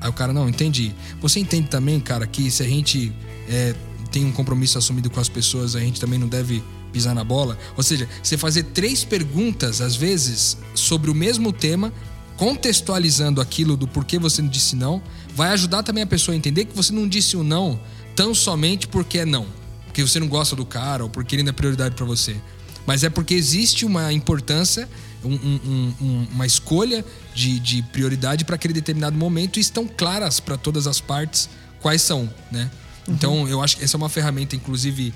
Aí 0.00 0.08
o 0.08 0.12
cara, 0.12 0.32
não, 0.32 0.48
entendi. 0.48 0.94
Você 1.20 1.40
entende 1.40 1.68
também, 1.68 2.00
cara, 2.00 2.26
que 2.26 2.50
se 2.50 2.62
a 2.62 2.66
gente 2.66 3.12
é, 3.48 3.74
tem 4.10 4.24
um 4.24 4.32
compromisso 4.32 4.78
assumido 4.78 5.10
com 5.10 5.20
as 5.20 5.28
pessoas, 5.28 5.76
a 5.76 5.80
gente 5.80 6.00
também 6.00 6.18
não 6.18 6.28
deve 6.28 6.62
pisar 6.92 7.14
na 7.14 7.22
bola? 7.22 7.58
Ou 7.76 7.82
seja, 7.82 8.08
você 8.22 8.36
fazer 8.36 8.64
três 8.64 9.04
perguntas, 9.04 9.80
às 9.80 9.94
vezes, 9.94 10.56
sobre 10.74 11.10
o 11.10 11.14
mesmo 11.14 11.52
tema, 11.52 11.92
contextualizando 12.36 13.40
aquilo 13.40 13.76
do 13.76 13.86
porquê 13.86 14.18
você 14.18 14.40
não 14.40 14.48
disse 14.48 14.74
não, 14.74 15.02
vai 15.36 15.50
ajudar 15.50 15.82
também 15.82 16.02
a 16.02 16.06
pessoa 16.06 16.34
a 16.34 16.36
entender 16.38 16.64
que 16.64 16.74
você 16.74 16.92
não 16.92 17.06
disse 17.06 17.36
o 17.36 17.42
não 17.42 17.78
tão 18.16 18.34
somente 18.34 18.88
porque 18.88 19.18
é 19.18 19.24
não. 19.24 19.46
Porque 19.86 20.02
você 20.02 20.20
não 20.20 20.28
gosta 20.28 20.54
do 20.54 20.64
cara 20.64 21.04
ou 21.04 21.10
porque 21.10 21.34
ele 21.34 21.42
não 21.42 21.50
é 21.50 21.52
prioridade 21.52 21.94
para 21.94 22.04
você. 22.04 22.36
Mas 22.86 23.04
é 23.04 23.10
porque 23.10 23.34
existe 23.34 23.84
uma 23.84 24.12
importância, 24.12 24.88
um, 25.24 25.34
um, 25.34 25.94
um, 26.00 26.26
uma 26.32 26.46
escolha 26.46 27.04
de, 27.34 27.60
de 27.60 27.82
prioridade 27.82 28.44
para 28.44 28.54
aquele 28.54 28.74
determinado 28.74 29.16
momento 29.16 29.58
e 29.58 29.60
estão 29.60 29.86
claras 29.86 30.40
para 30.40 30.56
todas 30.56 30.86
as 30.86 31.00
partes 31.00 31.48
quais 31.80 32.02
são, 32.02 32.32
né? 32.50 32.70
Uhum. 33.06 33.14
Então, 33.14 33.48
eu 33.48 33.62
acho 33.62 33.76
que 33.76 33.84
essa 33.84 33.96
é 33.96 33.98
uma 33.98 34.08
ferramenta, 34.08 34.54
inclusive, 34.54 35.14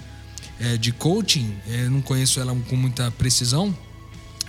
é, 0.60 0.76
de 0.76 0.92
coaching. 0.92 1.54
Eu 1.66 1.90
não 1.90 2.00
conheço 2.00 2.40
ela 2.40 2.54
com 2.68 2.76
muita 2.76 3.10
precisão, 3.12 3.76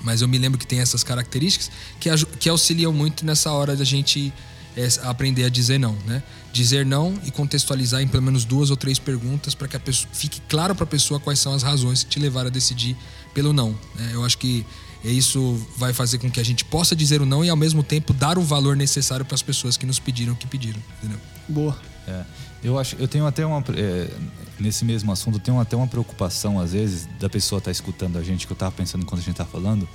mas 0.01 0.21
eu 0.21 0.28
me 0.28 0.38
lembro 0.38 0.58
que 0.58 0.67
tem 0.67 0.80
essas 0.80 1.04
características 1.04 1.71
que, 1.99 2.10
que 2.39 2.49
auxiliam 2.49 2.91
muito 2.91 3.25
nessa 3.25 3.51
hora 3.51 3.75
da 3.75 3.84
gente 3.84 4.34
é, 4.75 4.88
aprender 5.04 5.45
a 5.45 5.49
dizer 5.49 5.80
não, 5.80 5.95
né? 6.06 6.21
Dizer 6.56 6.86
não 6.86 7.13
e 7.26 7.32
contextualizar 7.32 8.02
em 8.02 8.08
pelo 8.08 8.24
menos 8.24 8.46
duas 8.46 8.70
ou 8.70 8.78
três 8.78 8.98
perguntas 8.98 9.54
para 9.54 9.68
que 9.68 9.76
a 9.76 9.80
pessoa, 9.80 10.10
fique 10.13 10.39
claro 10.48 10.74
para 10.74 10.86
a 10.86 10.88
pessoa 10.88 11.20
quais 11.20 11.38
são 11.38 11.54
as 11.54 11.62
razões 11.62 12.06
que 12.06 12.12
te 12.12 12.18
levaram 12.18 12.48
a 12.48 12.50
decidir 12.50 12.96
pelo 13.34 13.52
não. 13.52 13.72
Né? 13.94 14.12
Eu 14.13 14.24
acho 14.24 14.38
que 14.38 14.65
isso 15.04 15.62
vai 15.76 15.91
fazer 15.91 16.18
com 16.18 16.32
que 16.32 16.39
a 16.39 16.46
gente 16.46 16.63
possa 16.63 16.96
dizer 16.96 17.22
o 17.22 17.26
não 17.26 17.44
e 17.44 17.50
ao 17.50 17.58
mesmo 17.58 17.84
tempo 17.84 18.13
dar 18.13 18.38
o 18.38 18.41
valor 18.41 18.78
necessário 18.78 19.26
para 19.26 19.36
as 19.36 19.41
pessoas 19.41 19.76
que 19.76 19.86
nos 19.86 20.00
pediram 20.00 20.32
o 20.32 20.36
que 20.38 20.48
pediram. 20.48 20.82
Entendeu? 21.00 21.20
Boa. 21.50 21.78
É, 22.08 22.24
eu 22.63 22.80
acho, 22.80 22.96
eu 23.00 23.08
tenho 23.10 23.28
até 23.28 23.46
uma 23.46 23.62
é, 23.76 24.10
nesse 24.58 24.86
mesmo 24.86 25.12
assunto, 25.12 25.36
eu 25.36 25.41
tenho 25.41 25.60
até 25.60 25.76
uma 25.76 25.88
preocupação 25.88 26.58
às 26.58 26.72
vezes 26.72 27.06
da 27.20 27.30
pessoa 27.30 27.58
estar 27.58 27.68
tá 27.68 27.72
escutando 27.74 28.18
a 28.18 28.24
gente 28.24 28.48
que 28.48 28.54
eu 28.54 28.56
estava 28.56 28.72
pensando 28.72 29.02
enquanto 29.02 29.20
a 29.20 29.24
gente 29.24 29.34
está 29.34 29.46
falando. 29.46 29.86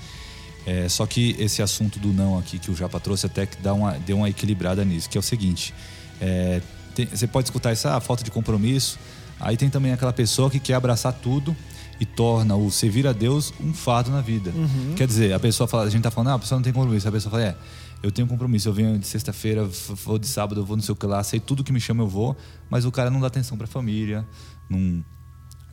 É, 0.67 0.87
só 0.91 1.07
que 1.07 1.35
esse 1.39 1.63
assunto 1.63 1.99
do 1.99 2.13
não 2.13 2.39
aqui 2.39 2.59
que 2.59 2.71
o 2.71 2.77
Japa 2.77 3.01
trouxe 3.01 3.25
até 3.25 3.47
que 3.47 3.57
dá 3.63 3.73
uma, 3.73 3.93
deu 3.93 4.19
uma 4.19 4.29
equilibrada 4.29 4.85
nisso, 4.85 5.09
que 5.09 5.17
é 5.17 5.21
o 5.21 5.23
seguinte: 5.23 5.73
é, 6.21 6.61
tem, 6.95 7.07
você 7.07 7.27
pode 7.27 7.47
escutar 7.47 7.71
essa 7.71 7.97
ah, 7.97 8.01
falta 8.01 8.23
de 8.23 8.31
compromisso. 8.31 8.99
Aí 9.39 9.57
tem 9.57 9.71
também 9.71 9.93
aquela 9.93 10.13
pessoa 10.13 10.51
que 10.51 10.61
quer 10.61 10.75
abraçar 10.75 11.13
tudo 11.15 11.57
e 11.99 12.05
torna 12.05 12.57
o 12.57 12.71
servir 12.71 13.07
a 13.07 13.13
Deus 13.13 13.53
um 13.61 13.73
fato 13.73 14.11
na 14.11 14.21
vida. 14.21 14.51
Uhum. 14.51 14.95
Quer 14.97 15.07
dizer, 15.07 15.33
a 15.33 15.41
pessoa 15.41 15.67
fala, 15.67 15.85
a 15.85 15.91
gente 15.91 16.03
tá 16.03 16.11
falando, 16.11 16.31
ah, 16.31 16.35
a 16.35 16.39
pessoa 16.39 16.59
não 16.59 16.63
tem 16.63 16.73
compromisso. 16.73 17.09
A 17.09 17.13
pessoa 17.13 17.31
fala, 17.31 17.45
é, 17.45 17.57
eu 18.03 18.11
tenho 18.11 18.27
compromisso, 18.27 18.69
eu 18.69 18.73
venho 18.73 18.99
de 18.99 19.07
sexta-feira, 19.07 19.65
vou 19.65 20.19
de 20.19 20.27
sábado, 20.27 20.61
eu 20.61 20.65
vou 20.65 20.77
no 20.77 20.83
seu 20.83 20.97
lá, 21.03 21.23
sei 21.23 21.39
tudo 21.39 21.63
que 21.63 21.73
me 21.73 21.81
chama, 21.81 22.03
eu 22.03 22.09
vou, 22.09 22.37
mas 22.71 22.85
o 22.85 22.91
cara 22.91 23.11
não 23.11 23.21
dá 23.21 23.27
atenção 23.27 23.59
para 23.59 23.67
a 23.67 23.69
família, 23.69 24.27
não, 24.69 25.05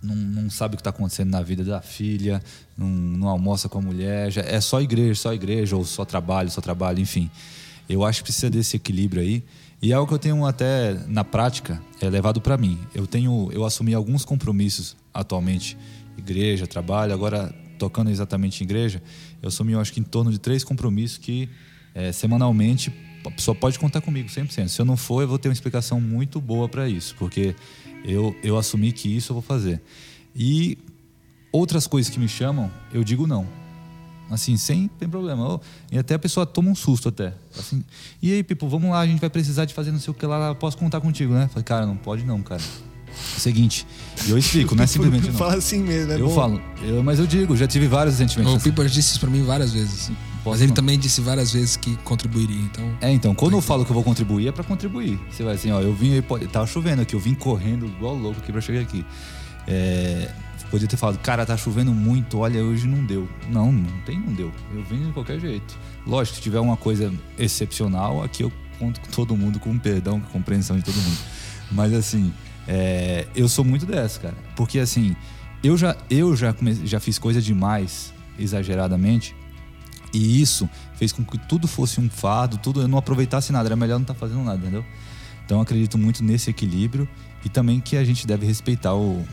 não, 0.04 0.16
não, 0.16 0.50
sabe 0.50 0.76
o 0.76 0.78
que 0.78 0.82
está 0.82 0.90
acontecendo 0.90 1.30
na 1.30 1.42
vida 1.42 1.64
da 1.64 1.82
filha, 1.82 2.44
não, 2.78 2.88
não, 2.88 3.30
almoça 3.30 3.70
com 3.70 3.78
a 3.80 3.82
mulher, 3.82 4.30
já 4.30 4.42
é 4.42 4.60
só 4.60 4.82
igreja, 4.82 5.16
só 5.16 5.34
igreja, 5.34 5.76
ou 5.78 5.86
só 5.86 6.04
trabalho, 6.04 6.52
só 6.52 6.60
trabalho, 6.60 7.00
enfim. 7.00 7.32
Eu 7.88 8.04
acho 8.04 8.20
que 8.20 8.26
precisa 8.26 8.50
desse 8.50 8.76
equilíbrio 8.76 9.22
aí. 9.22 9.46
E 9.82 9.92
é 9.92 9.96
algo 9.96 10.08
que 10.08 10.14
eu 10.14 10.20
tenho 10.20 10.46
até 10.46 10.94
na 11.08 11.24
prática 11.24 11.82
é 12.02 12.10
levado 12.10 12.42
para 12.42 12.58
mim. 12.58 12.80
Eu 12.96 13.06
tenho, 13.06 13.50
eu 13.52 13.64
assumi 13.64 13.94
alguns 13.94 14.26
compromissos 14.26 14.98
atualmente, 15.14 15.78
igreja, 16.18 16.66
trabalho, 16.66 17.14
agora 17.14 17.54
tocando 17.78 18.10
exatamente 18.10 18.62
em 18.62 18.66
igreja, 18.66 19.02
eu 19.42 19.50
assumi, 19.50 19.74
eu 19.74 19.80
acho 19.80 19.94
que 19.94 20.00
em 20.00 20.04
torno 20.04 20.32
de 20.32 20.40
três 20.40 20.64
compromissos 20.64 21.18
que 21.18 21.48
é, 21.94 22.12
semanalmente 22.12 22.92
a 23.26 23.32
pessoa 23.32 23.54
pode 23.54 23.78
contar 23.78 24.02
comigo 24.02 24.30
100%. 24.30 24.68
Se 24.68 24.82
eu 24.82 24.86
não 24.86 24.98
for, 24.98 25.22
eu 25.22 25.28
vou 25.28 25.38
ter 25.38 25.50
uma 25.50 25.54
explicação 25.54 26.00
muito 26.00 26.40
boa 26.40 26.68
para 26.68 26.88
isso, 26.88 27.16
porque 27.20 27.56
eu, 28.04 28.36
eu 28.42 28.58
assumi 28.58 28.92
que 28.92 29.16
isso 29.16 29.32
eu 29.32 29.36
vou 29.36 29.44
fazer. 29.44 29.82
E 30.36 30.78
outras 31.52 31.88
coisas 31.88 32.12
que 32.12 32.20
me 32.20 32.28
chamam, 32.28 32.72
eu 32.94 33.04
digo 33.04 33.28
não. 33.28 33.48
Assim, 34.30 34.58
sem 34.58 34.88
tem 35.00 35.08
problema. 35.08 35.60
E 35.92 35.98
até 35.98 36.16
a 36.16 36.20
pessoa 36.20 36.46
toma 36.46 36.70
um 36.70 36.76
susto 36.76 37.10
até. 37.10 37.34
Assim, 37.58 37.84
e 38.22 38.34
aí, 38.34 38.44
Pipo, 38.44 38.68
vamos 38.68 38.90
lá, 38.92 39.00
a 39.00 39.08
gente 39.08 39.20
vai 39.20 39.30
precisar 39.30 39.66
de 39.66 39.74
fazer 39.74 39.92
não 39.92 40.00
sei 40.00 40.12
o 40.12 40.14
que 40.14 40.26
lá, 40.26 40.54
posso 40.54 40.78
contar 40.78 41.00
contigo, 41.00 41.34
né? 41.34 41.48
Falei, 41.48 41.64
cara, 41.64 41.86
não 41.86 41.96
pode 41.96 42.26
não, 42.26 42.42
cara. 42.42 42.62
É 42.62 43.38
o 43.38 43.40
seguinte, 43.40 43.88
e 44.28 44.30
eu 44.30 44.38
explico, 44.38 44.76
não 44.76 44.84
é 44.84 44.88
simplesmente 44.88 45.28
não. 45.28 45.34
Fala 45.34 45.56
assim 45.56 45.82
mesmo, 45.82 46.12
é 46.12 46.16
Eu 46.20 46.28
bom. 46.28 46.36
falo, 46.36 46.62
eu, 46.84 47.02
mas 47.04 47.20
eu 47.20 47.26
digo, 47.26 47.56
já 47.56 47.66
tive 47.68 47.88
vários 47.88 48.16
sentimentos. 48.16 48.54
O 48.54 48.60
Pipo 48.60 48.84
disse 48.86 49.12
isso 49.12 49.20
pra 49.20 49.30
mim 49.30 49.44
várias 49.44 49.74
vezes. 49.74 50.12
Mas 50.46 50.62
ele 50.62 50.72
também 50.72 50.98
disse 50.98 51.20
várias 51.20 51.52
vezes 51.52 51.76
que 51.76 51.96
contribuiria, 51.98 52.60
então. 52.62 52.98
É, 53.02 53.12
então, 53.12 53.36
quando 53.36 53.54
eu 53.54 53.62
falo 53.62 53.84
que 53.84 53.92
eu 53.92 53.94
vou 53.94 54.04
contribuir, 54.04 54.48
é 54.48 54.52
para 54.52 54.64
contribuir. 54.64 55.20
Você 55.30 55.44
vai 55.44 55.56
assim, 55.56 55.72
ó, 55.72 55.82
eu 55.82 55.94
vim, 55.94 56.22
tava 56.52 56.66
chovendo 56.66 57.02
aqui, 57.02 57.16
eu 57.16 57.20
vim 57.20 57.34
correndo 57.34 57.86
igual 57.86 58.16
louco 58.16 58.40
aqui 58.40 58.52
para 58.52 58.62
chegar 58.62 58.80
aqui. 58.82 59.06
É, 59.68 60.30
podia 60.70 60.88
ter 60.88 60.98
falado, 60.98 61.18
cara, 61.20 61.46
tá 61.46 61.56
chovendo 61.56 61.92
muito, 61.92 62.40
olha, 62.40 62.64
hoje 62.64 62.88
não 62.88 63.04
deu. 63.06 63.28
Não, 63.50 63.72
não 63.72 64.02
tem, 64.02 64.20
não 64.20 64.34
deu. 64.34 64.52
Eu 64.74 64.84
vim 64.84 65.06
de 65.06 65.12
qualquer 65.12 65.40
jeito. 65.40 65.78
Lógico, 66.06 66.38
se 66.38 66.42
tiver 66.42 66.60
uma 66.60 66.78
coisa 66.78 67.14
excepcional, 67.38 68.24
aqui 68.24 68.44
eu 68.44 68.52
conto 68.80 69.02
com 69.02 69.08
todo 69.08 69.36
mundo, 69.36 69.60
com 69.60 69.78
perdão, 69.78 70.20
com 70.20 70.30
compreensão 70.30 70.78
de 70.78 70.84
todo 70.84 70.96
mundo. 70.96 71.18
Mas 71.72 71.94
assim, 71.94 72.34
é, 72.68 73.28
eu 73.36 73.48
sou 73.48 73.64
muito 73.64 73.86
dessa, 73.86 74.20
cara. 74.20 74.36
Porque 74.56 74.80
assim, 74.80 75.16
eu 75.64 75.78
já, 75.78 75.96
eu 76.10 76.36
já, 76.36 76.54
comecei, 76.54 76.86
já 76.86 77.00
fiz 77.00 77.18
coisa 77.18 77.42
demais, 77.42 78.14
exageradamente, 78.38 79.36
e 80.14 80.42
isso 80.42 80.70
fez 80.96 81.12
com 81.12 81.24
que 81.24 81.38
tudo 81.38 81.68
fosse 81.68 82.00
um 82.00 82.10
fardo, 82.10 82.58
tudo 82.58 82.82
eu 82.82 82.88
não 82.88 82.98
aproveitasse 82.98 83.52
nada, 83.52 83.68
era 83.68 83.76
melhor 83.76 83.96
não 83.96 84.04
estar 84.04 84.14
tá 84.14 84.20
fazendo 84.20 84.44
nada, 84.44 84.58
entendeu? 84.58 84.86
Então 85.46 85.62
acredito 85.62 85.98
muito 85.98 86.24
nesse 86.24 86.50
equilíbrio 86.50 87.08
e 87.44 87.50
também 87.50 87.80
que 87.80 87.96
a 87.96 88.04
gente 88.04 88.28
deve 88.28 88.46
respeitar 88.46 88.94
o, 88.94 89.26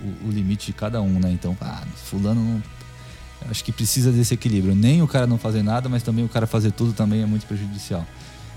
o, 0.00 0.28
o 0.28 0.30
limite 0.30 0.66
de 0.66 0.72
cada 0.72 1.00
um, 1.00 1.18
né? 1.18 1.30
Então, 1.30 1.56
ah, 1.60 1.82
fulano 2.04 2.42
não. 2.42 2.62
Acho 3.50 3.64
que 3.64 3.72
precisa 3.72 4.12
desse 4.12 4.34
equilíbrio. 4.34 4.74
Nem 4.74 5.02
o 5.02 5.08
cara 5.08 5.26
não 5.26 5.36
fazer 5.36 5.62
nada, 5.62 5.88
mas 5.88 6.02
também 6.02 6.24
o 6.24 6.28
cara 6.28 6.46
fazer 6.46 6.70
tudo 6.70 6.92
também 6.92 7.22
é 7.22 7.26
muito 7.26 7.44
prejudicial. 7.46 8.06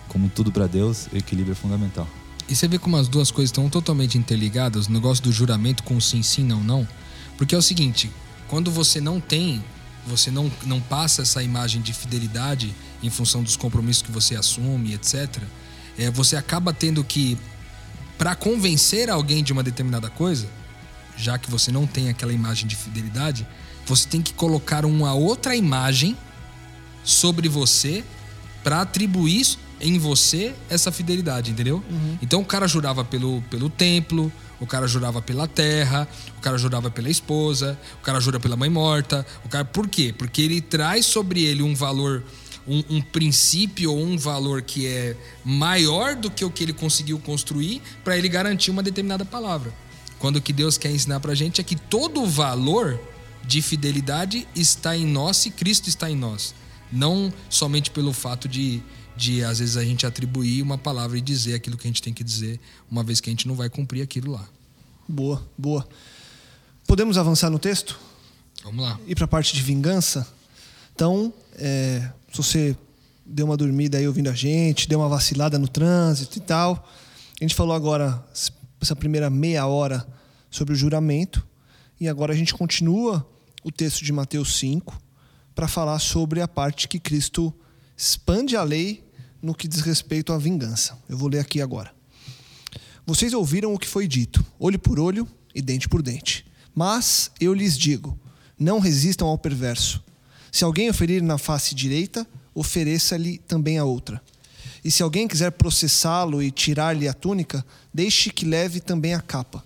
Como 0.07 0.29
tudo 0.29 0.51
para 0.51 0.67
Deus, 0.67 1.07
equilíbrio 1.11 1.53
é 1.53 1.55
fundamental. 1.55 2.07
E 2.47 2.55
você 2.55 2.67
vê 2.67 2.77
como 2.77 2.95
as 2.95 3.07
duas 3.07 3.31
coisas 3.31 3.49
estão 3.49 3.67
totalmente 3.67 4.17
interligadas, 4.17 4.85
o 4.85 4.91
negócio 4.91 5.23
do 5.23 5.31
juramento 5.31 5.81
com 5.81 5.99
sim, 5.99 6.21
sim, 6.21 6.43
não, 6.43 6.63
não. 6.63 6.87
Porque 7.35 7.55
é 7.55 7.57
o 7.57 7.61
seguinte, 7.61 8.11
quando 8.47 8.69
você 8.69 9.01
não 9.01 9.19
tem 9.19 9.63
você 10.05 10.29
não, 10.29 10.51
não 10.65 10.79
passa 10.79 11.23
essa 11.23 11.41
imagem 11.41 11.81
de 11.81 11.93
fidelidade 11.93 12.73
em 13.01 13.09
função 13.09 13.41
dos 13.41 13.57
compromissos 13.57 14.03
que 14.03 14.11
você 14.11 14.35
assume, 14.35 14.93
etc., 14.93 15.41
é, 15.97 16.11
você 16.11 16.35
acaba 16.35 16.73
tendo 16.73 17.03
que, 17.03 17.37
para 18.17 18.35
convencer 18.35 19.09
alguém 19.09 19.43
de 19.43 19.53
uma 19.53 19.63
determinada 19.63 20.09
coisa, 20.09 20.47
já 21.17 21.37
que 21.37 21.49
você 21.49 21.71
não 21.71 21.85
tem 21.87 22.09
aquela 22.09 22.33
imagem 22.33 22.67
de 22.67 22.75
fidelidade, 22.75 23.47
você 23.85 24.07
tem 24.07 24.21
que 24.21 24.33
colocar 24.33 24.85
uma 24.85 25.13
outra 25.13 25.55
imagem 25.55 26.17
sobre 27.03 27.47
você 27.47 28.03
para 28.63 28.81
atribuir 28.81 29.57
em 29.79 29.99
você 29.99 30.55
essa 30.69 30.91
fidelidade, 30.91 31.51
entendeu? 31.51 31.83
Uhum. 31.89 32.17
Então 32.21 32.41
o 32.41 32.45
cara 32.45 32.67
jurava 32.67 33.03
pelo, 33.03 33.41
pelo 33.43 33.69
templo, 33.69 34.31
o 34.59 34.65
cara 34.65 34.87
jurava 34.87 35.21
pela 35.21 35.47
terra, 35.47 36.07
o 36.37 36.41
cara 36.41 36.57
jurava 36.57 36.89
pela 36.89 37.09
esposa, 37.09 37.77
o 38.01 38.03
cara 38.03 38.19
jura 38.19 38.39
pela 38.39 38.55
mãe 38.55 38.69
morta. 38.69 39.25
O 39.43 39.49
cara, 39.49 39.65
por 39.65 39.87
quê? 39.87 40.13
Porque 40.17 40.41
ele 40.41 40.61
traz 40.61 41.05
sobre 41.05 41.43
ele 41.43 41.61
um 41.61 41.75
valor, 41.75 42.23
um, 42.67 42.83
um 42.89 43.01
princípio 43.01 43.91
ou 43.91 44.01
um 44.01 44.17
valor 44.17 44.61
que 44.61 44.87
é 44.87 45.15
maior 45.43 46.15
do 46.15 46.31
que 46.31 46.43
o 46.43 46.49
que 46.49 46.63
ele 46.63 46.73
conseguiu 46.73 47.19
construir 47.19 47.81
para 48.03 48.17
ele 48.17 48.29
garantir 48.29 48.71
uma 48.71 48.81
determinada 48.81 49.25
palavra. 49.25 49.73
Quando 50.19 50.37
o 50.37 50.41
que 50.41 50.53
Deus 50.53 50.77
quer 50.77 50.91
ensinar 50.91 51.19
para 51.19 51.33
a 51.33 51.35
gente 51.35 51.61
é 51.61 51.63
que 51.63 51.75
todo 51.75 52.23
o 52.23 52.27
valor 52.27 52.99
de 53.43 53.61
fidelidade 53.61 54.47
está 54.55 54.97
em 54.97 55.05
nós 55.05 55.45
e 55.45 55.51
Cristo 55.51 55.87
está 55.87 56.09
em 56.09 56.15
nós. 56.15 56.55
Não 56.91 57.33
somente 57.49 57.91
pelo 57.91 58.13
fato 58.13 58.47
de 58.47 58.81
de 59.15 59.43
às 59.43 59.59
vezes 59.59 59.77
a 59.77 59.83
gente 59.83 60.05
atribuir 60.05 60.61
uma 60.61 60.77
palavra 60.77 61.17
e 61.17 61.21
dizer 61.21 61.55
aquilo 61.55 61.77
que 61.77 61.87
a 61.87 61.89
gente 61.89 62.01
tem 62.01 62.13
que 62.13 62.23
dizer, 62.23 62.59
uma 62.89 63.03
vez 63.03 63.21
que 63.21 63.29
a 63.29 63.31
gente 63.31 63.47
não 63.47 63.55
vai 63.55 63.69
cumprir 63.69 64.01
aquilo 64.01 64.31
lá. 64.31 64.47
Boa, 65.07 65.41
boa. 65.57 65.87
Podemos 66.85 67.17
avançar 67.17 67.49
no 67.49 67.59
texto? 67.59 67.97
Vamos 68.63 68.83
lá. 68.83 68.99
Ir 69.07 69.15
para 69.15 69.25
a 69.25 69.27
parte 69.27 69.53
de 69.53 69.61
vingança? 69.61 70.27
Então, 70.93 71.33
é, 71.53 72.09
se 72.31 72.37
você 72.37 72.77
deu 73.25 73.45
uma 73.45 73.57
dormida 73.57 73.97
aí 73.97 74.07
ouvindo 74.07 74.29
a 74.29 74.33
gente, 74.33 74.87
deu 74.87 74.99
uma 74.99 75.09
vacilada 75.09 75.57
no 75.57 75.67
trânsito 75.67 76.37
e 76.37 76.41
tal, 76.41 76.87
a 77.39 77.43
gente 77.43 77.55
falou 77.55 77.75
agora, 77.75 78.23
essa 78.81 78.95
primeira 78.95 79.29
meia 79.29 79.65
hora, 79.65 80.05
sobre 80.49 80.73
o 80.73 80.77
juramento, 80.77 81.45
e 81.99 82.07
agora 82.07 82.33
a 82.33 82.35
gente 82.35 82.53
continua 82.53 83.27
o 83.63 83.71
texto 83.71 84.03
de 84.03 84.11
Mateus 84.11 84.57
5 84.57 85.01
para 85.53 85.67
falar 85.67 85.99
sobre 85.99 86.41
a 86.41 86.47
parte 86.47 86.87
que 86.87 86.99
Cristo 86.99 87.53
expande 87.97 88.55
a 88.55 88.63
lei 88.63 89.03
no 89.41 89.55
que 89.55 89.67
diz 89.67 89.81
respeito 89.81 90.33
à 90.33 90.37
vingança. 90.37 90.97
Eu 91.07 91.17
vou 91.17 91.29
ler 91.29 91.39
aqui 91.39 91.61
agora. 91.61 91.93
Vocês 93.05 93.33
ouviram 93.33 93.73
o 93.73 93.79
que 93.79 93.87
foi 93.87 94.07
dito, 94.07 94.43
olho 94.59 94.79
por 94.79 94.99
olho 94.99 95.27
e 95.53 95.61
dente 95.61 95.87
por 95.87 96.01
dente. 96.01 96.45
Mas 96.73 97.31
eu 97.39 97.53
lhes 97.53 97.77
digo: 97.77 98.19
não 98.57 98.79
resistam 98.79 99.27
ao 99.27 99.37
perverso. 99.37 100.03
Se 100.51 100.63
alguém 100.63 100.89
oferir 100.89 101.21
na 101.21 101.37
face 101.37 101.75
direita, 101.75 102.27
ofereça-lhe 102.53 103.37
também 103.39 103.77
a 103.77 103.85
outra. 103.85 104.21
E 104.85 104.91
se 104.91 105.01
alguém 105.01 105.27
quiser 105.27 105.51
processá-lo 105.53 106.43
e 106.43 106.51
tirar-lhe 106.51 107.07
a 107.07 107.13
túnica, 107.13 107.65
deixe 107.91 108.29
que 108.29 108.45
leve 108.45 108.79
também 108.79 109.15
a 109.15 109.19
capa. 109.19 109.65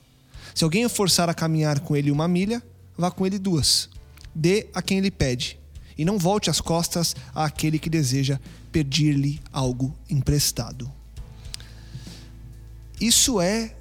Se 0.56 0.64
alguém 0.64 0.86
o 0.86 0.90
forçar 0.90 1.30
a 1.30 1.34
caminhar 1.34 1.82
com 1.82 1.94
ele 1.94 2.10
uma 2.10 2.26
milha, 2.26 2.64
vá 2.98 3.12
com 3.12 3.28
ele 3.28 3.38
duas. 3.38 3.90
Dê 4.34 4.70
a 4.74 4.82
quem 4.82 5.02
lhe 5.02 5.12
pede, 5.12 5.60
e 5.98 6.06
não 6.06 6.18
volte 6.18 6.50
as 6.50 6.62
costas 6.62 7.18
àquele 7.36 7.78
que 7.78 7.90
deseja 7.90 8.40
pedir-lhe 8.72 9.42
algo 9.52 9.94
emprestado. 10.10 10.90
Isso 13.02 13.42
é 13.42 13.76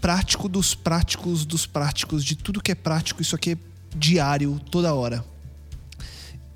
prático 0.00 0.48
dos 0.48 0.74
práticos 0.74 1.44
dos 1.44 1.66
práticos, 1.66 2.24
de 2.24 2.34
tudo 2.34 2.62
que 2.62 2.72
é 2.72 2.74
prático, 2.74 3.20
isso 3.20 3.36
aqui 3.36 3.50
é 3.50 3.58
diário, 3.94 4.58
toda 4.70 4.94
hora. 4.94 5.22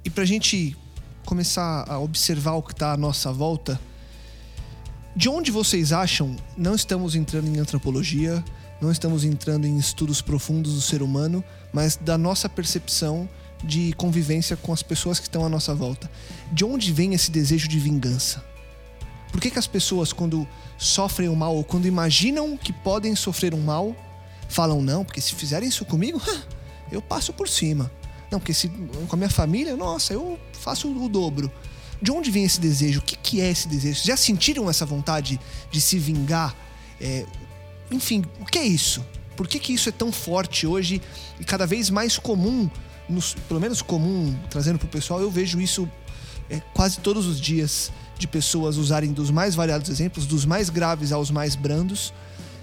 E 0.02 0.08
para 0.08 0.22
a 0.22 0.26
gente 0.26 0.74
começar 1.26 1.84
a 1.86 1.98
observar 1.98 2.54
o 2.54 2.62
que 2.62 2.72
está 2.72 2.92
à 2.94 2.96
nossa 2.96 3.30
volta, 3.30 3.78
de 5.16 5.30
onde 5.30 5.50
vocês 5.50 5.94
acham, 5.94 6.36
não 6.54 6.74
estamos 6.74 7.14
entrando 7.14 7.48
em 7.48 7.58
antropologia, 7.58 8.44
não 8.82 8.92
estamos 8.92 9.24
entrando 9.24 9.66
em 9.66 9.78
estudos 9.78 10.20
profundos 10.20 10.74
do 10.74 10.80
ser 10.82 11.00
humano, 11.00 11.42
mas 11.72 11.96
da 11.96 12.18
nossa 12.18 12.50
percepção 12.50 13.26
de 13.64 13.94
convivência 13.94 14.58
com 14.58 14.74
as 14.74 14.82
pessoas 14.82 15.18
que 15.18 15.26
estão 15.26 15.42
à 15.42 15.48
nossa 15.48 15.74
volta. 15.74 16.10
De 16.52 16.66
onde 16.66 16.92
vem 16.92 17.14
esse 17.14 17.30
desejo 17.30 17.66
de 17.66 17.78
vingança? 17.78 18.44
Por 19.32 19.40
que, 19.40 19.50
que 19.50 19.58
as 19.58 19.66
pessoas, 19.66 20.12
quando 20.12 20.46
sofrem 20.76 21.30
o 21.30 21.32
um 21.32 21.34
mal 21.34 21.56
ou 21.56 21.64
quando 21.64 21.86
imaginam 21.86 22.54
que 22.54 22.70
podem 22.70 23.16
sofrer 23.16 23.54
um 23.54 23.62
mal, 23.62 23.96
falam 24.50 24.82
não, 24.82 25.02
porque 25.02 25.22
se 25.22 25.34
fizerem 25.34 25.66
isso 25.66 25.86
comigo, 25.86 26.20
eu 26.92 27.00
passo 27.00 27.32
por 27.32 27.48
cima. 27.48 27.90
Não, 28.30 28.38
porque 28.38 28.52
se, 28.52 28.68
com 28.68 29.14
a 29.14 29.16
minha 29.16 29.30
família, 29.30 29.76
nossa, 29.76 30.12
eu 30.12 30.38
faço 30.52 30.92
o 30.92 31.08
dobro. 31.08 31.50
De 32.00 32.10
onde 32.10 32.30
vem 32.30 32.44
esse 32.44 32.60
desejo? 32.60 33.00
O 33.00 33.02
que, 33.02 33.16
que 33.16 33.40
é 33.40 33.50
esse 33.50 33.68
desejo? 33.68 34.02
Já 34.04 34.16
sentiram 34.16 34.68
essa 34.68 34.84
vontade 34.84 35.40
de 35.70 35.80
se 35.80 35.98
vingar? 35.98 36.54
É, 37.00 37.24
enfim, 37.90 38.24
o 38.40 38.44
que 38.44 38.58
é 38.58 38.64
isso? 38.64 39.04
Por 39.36 39.46
que, 39.46 39.58
que 39.58 39.72
isso 39.72 39.88
é 39.88 39.92
tão 39.92 40.10
forte 40.10 40.66
hoje 40.66 41.00
e 41.38 41.44
cada 41.44 41.66
vez 41.66 41.90
mais 41.90 42.18
comum, 42.18 42.70
nos, 43.08 43.34
pelo 43.48 43.60
menos 43.60 43.82
comum, 43.82 44.34
trazendo 44.50 44.78
para 44.78 44.86
o 44.86 44.90
pessoal, 44.90 45.20
eu 45.20 45.30
vejo 45.30 45.60
isso 45.60 45.88
é, 46.48 46.60
quase 46.72 46.98
todos 47.00 47.26
os 47.26 47.40
dias 47.40 47.92
de 48.18 48.26
pessoas 48.26 48.76
usarem 48.76 49.12
dos 49.12 49.30
mais 49.30 49.54
variados 49.54 49.90
exemplos, 49.90 50.26
dos 50.26 50.44
mais 50.44 50.70
graves 50.70 51.12
aos 51.12 51.30
mais 51.30 51.54
brandos, 51.54 52.12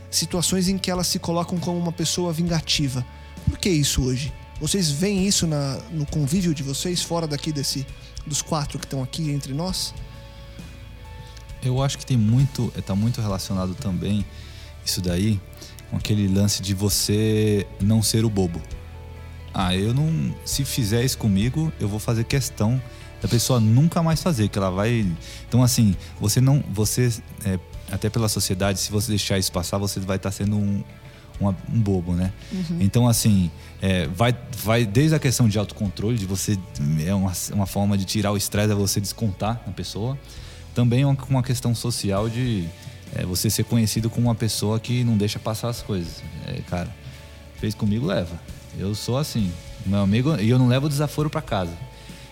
situações 0.10 0.68
em 0.68 0.78
que 0.78 0.90
elas 0.90 1.08
se 1.08 1.20
colocam 1.20 1.60
como 1.60 1.78
uma 1.78 1.92
pessoa 1.92 2.34
vingativa. 2.34 3.06
Por 3.48 3.58
que 3.58 3.70
isso 3.70 4.04
hoje? 4.04 4.34
Vocês 4.60 4.90
veem 4.90 5.28
isso 5.28 5.46
na, 5.46 5.80
no 5.92 6.06
convívio 6.06 6.54
de 6.54 6.64
vocês, 6.64 7.02
fora 7.02 7.28
daqui 7.28 7.52
desse 7.52 7.86
dos 8.26 8.42
quatro 8.42 8.80
que 8.80 8.86
estão 8.86 9.04
aqui 9.04 9.32
entre 9.32 9.54
nós? 9.54 9.94
Eu 11.64 11.82
acho 11.82 11.98
que 11.98 12.06
tem 12.06 12.18
muito, 12.18 12.72
está 12.78 12.96
muito 12.96 13.22
relacionado 13.22 13.74
também 13.76 14.26
isso 14.86 15.02
daí 15.02 15.40
com 15.90 15.98
aquele 15.98 16.28
lance 16.28 16.62
de 16.62 16.74
você 16.74 17.68
não 17.80 18.02
ser 18.02 18.26
o 18.26 18.30
bobo. 18.30 18.62
Ah, 19.54 19.76
eu 19.76 19.94
não, 19.94 20.36
se 20.44 20.66
fizer 20.66 21.04
isso 21.06 21.18
comigo, 21.18 21.72
eu 21.80 21.88
vou 21.88 22.00
fazer 22.00 22.24
questão 22.24 22.82
da 23.22 23.28
pessoa 23.28 23.60
nunca 23.60 24.02
mais 24.02 24.22
fazer, 24.22 24.50
que 24.50 24.58
ela 24.58 24.72
vai. 24.72 25.06
Então 25.48 25.62
assim, 25.62 25.96
você 26.20 26.42
não, 26.42 26.64
você 26.72 27.14
é, 27.46 27.60
até 27.92 28.10
pela 28.10 28.28
sociedade, 28.28 28.80
se 28.80 28.92
você 28.92 29.10
deixar 29.10 29.38
isso 29.38 29.52
passar, 29.52 29.78
você 29.78 30.00
vai 30.00 30.18
estar 30.18 30.32
tá 30.32 30.36
sendo 30.36 30.58
um, 30.58 30.84
um, 31.40 31.48
um 31.48 31.82
bobo, 31.82 32.14
né? 32.14 32.32
Uhum. 32.52 32.78
Então, 32.80 33.08
assim, 33.08 33.50
é, 33.82 34.08
vai, 34.08 34.36
vai 34.58 34.86
desde 34.86 35.16
a 35.16 35.20
questão 35.20 35.48
de 35.48 35.58
autocontrole, 35.58 36.18
de 36.18 36.26
você. 36.26 36.58
É 37.06 37.14
uma, 37.14 37.32
uma 37.52 37.66
forma 37.66 37.98
de 37.98 38.06
tirar 38.06 38.32
o 38.32 38.38
estresse, 38.38 38.72
é 38.72 38.76
você 38.76 39.00
descontar 39.00 39.62
na 39.66 39.74
pessoa. 39.74 40.18
Também 40.74 41.06
uma, 41.06 41.18
uma 41.30 41.44
questão 41.44 41.76
social 41.76 42.30
de 42.30 42.68
é, 43.16 43.26
você 43.26 43.50
ser 43.50 43.64
conhecido 43.64 44.10
como 44.10 44.28
uma 44.28 44.36
pessoa 44.36 44.80
que 44.80 45.04
não 45.04 45.18
deixa 45.18 45.40
passar 45.40 45.70
as 45.70 45.82
coisas. 45.82 46.24
É, 46.48 46.62
cara, 46.62 46.90
fez 47.60 47.76
comigo, 47.76 48.06
leva. 48.06 48.40
Eu 48.78 48.96
sou 48.96 49.18
assim. 49.18 49.52
Meu 49.86 50.00
amigo, 50.00 50.36
e 50.40 50.50
eu 50.50 50.58
não 50.58 50.68
levo 50.68 50.86
o 50.86 50.90
desaforo 50.90 51.30
para 51.30 51.42
casa. 51.42 51.74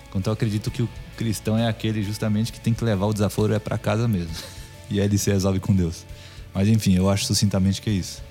Então 0.10 0.32
eu 0.32 0.34
acredito 0.34 0.70
que 0.72 0.82
o 0.82 0.90
cristão 1.18 1.58
é 1.58 1.68
aquele 1.68 2.02
justamente 2.02 2.52
que 2.52 2.60
tem 2.60 2.74
que 2.74 2.84
levar 2.84 3.06
o 3.06 3.14
desaforo 3.14 3.54
é 3.54 3.60
para 3.60 3.78
casa 3.78 4.08
mesmo. 4.08 4.34
E 4.94 5.00
aí 5.00 5.06
ele 5.06 5.18
se 5.18 5.32
resolve 5.32 5.62
com 5.62 5.74
Deus. 5.74 6.06
Mas 6.54 6.68
enfim, 6.68 6.96
eu 6.96 7.10
acho 7.10 7.24
sucintamente 7.24 7.82
que 7.82 7.90
é 7.90 7.94
isso. 7.94 8.22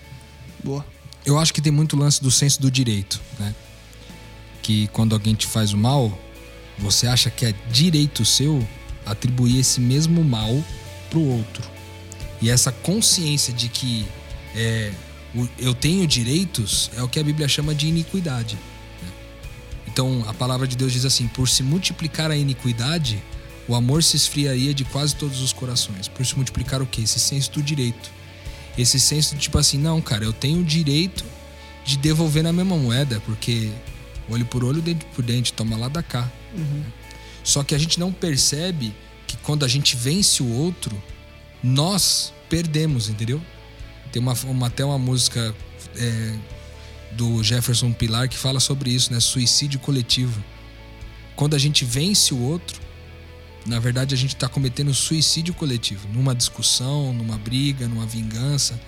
Boa. 0.63 0.85
Eu 1.25 1.39
acho 1.39 1.53
que 1.53 1.61
tem 1.61 1.73
muito 1.73 1.97
lance 1.97 2.23
do 2.23 2.31
senso 2.31 2.61
do 2.61 2.71
direito, 2.71 3.21
né? 3.39 3.55
Que 4.63 4.89
quando 4.89 5.15
alguém 5.15 5.35
te 5.35 5.47
faz 5.47 5.73
o 5.73 5.77
mal, 5.77 6.19
você 6.79 7.07
acha 7.07 7.31
que 7.31 7.45
é 7.45 7.55
direito 7.71 8.25
seu 8.25 8.67
atribuir 9.05 9.59
esse 9.61 9.81
mesmo 9.81 10.25
mal 10.25 10.63
pro 11.11 11.21
outro. 11.21 11.63
E 12.41 12.49
essa 12.49 12.73
consciência 12.73 13.53
de 13.53 13.69
que 13.69 14.07
é, 14.55 14.93
eu 15.59 15.75
tenho 15.75 16.07
direitos 16.07 16.91
é 16.97 17.03
o 17.03 17.09
que 17.09 17.21
a 17.21 17.25
Bíblia 17.25 17.49
chama 17.49 17.75
de 17.75 17.87
iniquidade. 17.87 18.57
Né? 19.03 19.09
Então 19.89 20.25
a 20.27 20.33
palavra 20.33 20.67
de 20.67 20.77
Deus 20.77 20.93
diz 20.93 21.05
assim: 21.05 21.29
por 21.29 21.49
se 21.49 21.63
multiplicar 21.63 22.31
a 22.31 22.37
iniquidade, 22.37 23.23
o 23.69 23.75
amor 23.75 24.03
se 24.03 24.17
esfriaria 24.17 24.73
de 24.73 24.85
quase 24.85 25.15
todos 25.17 25.41
os 25.43 25.53
corações. 25.53 26.09
Por 26.09 26.25
se 26.25 26.35
multiplicar 26.35 26.81
o 26.81 26.87
quê? 26.87 27.03
Esse 27.03 27.21
senso 27.21 27.53
do 27.53 27.63
direito 27.63 28.20
esse 28.77 28.99
senso 28.99 29.35
de 29.35 29.43
tipo 29.43 29.59
assim, 29.59 29.79
não, 29.79 30.01
cara, 30.01 30.25
eu 30.25 30.33
tenho 30.33 30.61
o 30.61 30.64
direito 30.64 31.25
de 31.85 31.97
devolver 31.97 32.43
na 32.43 32.53
mesma 32.53 32.77
moeda, 32.77 33.21
porque 33.27 33.71
olho 34.29 34.45
por 34.47 34.64
olho, 34.64 34.81
dente 34.81 35.05
por 35.07 35.25
dente, 35.25 35.53
toma 35.53 35.77
lá 35.77 35.89
da 35.89 36.03
cá. 36.03 36.31
Uhum. 36.57 36.85
Só 37.43 37.64
que 37.64 37.75
a 37.75 37.79
gente 37.79 37.99
não 37.99 38.12
percebe 38.12 38.95
que 39.27 39.37
quando 39.39 39.64
a 39.64 39.68
gente 39.68 39.97
vence 39.97 40.43
o 40.43 40.53
outro, 40.53 41.01
nós 41.62 42.33
perdemos, 42.49 43.09
entendeu? 43.09 43.41
Tem 44.12 44.21
uma, 44.21 44.35
uma 44.45 44.66
até 44.66 44.85
uma 44.85 44.99
música 44.99 45.55
é, 45.97 46.35
do 47.12 47.43
Jefferson 47.43 47.93
Pilar 47.93 48.29
que 48.29 48.37
fala 48.37 48.61
sobre 48.61 48.91
isso, 48.91 49.12
né? 49.12 49.21
Suicídio 49.21 49.79
coletivo. 49.81 50.43
Quando 51.37 51.55
a 51.55 51.59
gente 51.59 51.85
vence 51.85 52.35
o 52.35 52.41
outro, 52.41 52.81
na 53.67 53.79
verdade, 53.79 54.15
a 54.15 54.19
gente 54.19 54.35
está 54.35 54.49
cometendo 54.49 54.93
suicídio 54.95 55.53
coletivo. 55.55 56.09
Numa 56.09 56.35
discussão, 56.35 57.13
numa 57.13 57.37
briga, 57.37 57.87
numa 57.87 58.07
vingança. 58.07 58.81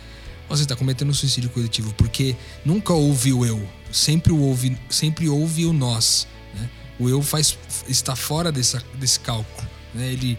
Você 0.49 0.62
está 0.62 0.77
cometendo 0.77 1.12
suicídio 1.14 1.51
coletivo 1.51 1.93
porque 1.95 2.37
nunca 2.64 2.93
houve 2.93 3.33
o 3.33 3.45
eu. 3.45 3.66
Sempre 3.91 4.33
houve, 4.33 4.77
sempre 4.91 5.29
houve 5.29 5.66
o 5.66 5.73
nós. 5.73 6.27
Né? 6.55 6.70
O 6.99 7.09
eu 7.09 7.23
faz, 7.23 7.57
está 7.89 8.16
fora 8.16 8.51
desse, 8.51 8.79
desse 8.95 9.20
cálculo. 9.20 9.68
Né? 9.95 10.12
Ele, 10.12 10.39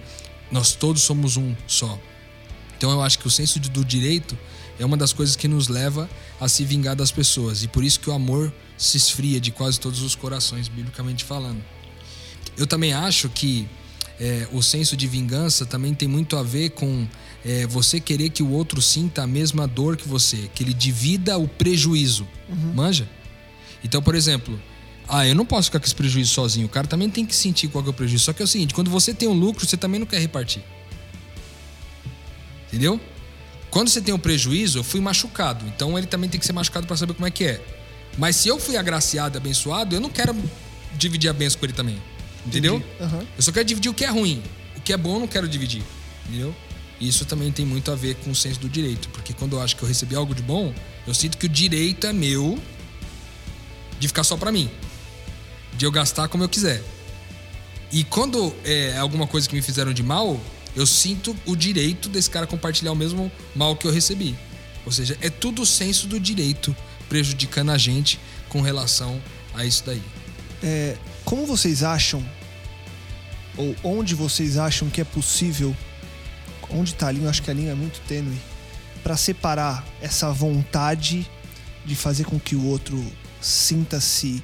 nós 0.51 0.73
todos 0.73 1.01
somos 1.03 1.37
um 1.37 1.55
só. 1.67 1.99
Então 2.77 2.91
eu 2.91 3.01
acho 3.01 3.19
que 3.19 3.27
o 3.27 3.31
senso 3.31 3.59
do 3.59 3.85
direito 3.85 4.37
é 4.79 4.85
uma 4.85 4.97
das 4.97 5.13
coisas 5.13 5.35
que 5.35 5.47
nos 5.47 5.67
leva 5.67 6.09
a 6.39 6.47
se 6.47 6.65
vingar 6.65 6.95
das 6.95 7.11
pessoas. 7.11 7.63
E 7.63 7.67
por 7.67 7.83
isso 7.83 7.99
que 7.99 8.09
o 8.09 8.13
amor 8.13 8.53
se 8.77 8.97
esfria 8.97 9.39
de 9.39 9.51
quase 9.51 9.79
todos 9.79 10.01
os 10.01 10.15
corações, 10.15 10.67
biblicamente 10.67 11.23
falando. 11.23 11.63
Eu 12.57 12.67
também 12.67 12.93
acho 12.93 13.29
que 13.29 13.67
é, 14.23 14.47
o 14.53 14.63
senso 14.63 14.95
de 14.95 15.05
vingança 15.05 15.65
também 15.65 15.93
tem 15.93 16.07
muito 16.07 16.37
a 16.37 16.43
ver 16.43 16.69
com 16.69 17.05
é, 17.43 17.67
você 17.67 17.99
querer 17.99 18.29
que 18.29 18.41
o 18.41 18.49
outro 18.51 18.81
sinta 18.81 19.23
a 19.23 19.27
mesma 19.27 19.67
dor 19.67 19.97
que 19.97 20.07
você, 20.07 20.49
que 20.55 20.63
ele 20.63 20.73
divida 20.73 21.37
o 21.37 21.45
prejuízo. 21.45 22.25
Uhum. 22.47 22.73
Manja? 22.73 23.05
Então, 23.83 24.01
por 24.01 24.15
exemplo, 24.15 24.57
ah, 25.09 25.27
eu 25.27 25.35
não 25.35 25.45
posso 25.45 25.65
ficar 25.65 25.79
com 25.79 25.85
esse 25.85 25.93
prejuízo 25.93 26.31
sozinho. 26.31 26.67
O 26.67 26.69
cara 26.69 26.87
também 26.87 27.09
tem 27.09 27.25
que 27.25 27.35
sentir 27.35 27.67
qual 27.67 27.85
é 27.85 27.89
o 27.89 27.93
prejuízo. 27.93 28.23
Só 28.23 28.31
que 28.31 28.41
é 28.41 28.45
o 28.45 28.47
seguinte: 28.47 28.73
quando 28.73 28.89
você 28.89 29.13
tem 29.13 29.27
um 29.27 29.33
lucro, 29.33 29.67
você 29.67 29.75
também 29.75 29.99
não 29.99 30.07
quer 30.07 30.21
repartir. 30.21 30.63
Entendeu? 32.67 33.01
Quando 33.69 33.89
você 33.89 33.99
tem 33.99 34.13
um 34.13 34.19
prejuízo, 34.19 34.79
eu 34.79 34.85
fui 34.85 35.01
machucado. 35.01 35.65
Então 35.67 35.97
ele 35.97 36.07
também 36.07 36.29
tem 36.29 36.39
que 36.39 36.45
ser 36.45 36.53
machucado 36.53 36.87
para 36.87 36.95
saber 36.95 37.13
como 37.13 37.27
é 37.27 37.31
que 37.31 37.43
é. 37.43 37.61
Mas 38.17 38.37
se 38.37 38.47
eu 38.47 38.57
fui 38.57 38.77
agraciado 38.77 39.35
e 39.35 39.37
abençoado, 39.37 39.97
eu 39.97 39.99
não 39.99 40.09
quero 40.09 40.33
dividir 40.97 41.29
a 41.29 41.33
benção 41.33 41.59
com 41.59 41.65
ele 41.65 41.73
também. 41.73 42.12
Entendeu? 42.45 42.75
Uhum. 42.99 43.27
Eu 43.37 43.41
só 43.41 43.51
quero 43.51 43.65
dividir 43.65 43.89
o 43.89 43.93
que 43.93 44.03
é 44.03 44.09
ruim. 44.09 44.41
O 44.77 44.81
que 44.81 44.93
é 44.93 44.97
bom 44.97 45.15
eu 45.15 45.19
não 45.21 45.27
quero 45.27 45.47
dividir. 45.47 45.83
Entendeu? 46.27 46.53
Isso 46.99 47.25
também 47.25 47.51
tem 47.51 47.65
muito 47.65 47.91
a 47.91 47.95
ver 47.95 48.15
com 48.15 48.31
o 48.31 48.35
senso 48.35 48.59
do 48.59 48.69
direito. 48.69 49.09
Porque 49.09 49.33
quando 49.33 49.57
eu 49.57 49.61
acho 49.61 49.75
que 49.75 49.83
eu 49.83 49.87
recebi 49.87 50.15
algo 50.15 50.33
de 50.33 50.41
bom, 50.41 50.73
eu 51.07 51.13
sinto 51.13 51.37
que 51.37 51.45
o 51.45 51.49
direito 51.49 52.07
é 52.07 52.13
meu 52.13 52.59
de 53.99 54.07
ficar 54.07 54.23
só 54.23 54.35
para 54.35 54.51
mim, 54.51 54.69
de 55.77 55.85
eu 55.85 55.91
gastar 55.91 56.27
como 56.27 56.43
eu 56.43 56.49
quiser. 56.49 56.83
E 57.91 58.03
quando 58.03 58.53
é 58.65 58.97
alguma 58.97 59.27
coisa 59.27 59.47
que 59.47 59.55
me 59.55 59.61
fizeram 59.61 59.93
de 59.93 60.03
mal, 60.03 60.39
eu 60.75 60.85
sinto 60.85 61.35
o 61.45 61.55
direito 61.55 62.09
desse 62.09 62.29
cara 62.29 62.47
compartilhar 62.47 62.91
o 62.91 62.95
mesmo 62.95 63.31
mal 63.55 63.75
que 63.75 63.85
eu 63.85 63.91
recebi. 63.91 64.35
Ou 64.85 64.91
seja, 64.91 65.17
é 65.21 65.29
tudo 65.29 65.61
o 65.61 65.65
senso 65.65 66.07
do 66.07 66.19
direito 66.19 66.75
prejudicando 67.07 67.69
a 67.69 67.77
gente 67.77 68.19
com 68.49 68.61
relação 68.61 69.21
a 69.53 69.63
isso 69.65 69.83
daí. 69.85 70.01
É, 70.61 70.97
como 71.25 71.45
vocês 71.45 71.83
acham, 71.83 72.23
ou 73.57 73.75
onde 73.83 74.15
vocês 74.15 74.57
acham 74.57 74.89
que 74.89 75.01
é 75.01 75.03
possível, 75.03 75.75
onde 76.69 76.91
está 76.91 77.07
a 77.07 77.11
linha? 77.11 77.25
Eu 77.25 77.29
acho 77.29 77.41
que 77.41 77.51
a 77.51 77.53
linha 77.53 77.71
é 77.71 77.75
muito 77.75 78.01
tênue, 78.07 78.37
para 79.03 79.17
separar 79.17 79.85
essa 80.01 80.31
vontade 80.31 81.29
de 81.85 81.95
fazer 81.95 82.23
com 82.25 82.39
que 82.39 82.55
o 82.55 82.65
outro 82.65 83.03
sinta-se 83.41 84.43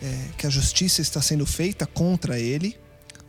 é, 0.00 0.24
que 0.36 0.46
a 0.46 0.50
justiça 0.50 1.02
está 1.02 1.20
sendo 1.20 1.44
feita 1.44 1.86
contra 1.86 2.38
ele, 2.38 2.76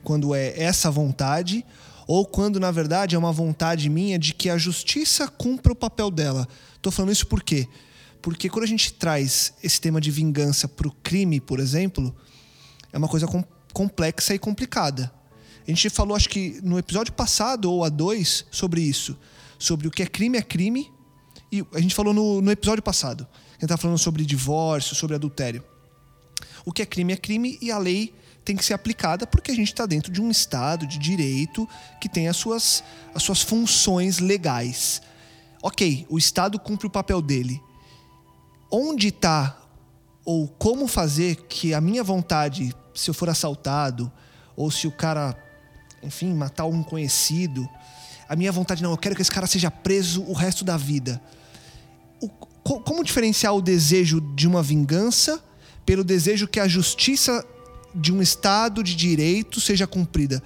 quando 0.03 0.33
é 0.33 0.57
essa 0.57 0.89
vontade, 0.89 1.65
ou 2.07 2.25
quando 2.25 2.59
na 2.59 2.71
verdade 2.71 3.15
é 3.15 3.19
uma 3.19 3.31
vontade 3.31 3.89
minha 3.89 4.17
de 4.17 4.33
que 4.33 4.49
a 4.49 4.57
justiça 4.57 5.27
cumpra 5.27 5.73
o 5.73 5.75
papel 5.75 6.09
dela. 6.09 6.47
Estou 6.75 6.91
falando 6.91 7.11
isso 7.11 7.27
por 7.27 7.43
quê? 7.43 7.67
Porque 8.21 8.49
quando 8.49 8.63
a 8.63 8.67
gente 8.67 8.93
traz 8.93 9.53
esse 9.63 9.79
tema 9.79 10.01
de 10.01 10.09
vingança 10.09 10.67
para 10.67 10.87
o 10.87 10.91
crime, 11.03 11.39
por 11.39 11.59
exemplo, 11.59 12.15
é 12.91 12.97
uma 12.97 13.07
coisa 13.07 13.27
com, 13.27 13.43
complexa 13.73 14.33
e 14.33 14.39
complicada. 14.39 15.11
A 15.67 15.69
gente 15.69 15.89
falou, 15.89 16.15
acho 16.15 16.29
que 16.29 16.59
no 16.63 16.79
episódio 16.79 17.13
passado 17.13 17.71
ou 17.71 17.83
a 17.83 17.89
dois, 17.89 18.45
sobre 18.49 18.81
isso. 18.81 19.17
Sobre 19.57 19.87
o 19.87 19.91
que 19.91 20.01
é 20.01 20.07
crime 20.07 20.37
é 20.37 20.41
crime. 20.41 20.91
E 21.51 21.63
a 21.73 21.79
gente 21.79 21.93
falou 21.93 22.13
no, 22.13 22.41
no 22.41 22.51
episódio 22.51 22.81
passado. 22.81 23.27
A 23.31 23.53
gente 23.53 23.63
estava 23.63 23.81
falando 23.81 23.97
sobre 23.97 24.25
divórcio, 24.25 24.95
sobre 24.95 25.15
adultério. 25.15 25.63
O 26.65 26.71
que 26.71 26.81
é 26.81 26.85
crime 26.85 27.13
é 27.13 27.17
crime 27.17 27.57
e 27.61 27.71
a 27.71 27.77
lei 27.77 28.13
tem 28.43 28.55
que 28.55 28.65
ser 28.65 28.73
aplicada 28.73 29.27
porque 29.27 29.51
a 29.51 29.55
gente 29.55 29.67
está 29.67 29.85
dentro 29.85 30.11
de 30.11 30.21
um 30.21 30.31
Estado 30.31 30.87
de 30.87 30.97
direito 30.97 31.67
que 32.01 32.09
tem 32.09 32.27
as 32.27 32.37
suas, 32.37 32.83
as 33.13 33.21
suas 33.21 33.41
funções 33.41 34.19
legais. 34.19 35.01
Ok, 35.61 36.07
o 36.09 36.17
Estado 36.17 36.57
cumpre 36.57 36.87
o 36.87 36.89
papel 36.89 37.21
dele. 37.21 37.61
Onde 38.71 39.09
está 39.09 39.58
ou 40.29 40.47
como 40.47 40.85
fazer 40.85 41.37
que 41.49 41.73
a 41.73 41.81
minha 41.81 42.03
vontade, 42.03 42.71
se 42.93 43.09
eu 43.09 43.15
for 43.15 43.29
assaltado, 43.29 44.11
ou 44.55 44.69
se 44.69 44.85
o 44.85 44.91
cara, 44.91 45.35
enfim, 46.03 46.35
matar 46.35 46.65
um 46.65 46.83
conhecido, 46.83 47.67
a 48.27 48.35
minha 48.35 48.51
vontade 48.51 48.83
não, 48.83 48.91
eu 48.91 48.97
quero 48.97 49.15
que 49.15 49.23
esse 49.23 49.31
cara 49.31 49.47
seja 49.47 49.71
preso 49.71 50.21
o 50.21 50.33
resto 50.33 50.63
da 50.63 50.77
vida. 50.77 51.19
O, 52.21 52.29
como 52.29 53.03
diferenciar 53.03 53.55
o 53.55 53.59
desejo 53.59 54.21
de 54.21 54.47
uma 54.47 54.61
vingança 54.61 55.43
pelo 55.83 56.03
desejo 56.03 56.47
que 56.47 56.59
a 56.59 56.67
justiça 56.67 57.43
de 57.95 58.13
um 58.13 58.21
Estado 58.21 58.83
de 58.83 58.95
direito 58.95 59.59
seja 59.59 59.87
cumprida? 59.87 60.43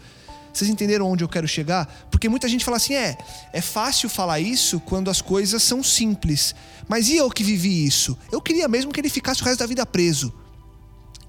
Vocês 0.53 0.69
entenderam 0.69 1.09
onde 1.09 1.23
eu 1.23 1.29
quero 1.29 1.47
chegar? 1.47 2.07
Porque 2.11 2.29
muita 2.29 2.47
gente 2.47 2.63
fala 2.63 2.77
assim: 2.77 2.93
é, 2.93 3.17
é 3.51 3.61
fácil 3.61 4.07
falar 4.07 4.39
isso 4.39 4.79
quando 4.79 5.09
as 5.09 5.21
coisas 5.21 5.63
são 5.63 5.81
simples. 5.81 6.53
Mas 6.87 7.09
e 7.09 7.17
eu 7.17 7.29
que 7.29 7.43
vivi 7.43 7.85
isso? 7.85 8.17
Eu 8.31 8.39
queria 8.39 8.67
mesmo 8.67 8.91
que 8.91 9.01
ele 9.01 9.09
ficasse 9.09 9.41
o 9.41 9.45
resto 9.45 9.59
da 9.59 9.65
vida 9.65 9.85
preso. 9.85 10.31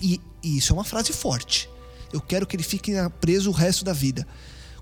E, 0.01 0.21
e 0.43 0.59
isso 0.59 0.73
é 0.73 0.75
uma 0.75 0.85
frase 0.85 1.13
forte. 1.13 1.69
Eu 2.13 2.21
quero 2.21 2.47
que 2.47 2.55
ele 2.55 2.63
fique 2.63 2.93
preso 3.21 3.51
o 3.51 3.53
resto 3.53 3.85
da 3.85 3.93
vida. 3.93 4.27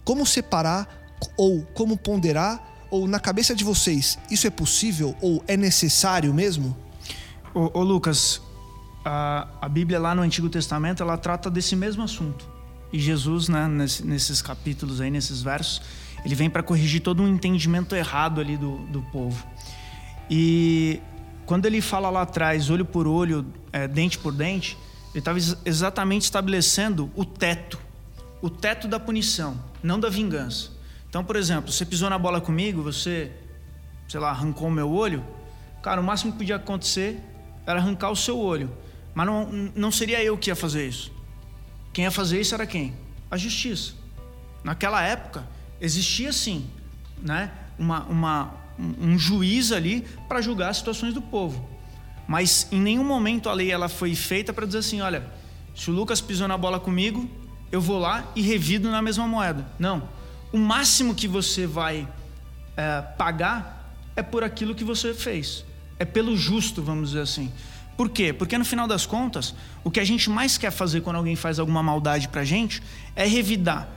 Como 0.04 0.26
separar 0.26 0.88
ou 1.36 1.62
como 1.74 1.96
ponderar 1.96 2.88
ou 2.90 3.06
na 3.06 3.20
cabeça 3.20 3.54
de 3.54 3.62
vocês, 3.64 4.18
isso 4.30 4.46
é 4.46 4.50
possível 4.50 5.16
ou 5.20 5.42
é 5.46 5.56
necessário 5.56 6.34
mesmo? 6.34 6.76
Ô, 7.54 7.78
ô 7.78 7.82
Lucas, 7.82 8.42
a, 9.04 9.48
a 9.60 9.68
Bíblia 9.68 9.98
lá 9.98 10.14
no 10.14 10.22
Antigo 10.22 10.50
Testamento 10.50 11.02
ela 11.02 11.16
trata 11.16 11.50
desse 11.50 11.76
mesmo 11.76 12.02
assunto. 12.02 12.51
E 12.92 12.98
Jesus, 12.98 13.48
né, 13.48 13.66
nesse, 13.66 14.04
nesses 14.06 14.42
capítulos 14.42 15.00
aí, 15.00 15.10
nesses 15.10 15.42
versos, 15.42 15.82
ele 16.24 16.34
vem 16.34 16.50
para 16.50 16.62
corrigir 16.62 17.00
todo 17.00 17.22
um 17.22 17.28
entendimento 17.28 17.94
errado 17.94 18.40
ali 18.40 18.56
do, 18.56 18.78
do 18.86 19.02
povo. 19.02 19.44
E 20.30 21.00
quando 21.46 21.66
ele 21.66 21.80
fala 21.80 22.10
lá 22.10 22.22
atrás, 22.22 22.70
olho 22.70 22.84
por 22.84 23.06
olho, 23.06 23.46
é, 23.72 23.88
dente 23.88 24.18
por 24.18 24.32
dente, 24.32 24.76
ele 25.10 25.18
estava 25.18 25.38
exatamente 25.64 26.22
estabelecendo 26.22 27.10
o 27.14 27.24
teto, 27.24 27.78
o 28.40 28.48
teto 28.48 28.86
da 28.86 29.00
punição, 29.00 29.58
não 29.82 29.98
da 29.98 30.08
vingança. 30.08 30.70
Então, 31.08 31.22
por 31.22 31.36
exemplo, 31.36 31.70
você 31.70 31.84
pisou 31.84 32.08
na 32.08 32.18
bola 32.18 32.40
comigo, 32.40 32.82
você, 32.82 33.30
sei 34.08 34.20
lá, 34.20 34.30
arrancou 34.30 34.68
o 34.68 34.70
meu 34.70 34.90
olho, 34.90 35.22
cara, 35.82 36.00
o 36.00 36.04
máximo 36.04 36.32
que 36.32 36.38
podia 36.38 36.56
acontecer 36.56 37.20
era 37.66 37.78
arrancar 37.78 38.10
o 38.10 38.16
seu 38.16 38.38
olho. 38.38 38.70
Mas 39.14 39.26
não, 39.26 39.52
não 39.74 39.90
seria 39.90 40.22
eu 40.24 40.38
que 40.38 40.48
ia 40.48 40.56
fazer 40.56 40.88
isso. 40.88 41.12
Quem 41.92 42.04
ia 42.04 42.10
fazer 42.10 42.40
isso 42.40 42.54
era 42.54 42.66
quem? 42.66 42.94
A 43.30 43.36
justiça. 43.36 43.92
Naquela 44.64 45.02
época, 45.02 45.46
existia 45.80 46.32
sim 46.32 46.66
né, 47.20 47.50
uma, 47.78 48.04
uma, 48.04 48.54
um 48.78 49.18
juiz 49.18 49.72
ali 49.72 50.06
para 50.28 50.40
julgar 50.40 50.70
as 50.70 50.78
situações 50.78 51.12
do 51.12 51.20
povo. 51.20 51.68
Mas 52.26 52.66
em 52.70 52.80
nenhum 52.80 53.04
momento 53.04 53.48
a 53.48 53.52
lei 53.52 53.70
ela 53.70 53.88
foi 53.88 54.14
feita 54.14 54.52
para 54.52 54.64
dizer 54.64 54.78
assim: 54.78 55.00
olha, 55.00 55.24
se 55.74 55.90
o 55.90 55.94
Lucas 55.94 56.20
pisou 56.20 56.46
na 56.46 56.56
bola 56.56 56.78
comigo, 56.78 57.28
eu 57.70 57.80
vou 57.80 57.98
lá 57.98 58.30
e 58.36 58.42
revido 58.42 58.90
na 58.90 59.02
mesma 59.02 59.26
moeda. 59.26 59.66
Não. 59.78 60.08
O 60.52 60.58
máximo 60.58 61.14
que 61.14 61.26
você 61.26 61.66
vai 61.66 62.06
é, 62.76 63.00
pagar 63.00 63.96
é 64.14 64.22
por 64.22 64.44
aquilo 64.44 64.74
que 64.74 64.84
você 64.84 65.14
fez. 65.14 65.64
É 65.98 66.04
pelo 66.04 66.36
justo, 66.36 66.82
vamos 66.82 67.10
dizer 67.10 67.22
assim. 67.22 67.52
Por 67.96 68.08
quê? 68.08 68.32
Porque 68.32 68.56
no 68.56 68.64
final 68.64 68.86
das 68.86 69.06
contas, 69.06 69.54
o 69.84 69.90
que 69.90 70.00
a 70.00 70.04
gente 70.04 70.30
mais 70.30 70.56
quer 70.56 70.70
fazer 70.70 71.02
quando 71.02 71.16
alguém 71.16 71.36
faz 71.36 71.58
alguma 71.58 71.82
maldade 71.82 72.28
pra 72.28 72.44
gente 72.44 72.82
é 73.14 73.26
revidar, 73.26 73.88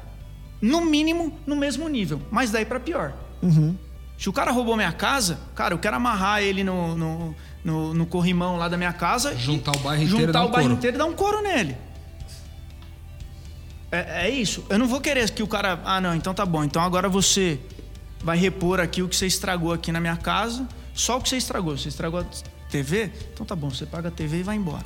no 0.61 0.83
mínimo, 0.83 1.37
no 1.45 1.55
mesmo 1.55 1.87
nível, 1.87 2.21
mas 2.31 2.51
daí 2.51 2.65
para 2.65 2.79
pior. 2.79 3.13
Uhum. 3.41 3.75
Se 4.17 4.29
o 4.29 4.33
cara 4.33 4.51
roubou 4.51 4.75
minha 4.75 4.91
casa, 4.91 5.39
cara, 5.53 5.73
eu 5.73 5.77
quero 5.77 5.95
amarrar 5.97 6.41
ele 6.41 6.63
no, 6.63 6.95
no, 6.95 7.35
no, 7.63 7.93
no 7.93 8.05
corrimão 8.05 8.57
lá 8.57 8.69
da 8.69 8.77
minha 8.77 8.93
casa. 8.93 9.35
Juntar 9.35 9.75
o 9.75 9.79
bairro 9.79 10.03
inteiro 10.03 10.27
Juntar 10.27 10.43
e 10.43 10.47
o 10.47 10.49
bairro 10.49 10.71
inteiro 10.71 10.95
e 10.95 10.97
dar 10.97 11.05
um 11.05 11.13
couro 11.13 11.41
nele. 11.41 11.75
É, 13.91 14.27
é 14.27 14.29
isso. 14.29 14.65
Eu 14.69 14.79
não 14.79 14.87
vou 14.87 15.01
querer 15.01 15.29
que 15.31 15.43
o 15.43 15.47
cara. 15.47 15.79
Ah, 15.83 15.99
não, 15.99 16.15
então 16.15 16.33
tá 16.33 16.45
bom. 16.45 16.63
Então 16.63 16.81
agora 16.81 17.09
você 17.09 17.59
vai 18.23 18.37
repor 18.37 18.79
aqui 18.79 19.01
o 19.01 19.09
que 19.09 19.15
você 19.15 19.27
estragou 19.27 19.73
aqui 19.73 19.91
na 19.91 19.99
minha 19.99 20.15
casa. 20.15 20.67
Só 20.93 21.17
o 21.17 21.21
que 21.21 21.27
você 21.27 21.37
estragou. 21.37 21.77
Você 21.77 21.89
estragou 21.89 22.21
a 22.21 22.23
TV? 22.69 23.11
Então 23.33 23.45
tá 23.45 23.55
bom, 23.55 23.69
você 23.69 23.85
paga 23.85 24.09
a 24.09 24.11
TV 24.11 24.39
e 24.39 24.43
vai 24.43 24.55
embora. 24.55 24.85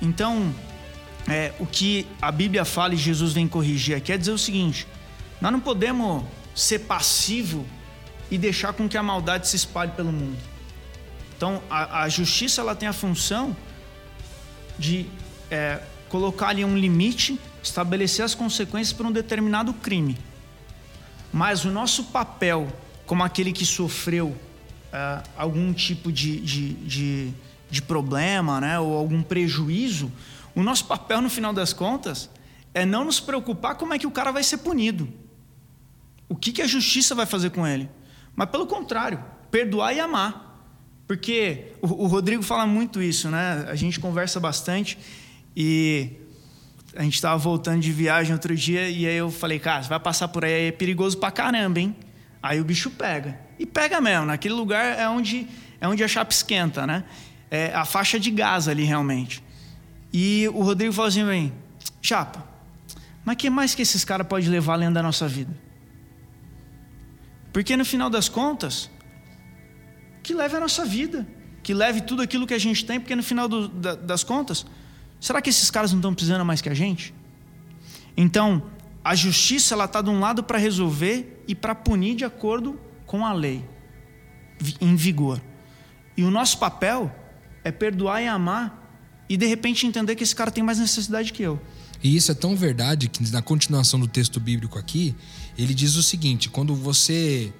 Então, 0.00 0.54
é, 1.28 1.52
o 1.58 1.66
que 1.66 2.06
a 2.20 2.30
Bíblia 2.30 2.64
fala 2.64 2.94
e 2.94 2.96
Jesus 2.96 3.32
vem 3.32 3.48
corrigir 3.48 3.96
aqui 3.96 4.12
é 4.12 4.18
dizer 4.18 4.32
o 4.32 4.38
seguinte: 4.38 4.86
nós 5.40 5.52
não 5.52 5.60
podemos 5.60 6.24
ser 6.54 6.80
passivo 6.80 7.66
e 8.30 8.38
deixar 8.38 8.72
com 8.72 8.88
que 8.88 8.96
a 8.96 9.02
maldade 9.02 9.48
se 9.48 9.56
espalhe 9.56 9.92
pelo 9.92 10.12
mundo. 10.12 10.38
Então, 11.36 11.62
a, 11.68 12.02
a 12.02 12.08
justiça 12.08 12.60
ela 12.60 12.74
tem 12.74 12.88
a 12.88 12.92
função 12.92 13.56
de 14.78 15.06
é, 15.50 15.80
colocar 16.08 16.48
ali 16.48 16.64
um 16.64 16.76
limite, 16.76 17.38
estabelecer 17.62 18.24
as 18.24 18.34
consequências 18.34 18.92
para 18.92 19.06
um 19.06 19.12
determinado 19.12 19.72
crime. 19.74 20.18
Mas 21.32 21.64
o 21.64 21.70
nosso 21.70 22.04
papel, 22.04 22.68
como 23.06 23.22
aquele 23.22 23.52
que 23.52 23.66
sofreu 23.66 24.36
é, 24.94 25.22
algum 25.36 25.72
tipo 25.72 26.12
de, 26.12 26.38
de, 26.40 26.74
de, 26.74 27.34
de 27.68 27.82
problema, 27.82 28.60
né, 28.60 28.78
ou 28.78 28.96
algum 28.96 29.24
prejuízo, 29.24 30.12
o 30.54 30.62
nosso 30.62 30.84
papel, 30.84 31.20
no 31.20 31.28
final 31.28 31.52
das 31.52 31.72
contas, 31.72 32.30
é 32.72 32.86
não 32.86 33.04
nos 33.04 33.18
preocupar 33.18 33.74
como 33.74 33.92
é 33.92 33.98
que 33.98 34.06
o 34.06 34.10
cara 34.10 34.30
vai 34.30 34.44
ser 34.44 34.58
punido. 34.58 35.08
O 36.28 36.36
que, 36.36 36.52
que 36.52 36.62
a 36.62 36.66
justiça 36.66 37.12
vai 37.12 37.26
fazer 37.26 37.50
com 37.50 37.66
ele? 37.66 37.90
Mas 38.36 38.48
pelo 38.50 38.68
contrário, 38.68 39.22
perdoar 39.50 39.92
e 39.94 39.98
amar. 39.98 40.64
Porque 41.08 41.72
o, 41.82 42.04
o 42.04 42.06
Rodrigo 42.06 42.42
fala 42.44 42.64
muito 42.64 43.02
isso, 43.02 43.28
né? 43.28 43.66
A 43.68 43.74
gente 43.74 43.98
conversa 43.98 44.38
bastante 44.38 44.96
e 45.56 46.12
a 46.94 47.02
gente 47.02 47.14
estava 47.14 47.36
voltando 47.36 47.80
de 47.80 47.90
viagem 47.90 48.32
outro 48.32 48.54
dia 48.54 48.88
e 48.88 49.06
aí 49.06 49.16
eu 49.16 49.30
falei, 49.30 49.58
cara, 49.58 49.82
você 49.82 49.88
vai 49.88 49.98
passar 49.98 50.28
por 50.28 50.44
aí, 50.44 50.68
é 50.68 50.72
perigoso 50.72 51.18
pra 51.18 51.32
caramba, 51.32 51.80
hein? 51.80 51.96
Aí 52.40 52.60
o 52.60 52.64
bicho 52.64 52.90
pega. 52.90 53.43
E 53.58 53.66
pega 53.66 54.00
mesmo, 54.00 54.26
naquele 54.26 54.54
lugar 54.54 54.98
é 54.98 55.08
onde, 55.08 55.46
é 55.80 55.86
onde 55.86 56.02
a 56.02 56.08
chapa 56.08 56.32
esquenta, 56.32 56.86
né? 56.86 57.04
É 57.50 57.74
a 57.74 57.84
faixa 57.84 58.18
de 58.18 58.30
gás 58.30 58.68
ali 58.68 58.84
realmente. 58.84 59.42
E 60.12 60.48
o 60.48 60.62
Rodrigo 60.62 60.92
falou 60.92 61.08
assim: 61.08 61.24
vem, 61.24 61.52
chapa, 62.00 62.46
mas 63.24 63.36
que 63.36 63.48
mais 63.48 63.74
que 63.74 63.82
esses 63.82 64.04
caras 64.04 64.26
podem 64.26 64.48
levar 64.48 64.74
além 64.74 64.92
da 64.92 65.02
nossa 65.02 65.26
vida? 65.28 65.54
Porque 67.52 67.76
no 67.76 67.84
final 67.84 68.10
das 68.10 68.28
contas, 68.28 68.90
que 70.22 70.34
leve 70.34 70.56
a 70.56 70.60
nossa 70.60 70.84
vida, 70.84 71.26
que 71.62 71.72
leve 71.72 72.00
tudo 72.00 72.22
aquilo 72.22 72.46
que 72.46 72.54
a 72.54 72.58
gente 72.58 72.84
tem, 72.84 72.98
porque 72.98 73.14
no 73.14 73.22
final 73.22 73.48
do, 73.48 73.68
da, 73.68 73.94
das 73.94 74.24
contas, 74.24 74.66
será 75.20 75.40
que 75.40 75.50
esses 75.50 75.70
caras 75.70 75.92
não 75.92 75.98
estão 75.98 76.12
precisando 76.12 76.44
mais 76.44 76.60
que 76.60 76.68
a 76.68 76.74
gente? 76.74 77.14
Então, 78.16 78.62
a 79.04 79.14
justiça 79.14 79.74
ela 79.74 79.84
está 79.84 80.00
de 80.02 80.10
um 80.10 80.18
lado 80.18 80.42
para 80.42 80.58
resolver 80.58 81.44
e 81.46 81.54
para 81.54 81.74
punir 81.74 82.16
de 82.16 82.24
acordo 82.24 82.78
com 83.06 83.24
a 83.24 83.32
lei 83.32 83.64
em 84.80 84.94
vigor. 84.96 85.40
E 86.16 86.22
o 86.22 86.30
nosso 86.30 86.58
papel 86.58 87.14
é 87.62 87.72
perdoar 87.72 88.22
e 88.22 88.26
amar 88.26 88.82
e 89.28 89.36
de 89.36 89.46
repente 89.46 89.86
entender 89.86 90.14
que 90.14 90.22
esse 90.22 90.34
cara 90.34 90.50
tem 90.50 90.62
mais 90.62 90.78
necessidade 90.78 91.32
que 91.32 91.42
eu. 91.42 91.60
E 92.02 92.14
isso 92.14 92.30
é 92.30 92.34
tão 92.34 92.54
verdade 92.54 93.08
que 93.08 93.30
na 93.32 93.40
continuação 93.40 93.98
do 93.98 94.06
texto 94.06 94.38
bíblico 94.38 94.78
aqui, 94.78 95.14
ele 95.56 95.72
diz 95.72 95.96
o 95.96 96.02
seguinte: 96.02 96.50
quando 96.50 96.74
você 96.74 97.52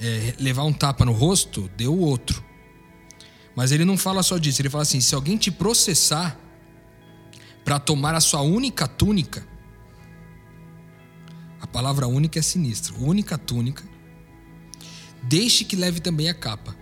é, 0.00 0.34
levar 0.38 0.64
um 0.64 0.72
tapa 0.72 1.04
no 1.04 1.12
rosto, 1.12 1.70
dê 1.76 1.86
o 1.86 1.98
outro. 1.98 2.44
Mas 3.54 3.70
ele 3.70 3.84
não 3.84 3.96
fala 3.96 4.22
só 4.22 4.36
disso, 4.36 4.60
ele 4.60 4.70
fala 4.70 4.82
assim: 4.82 5.00
se 5.00 5.14
alguém 5.14 5.36
te 5.36 5.50
processar 5.50 6.36
para 7.64 7.78
tomar 7.78 8.14
a 8.14 8.20
sua 8.20 8.42
única 8.42 8.88
túnica, 8.88 9.46
a 11.60 11.66
palavra 11.66 12.06
única 12.08 12.38
é 12.38 12.42
sinistra, 12.42 12.94
única 12.98 13.38
túnica, 13.38 13.84
deixe 15.28 15.64
que 15.64 15.76
leve 15.76 16.00
também 16.00 16.28
a 16.28 16.34
capa. 16.34 16.76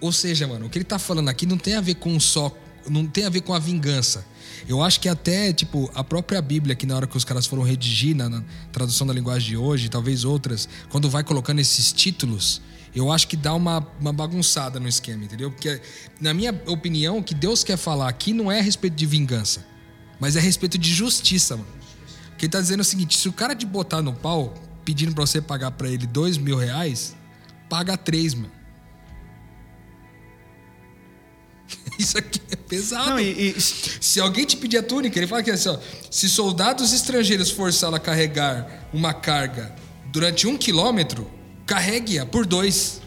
Ou 0.00 0.12
seja, 0.12 0.46
mano, 0.46 0.66
o 0.66 0.70
que 0.70 0.78
ele 0.78 0.84
tá 0.84 0.98
falando 0.98 1.28
aqui 1.28 1.46
não 1.46 1.56
tem 1.56 1.74
a 1.74 1.80
ver 1.80 1.94
com 1.94 2.18
só, 2.20 2.54
não 2.88 3.06
tem 3.06 3.24
a 3.24 3.30
ver 3.30 3.40
com 3.40 3.54
a 3.54 3.58
vingança. 3.58 4.26
Eu 4.68 4.82
acho 4.82 5.00
que 5.00 5.08
até, 5.08 5.52
tipo, 5.52 5.90
a 5.94 6.02
própria 6.02 6.40
Bíblia, 6.40 6.74
que 6.74 6.86
na 6.86 6.96
hora 6.96 7.06
que 7.06 7.16
os 7.16 7.24
caras 7.24 7.46
foram 7.46 7.62
redigir 7.62 8.16
na, 8.16 8.28
na 8.28 8.44
tradução 8.72 9.06
da 9.06 9.12
linguagem 9.12 9.48
de 9.48 9.56
hoje, 9.56 9.88
talvez 9.88 10.24
outras, 10.24 10.68
quando 10.90 11.08
vai 11.08 11.24
colocando 11.24 11.58
esses 11.58 11.92
títulos, 11.92 12.60
eu 12.94 13.10
acho 13.10 13.26
que 13.26 13.36
dá 13.36 13.52
uma, 13.54 13.86
uma 14.00 14.12
bagunçada 14.12 14.78
no 14.78 14.88
esquema, 14.88 15.24
entendeu? 15.24 15.50
Porque, 15.50 15.80
na 16.20 16.32
minha 16.32 16.54
opinião, 16.66 17.18
o 17.18 17.22
que 17.22 17.34
Deus 17.34 17.64
quer 17.64 17.76
falar 17.76 18.08
aqui 18.08 18.32
não 18.32 18.50
é 18.50 18.60
a 18.60 18.62
respeito 18.62 18.94
de 18.94 19.04
vingança, 19.04 19.66
mas 20.20 20.36
é 20.36 20.38
a 20.38 20.42
respeito 20.42 20.78
de 20.78 20.92
justiça, 20.92 21.56
mano. 21.56 21.68
Porque 22.30 22.46
ele 22.46 22.52
tá 22.52 22.60
dizendo 22.60 22.80
o 22.80 22.84
seguinte: 22.84 23.16
se 23.16 23.28
o 23.28 23.32
cara 23.32 23.54
te 23.54 23.66
botar 23.66 24.00
no 24.00 24.12
pau, 24.12 24.54
pedindo 24.84 25.14
pra 25.14 25.24
você 25.26 25.40
pagar 25.40 25.70
pra 25.72 25.88
ele 25.88 26.06
dois 26.06 26.36
mil 26.38 26.56
reais, 26.56 27.14
paga 27.68 27.96
três, 27.96 28.34
mano. 28.34 28.52
Isso 31.98 32.18
aqui 32.18 32.40
é 32.50 32.56
pesado. 32.56 33.10
Não, 33.10 33.20
e, 33.20 33.50
e- 33.56 33.60
Se 33.60 34.20
alguém 34.20 34.44
te 34.44 34.56
pedir 34.56 34.78
a 34.78 34.82
túnica, 34.82 35.18
ele 35.18 35.26
fala 35.26 35.42
que 35.42 35.50
assim, 35.50 35.68
ó, 35.68 35.78
se 36.10 36.28
soldados 36.28 36.92
estrangeiros 36.92 37.50
forçá-la 37.50 37.96
a 37.96 38.00
carregar 38.00 38.88
uma 38.92 39.14
carga 39.14 39.74
durante 40.12 40.46
um 40.46 40.56
quilômetro, 40.56 41.30
carregue-a 41.66 42.26
por 42.26 42.46
dois. 42.46 43.00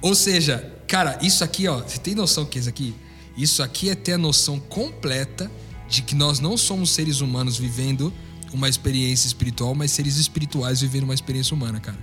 Ou 0.00 0.14
seja, 0.14 0.72
cara, 0.86 1.18
isso 1.22 1.42
aqui, 1.44 1.66
ó, 1.68 1.80
você 1.80 1.98
tem 1.98 2.14
noção 2.14 2.44
que 2.44 2.58
isso 2.58 2.68
aqui? 2.68 2.94
Isso 3.36 3.62
aqui 3.62 3.88
é 3.90 3.94
ter 3.94 4.12
a 4.12 4.18
noção 4.18 4.58
completa 4.60 5.50
de 5.88 6.02
que 6.02 6.14
nós 6.14 6.38
não 6.38 6.56
somos 6.56 6.90
seres 6.90 7.20
humanos 7.20 7.56
vivendo 7.58 8.12
uma 8.52 8.68
experiência 8.68 9.26
espiritual, 9.26 9.74
mas 9.74 9.90
seres 9.90 10.16
espirituais 10.16 10.80
vivendo 10.80 11.04
uma 11.04 11.14
experiência 11.14 11.54
humana, 11.54 11.80
cara. 11.80 11.98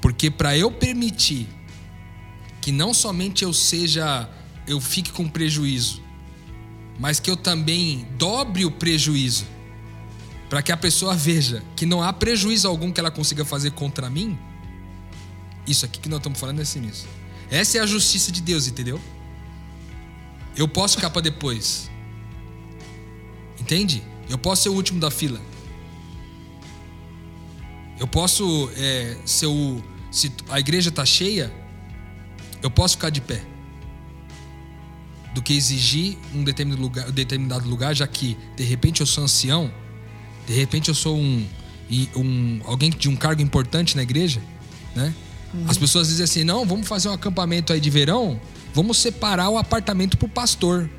Porque 0.00 0.30
para 0.30 0.56
eu 0.56 0.70
permitir 0.70 1.48
que 2.60 2.72
não 2.72 2.92
somente 2.92 3.44
eu 3.44 3.52
seja, 3.52 4.28
eu 4.66 4.80
fique 4.80 5.12
com 5.12 5.28
prejuízo, 5.28 6.02
mas 6.98 7.20
que 7.20 7.30
eu 7.30 7.36
também 7.36 8.06
dobre 8.18 8.64
o 8.64 8.70
prejuízo, 8.70 9.46
para 10.48 10.62
que 10.62 10.72
a 10.72 10.76
pessoa 10.76 11.14
veja 11.14 11.62
que 11.74 11.86
não 11.86 12.02
há 12.02 12.12
prejuízo 12.12 12.68
algum 12.68 12.92
que 12.92 13.00
ela 13.00 13.10
consiga 13.10 13.44
fazer 13.44 13.72
contra 13.72 14.08
mim. 14.08 14.38
Isso 15.66 15.84
aqui 15.84 15.98
que 15.98 16.08
nós 16.08 16.18
estamos 16.18 16.38
falando 16.38 16.60
é 16.60 16.64
sinistro. 16.64 17.08
Essa 17.50 17.78
é 17.78 17.80
a 17.80 17.86
justiça 17.86 18.30
de 18.30 18.40
Deus, 18.40 18.66
entendeu? 18.66 19.00
Eu 20.56 20.66
posso 20.66 20.96
ficar 20.96 21.10
para 21.10 21.22
depois. 21.22 21.90
Entende? 23.60 24.02
Eu 24.28 24.38
posso 24.38 24.64
ser 24.64 24.68
o 24.68 24.74
último 24.74 25.00
da 25.00 25.10
fila. 25.10 25.40
Eu 27.98 28.06
posso 28.06 28.70
é, 28.76 29.16
ser 29.24 29.46
o. 29.46 29.82
Se 30.10 30.32
a 30.48 30.60
igreja 30.60 30.90
tá 30.90 31.04
cheia, 31.04 31.52
eu 32.62 32.70
posso 32.70 32.96
ficar 32.96 33.10
de 33.10 33.20
pé. 33.20 33.42
Do 35.34 35.42
que 35.42 35.54
exigir 35.54 36.16
um 36.34 36.42
determinado 36.42 36.82
lugar, 36.82 37.10
determinado 37.12 37.68
lugar, 37.68 37.94
já 37.94 38.06
que 38.06 38.36
de 38.56 38.64
repente 38.64 39.00
eu 39.00 39.06
sou 39.06 39.24
ancião, 39.24 39.70
de 40.46 40.54
repente 40.54 40.88
eu 40.88 40.94
sou 40.94 41.16
um, 41.16 41.46
um 42.16 42.60
alguém 42.64 42.90
de 42.90 43.08
um 43.08 43.16
cargo 43.16 43.42
importante 43.42 43.96
na 43.96 44.02
igreja, 44.02 44.40
né? 44.94 45.14
As 45.68 45.78
pessoas 45.78 46.08
dizem 46.08 46.24
assim: 46.24 46.44
não, 46.44 46.66
vamos 46.66 46.86
fazer 46.86 47.08
um 47.08 47.12
acampamento 47.12 47.72
aí 47.72 47.80
de 47.80 47.90
verão, 47.90 48.40
vamos 48.74 48.98
separar 48.98 49.48
o 49.48 49.58
apartamento 49.58 50.16
pro 50.16 50.28
pastor. 50.28 50.90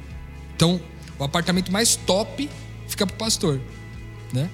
Então, 0.55 0.79
o 1.19 1.23
apartamento 1.23 1.71
mais 1.71 1.95
top 1.95 2.49
fica 2.87 3.05
pro 3.05 3.15
pastor, 3.15 3.61
né? 4.33 4.49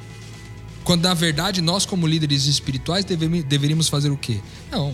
Quando 0.83 1.03
na 1.03 1.13
verdade 1.13 1.61
nós, 1.61 1.85
como 1.85 2.05
líderes 2.05 2.45
espirituais, 2.45 3.05
deveríamos 3.05 3.87
fazer 3.87 4.09
o 4.09 4.17
quê? 4.17 4.41
Não, 4.71 4.93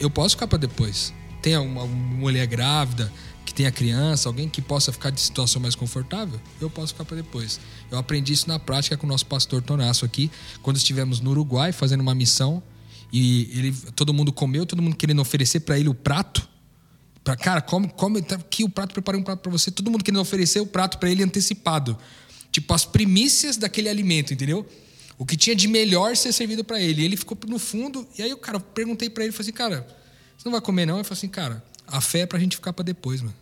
eu 0.00 0.10
posso 0.10 0.34
ficar 0.34 0.46
para 0.46 0.58
depois. 0.58 1.14
Tem 1.40 1.56
uma, 1.56 1.86
mulher 1.86 2.46
grávida 2.46 3.12
que 3.44 3.54
tenha 3.54 3.70
criança, 3.70 4.28
alguém 4.28 4.48
que 4.48 4.60
possa 4.60 4.92
ficar 4.92 5.10
de 5.10 5.20
situação 5.20 5.62
mais 5.62 5.76
confortável, 5.76 6.40
eu 6.60 6.68
posso 6.68 6.92
ficar 6.92 7.04
para 7.04 7.16
depois. 7.16 7.60
Eu 7.90 7.98
aprendi 7.98 8.32
isso 8.32 8.48
na 8.48 8.58
prática 8.58 8.96
com 8.96 9.06
o 9.06 9.08
nosso 9.08 9.26
pastor 9.26 9.62
Tonasso 9.62 10.04
aqui, 10.04 10.30
quando 10.62 10.76
estivemos 10.76 11.20
no 11.20 11.30
Uruguai 11.30 11.70
fazendo 11.70 12.00
uma 12.00 12.14
missão 12.14 12.60
e 13.12 13.48
ele, 13.56 13.72
todo 13.94 14.12
mundo 14.12 14.32
comeu, 14.32 14.66
todo 14.66 14.82
mundo 14.82 14.96
querendo 14.96 15.20
oferecer 15.20 15.60
para 15.60 15.78
ele 15.78 15.88
o 15.88 15.94
prato. 15.94 16.48
Pra, 17.22 17.36
cara, 17.36 17.60
come, 17.60 17.88
come 17.88 18.20
tá 18.22 18.34
aqui 18.34 18.64
o 18.64 18.68
prato, 18.68 18.92
preparei 18.92 19.20
um 19.20 19.24
prato 19.24 19.40
para 19.40 19.52
você. 19.52 19.70
Todo 19.70 19.90
mundo 19.90 20.02
querendo 20.02 20.20
oferecer 20.20 20.60
o 20.60 20.66
prato 20.66 20.98
para 20.98 21.08
ele 21.08 21.22
antecipado. 21.22 21.96
Tipo, 22.50 22.74
as 22.74 22.84
primícias 22.84 23.56
daquele 23.56 23.88
alimento, 23.88 24.32
entendeu? 24.32 24.66
O 25.18 25.24
que 25.24 25.36
tinha 25.36 25.56
de 25.56 25.66
melhor 25.66 26.16
ser 26.16 26.32
servido 26.32 26.62
para 26.62 26.80
ele. 26.80 27.00
E 27.02 27.04
ele 27.04 27.16
ficou 27.16 27.38
no 27.48 27.58
fundo. 27.58 28.06
E 28.18 28.22
aí, 28.22 28.32
o 28.32 28.36
cara, 28.36 28.56
eu 28.58 28.60
perguntei 28.60 29.08
para 29.08 29.24
ele, 29.24 29.32
falei 29.32 29.48
assim, 29.48 29.56
cara, 29.56 29.86
você 30.36 30.44
não 30.46 30.52
vai 30.52 30.60
comer 30.60 30.84
não? 30.86 30.96
Ele 30.96 31.04
falou 31.04 31.16
assim, 31.16 31.28
cara, 31.28 31.64
a 31.86 32.00
fé 32.00 32.20
é 32.20 32.26
pra 32.26 32.38
gente 32.38 32.56
ficar 32.56 32.72
para 32.72 32.84
depois, 32.84 33.22
mano. 33.22 33.34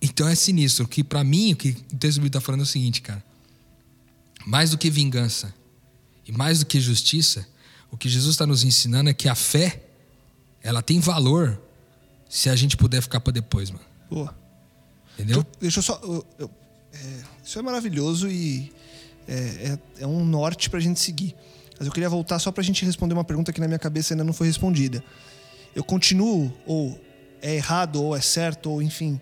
Então 0.00 0.28
é 0.28 0.34
sinistro. 0.34 0.86
Que 0.86 1.02
para 1.04 1.22
mim, 1.24 1.52
o 1.52 1.56
que 1.56 1.70
o 1.92 1.96
texto 1.96 2.16
bíblico 2.18 2.32
tá 2.34 2.40
falando 2.40 2.60
é 2.60 2.64
o 2.64 2.66
seguinte, 2.66 3.00
cara. 3.02 3.22
Mais 4.46 4.70
do 4.70 4.78
que 4.78 4.90
vingança 4.90 5.54
e 6.26 6.32
mais 6.32 6.58
do 6.58 6.66
que 6.66 6.80
justiça, 6.80 7.46
o 7.90 7.96
que 7.96 8.08
Jesus 8.08 8.34
está 8.34 8.46
nos 8.46 8.64
ensinando 8.64 9.08
é 9.10 9.14
que 9.14 9.28
a 9.28 9.34
fé, 9.34 9.82
ela 10.62 10.82
tem 10.82 11.00
valor 11.00 11.60
se 12.28 12.48
a 12.50 12.56
gente 12.56 12.76
puder 12.76 13.00
ficar 13.02 13.20
para 13.20 13.32
depois, 13.32 13.70
mano. 13.70 13.84
Boa. 14.10 14.36
Entendeu? 15.14 15.46
Deixa 15.60 15.78
eu 15.78 15.82
só. 15.82 16.00
eu- 16.02 16.26
eu- 16.38 16.50
é, 16.92 17.20
isso 17.44 17.58
é 17.58 17.62
maravilhoso 17.62 18.28
e 18.30 18.72
é, 19.28 19.34
é- 19.98 20.02
é 20.02 20.06
um 20.06 20.24
norte 20.24 20.68
pra 20.70 20.80
gente 20.80 21.00
seguir. 21.00 21.34
Mas 21.78 21.86
eu 21.86 21.92
queria 21.92 22.08
voltar 22.08 22.38
só 22.38 22.52
pra 22.52 22.62
gente 22.62 22.84
responder 22.84 23.14
uma 23.14 23.24
pergunta 23.24 23.52
que 23.52 23.60
na 23.60 23.66
minha 23.66 23.78
cabeça 23.78 24.14
ainda 24.14 24.22
não 24.24 24.32
foi 24.32 24.46
respondida. 24.46 25.02
Eu 25.74 25.82
continuo, 25.82 26.52
ou 26.66 26.98
é 27.42 27.56
errado, 27.56 28.02
ou 28.02 28.14
é 28.16 28.20
certo, 28.20 28.70
ou 28.70 28.80
enfim, 28.80 29.20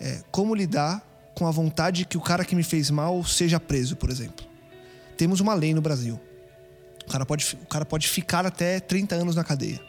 é, 0.00 0.22
como 0.30 0.54
lidar 0.54 1.02
com 1.34 1.46
a 1.46 1.50
vontade 1.50 2.04
que 2.04 2.16
o 2.16 2.20
cara 2.20 2.44
que 2.44 2.54
me 2.54 2.62
fez 2.62 2.90
mal 2.90 3.24
seja 3.24 3.58
preso, 3.58 3.96
por 3.96 4.10
exemplo. 4.10 4.46
Temos 5.16 5.40
uma 5.40 5.54
lei 5.54 5.74
no 5.74 5.80
Brasil. 5.80 6.18
O 7.04 7.10
cara 7.10 7.26
pode, 7.26 7.58
o 7.62 7.66
cara 7.66 7.84
pode 7.84 8.06
ficar 8.08 8.46
até 8.46 8.78
30 8.78 9.16
anos 9.16 9.34
na 9.34 9.42
cadeia. 9.42 9.80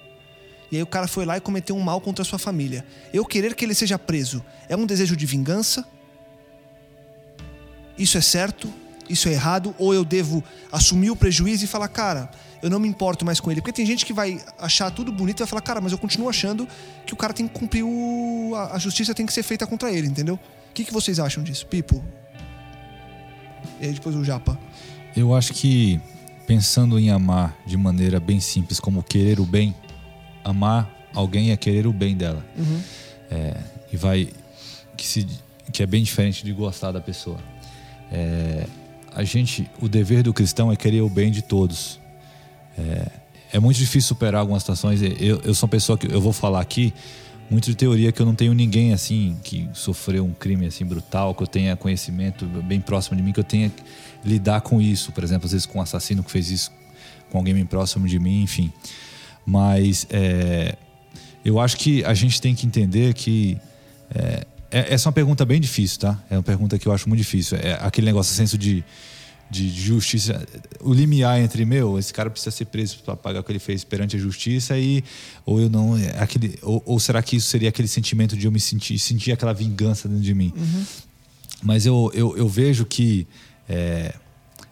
E 0.72 0.78
aí 0.78 0.84
o 0.84 0.88
cara 0.88 1.08
foi 1.08 1.26
lá 1.26 1.38
e 1.38 1.42
cometeu 1.42 1.76
um 1.76 1.80
mal 1.82 2.00
contra 2.02 2.22
a 2.22 2.26
sua 2.26 2.40
família. 2.40 2.86
Eu 3.14 3.26
querer 3.26 3.56
que 3.56 3.66
ele 3.66 3.74
seja 3.76 3.98
preso 4.00 4.44
é 4.68 4.76
um 4.76 4.86
desejo 4.86 5.16
de 5.16 5.26
vingança? 5.26 5.86
Isso 7.98 8.18
é 8.18 8.22
certo? 8.22 8.72
Isso 9.10 9.28
é 9.28 9.34
errado? 9.34 9.74
Ou 9.78 9.94
eu 9.94 10.06
devo 10.06 10.44
assumir 10.72 11.10
o 11.10 11.16
prejuízo 11.16 11.66
e 11.66 11.68
falar, 11.68 11.88
cara, 11.88 12.30
eu 12.62 12.70
não 12.70 12.80
me 12.80 12.88
importo 12.88 13.26
mais 13.26 13.40
com 13.40 13.52
ele? 13.52 13.62
Porque 13.62 13.74
tem 13.74 13.86
gente 13.86 14.06
que 14.06 14.14
vai 14.14 14.40
achar 14.58 14.92
tudo 14.92 15.12
bonito 15.12 15.40
e 15.40 15.42
vai 15.42 15.48
falar, 15.48 15.62
cara, 15.62 15.82
mas 15.82 15.92
eu 15.92 15.98
continuo 15.98 16.30
achando 16.30 16.68
que 17.06 17.14
o 17.14 17.18
cara 17.18 17.34
tem 17.34 17.48
que 17.48 17.54
cumprir 17.58 17.84
o. 17.84 18.54
a 18.72 18.78
justiça 18.78 19.14
tem 19.14 19.26
que 19.26 19.34
ser 19.34 19.44
feita 19.44 19.66
contra 19.66 19.92
ele, 19.92 20.08
entendeu? 20.08 20.36
O 20.36 20.74
que, 20.74 20.84
que 20.84 20.94
vocês 20.94 21.20
acham 21.20 21.44
disso? 21.44 21.66
Pipo? 21.66 22.04
E 23.80 23.88
aí 23.88 23.94
depois 23.94 24.16
o 24.16 24.24
Japa. 24.24 24.58
Eu 25.16 25.34
acho 25.34 25.54
que 25.54 26.00
pensando 26.46 27.00
em 27.00 27.10
amar 27.10 27.58
de 27.66 27.78
maneira 27.78 28.20
bem 28.20 28.40
simples, 28.40 28.80
como 28.80 29.04
querer 29.04 29.40
o 29.40 29.46
bem, 29.46 29.76
amar 30.44 30.90
alguém 31.14 31.52
é 31.52 31.58
querer 31.58 31.88
o 31.88 31.94
bem 31.94 32.16
dela. 32.16 32.46
É, 33.32 33.58
e 33.92 33.98
vai 33.98 34.30
que, 34.96 35.06
se, 35.06 35.28
que 35.72 35.84
é 35.84 35.86
bem 35.86 36.04
diferente 36.04 36.44
de 36.44 36.52
gostar 36.54 36.92
da 36.92 37.02
pessoa. 37.02 37.38
É, 38.12 38.66
a 39.20 39.24
gente, 39.26 39.70
o 39.82 39.90
dever 39.90 40.24
do 40.24 40.34
cristão 40.34 40.72
é 40.72 40.78
querer 40.78 41.02
o 41.02 41.10
bem 41.10 41.30
de 41.30 41.42
todos. 41.42 42.00
É, 42.78 43.08
é 43.54 43.60
muito 43.60 43.76
difícil 43.76 44.08
superar 44.08 44.40
algumas 44.40 44.64
situações. 44.64 45.02
Eu, 45.02 45.42
eu 45.44 45.54
sou 45.54 45.68
uma 45.68 45.72
pessoa 45.72 45.98
que 45.98 46.10
eu 46.10 46.22
vou 46.22 46.32
falar 46.32 46.62
aqui 46.62 46.94
muito 47.50 47.66
de 47.66 47.76
teoria 47.76 48.12
que 48.14 48.22
eu 48.22 48.26
não 48.26 48.36
tenho 48.36 48.54
ninguém 48.54 48.94
assim 48.94 49.36
que 49.44 49.68
sofreu 49.74 50.24
um 50.24 50.32
crime 50.32 50.68
assim 50.68 50.86
brutal, 50.86 51.36
que 51.36 51.44
eu 51.44 51.48
tenha 51.48 51.76
conhecimento 51.76 52.46
bem 52.46 52.80
próximo 52.80 53.18
de 53.18 53.24
mim, 53.24 53.34
que 53.34 53.40
eu 53.42 53.44
tenha 53.44 53.70
que 53.70 53.84
lidar 54.24 54.62
com 54.62 54.82
isso. 54.82 55.12
Por 55.12 55.24
exemplo, 55.24 55.48
às 55.48 55.52
vezes 55.52 55.66
com 55.66 55.80
um 55.80 55.82
assassino 55.82 56.24
que 56.24 56.32
fez 56.32 56.50
isso 56.50 56.72
com 57.30 57.40
alguém 57.40 57.54
bem 57.54 57.66
próximo 57.66 58.08
de 58.08 58.20
mim, 58.20 58.44
enfim. 58.44 58.72
Mas 59.46 60.08
é, 60.12 60.76
eu 61.44 61.60
acho 61.60 61.76
que 61.76 62.06
a 62.06 62.14
gente 62.14 62.40
tem 62.40 62.56
que 62.56 62.66
entender 62.66 63.14
que 63.14 63.58
é, 64.16 64.46
é- 64.72 64.94
essa 64.94 65.08
é 65.08 65.10
uma 65.10 65.14
pergunta 65.14 65.46
bem 65.46 65.60
difícil, 65.60 66.00
tá? 66.00 66.24
É 66.30 66.36
uma 66.36 66.44
pergunta 66.44 66.78
que 66.78 66.88
eu 66.88 66.92
acho 66.92 67.08
muito 67.08 67.20
difícil. 67.20 67.58
É 67.58 67.78
aquele 67.82 68.06
negócio, 68.06 68.36
senso 68.36 68.58
de, 68.58 68.84
de 69.50 69.70
justiça, 69.70 70.46
o 70.80 70.94
limiar 70.94 71.40
entre 71.40 71.66
meu, 71.66 71.98
esse 71.98 72.14
cara 72.14 72.30
precisa 72.30 72.52
ser 72.52 72.66
preso 72.66 73.00
para 73.00 73.16
pagar 73.16 73.40
o 73.40 73.44
que 73.44 73.52
ele 73.52 73.60
fez 73.60 73.84
perante 73.84 74.16
a 74.16 74.20
justiça 74.20 74.78
e 74.78 75.04
ou 75.46 75.60
eu 75.60 75.70
não, 75.70 75.98
é 75.98 76.20
aquele, 76.20 76.60
ou, 76.62 76.84
ou 76.86 77.00
será 77.00 77.22
que 77.24 77.36
isso 77.36 77.48
seria 77.48 77.70
aquele 77.70 77.88
sentimento 77.88 78.38
de 78.38 78.46
eu 78.46 78.52
me 78.52 78.60
sentir, 78.60 79.00
sentir 79.00 79.32
aquela 79.32 79.54
vingança 79.54 80.08
dentro 80.08 80.24
de 80.24 80.36
mim? 80.36 80.54
Uhum. 80.56 80.86
Mas 81.64 81.86
eu, 81.86 82.12
eu, 82.14 82.38
eu, 82.38 82.48
vejo 82.48 82.86
que 82.86 83.28
é, 83.68 84.14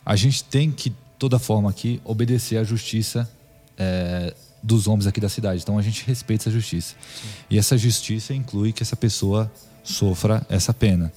a 0.05 0.15
gente 0.15 0.43
tem 0.43 0.71
que 0.71 0.93
toda 1.17 1.39
forma 1.39 1.69
aqui 1.69 1.99
obedecer 2.05 2.57
à 2.57 2.63
justiça 2.63 3.29
é, 3.77 4.33
dos 4.61 4.87
homens 4.87 5.07
aqui 5.07 5.19
da 5.19 5.27
cidade. 5.27 5.61
Então 5.61 5.77
a 5.77 5.81
gente 5.81 6.05
respeita 6.05 6.43
essa 6.43 6.51
justiça. 6.51 6.95
Sim. 7.21 7.27
E 7.49 7.57
essa 7.57 7.77
justiça 7.77 8.33
inclui 8.33 8.71
que 8.71 8.83
essa 8.83 8.95
pessoa 8.95 9.51
sofra 9.87 10.45
essa 10.49 10.73
pena. 10.73 11.11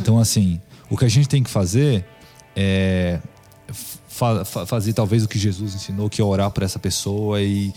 Então 0.00 0.18
assim, 0.18 0.60
o 0.88 0.96
que 0.96 1.04
a 1.04 1.08
gente 1.08 1.28
tem 1.28 1.42
que 1.42 1.50
fazer 1.50 2.04
é, 2.54 3.20
fa 4.08 4.44
fazer 4.44 4.92
talvez 4.92 5.24
o 5.24 5.28
que 5.28 5.38
Jesus 5.38 5.74
ensinou, 5.74 6.08
que 6.08 6.20
é 6.20 6.24
orar 6.24 6.50
por 6.50 6.62
essa 6.62 6.78
pessoa 6.78 7.42
e 7.42 7.72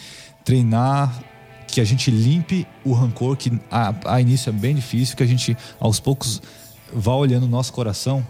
treinar 0.45 1.23
que 1.67 1.81
a 1.81 1.83
gente 1.83 2.09
limpe 2.09 2.65
o 2.83 2.93
rancor, 2.93 3.35
que 3.37 3.51
a, 3.69 3.93
a 4.15 4.21
início 4.21 4.49
é 4.49 4.53
bem 4.53 4.73
difícil, 4.73 5.15
que 5.15 5.23
a 5.23 5.25
gente 5.25 5.55
aos 5.79 5.99
poucos 5.99 6.41
vá 6.91 7.13
olhando 7.13 7.43
o 7.43 7.49
nosso 7.49 7.71
coração 7.71 8.25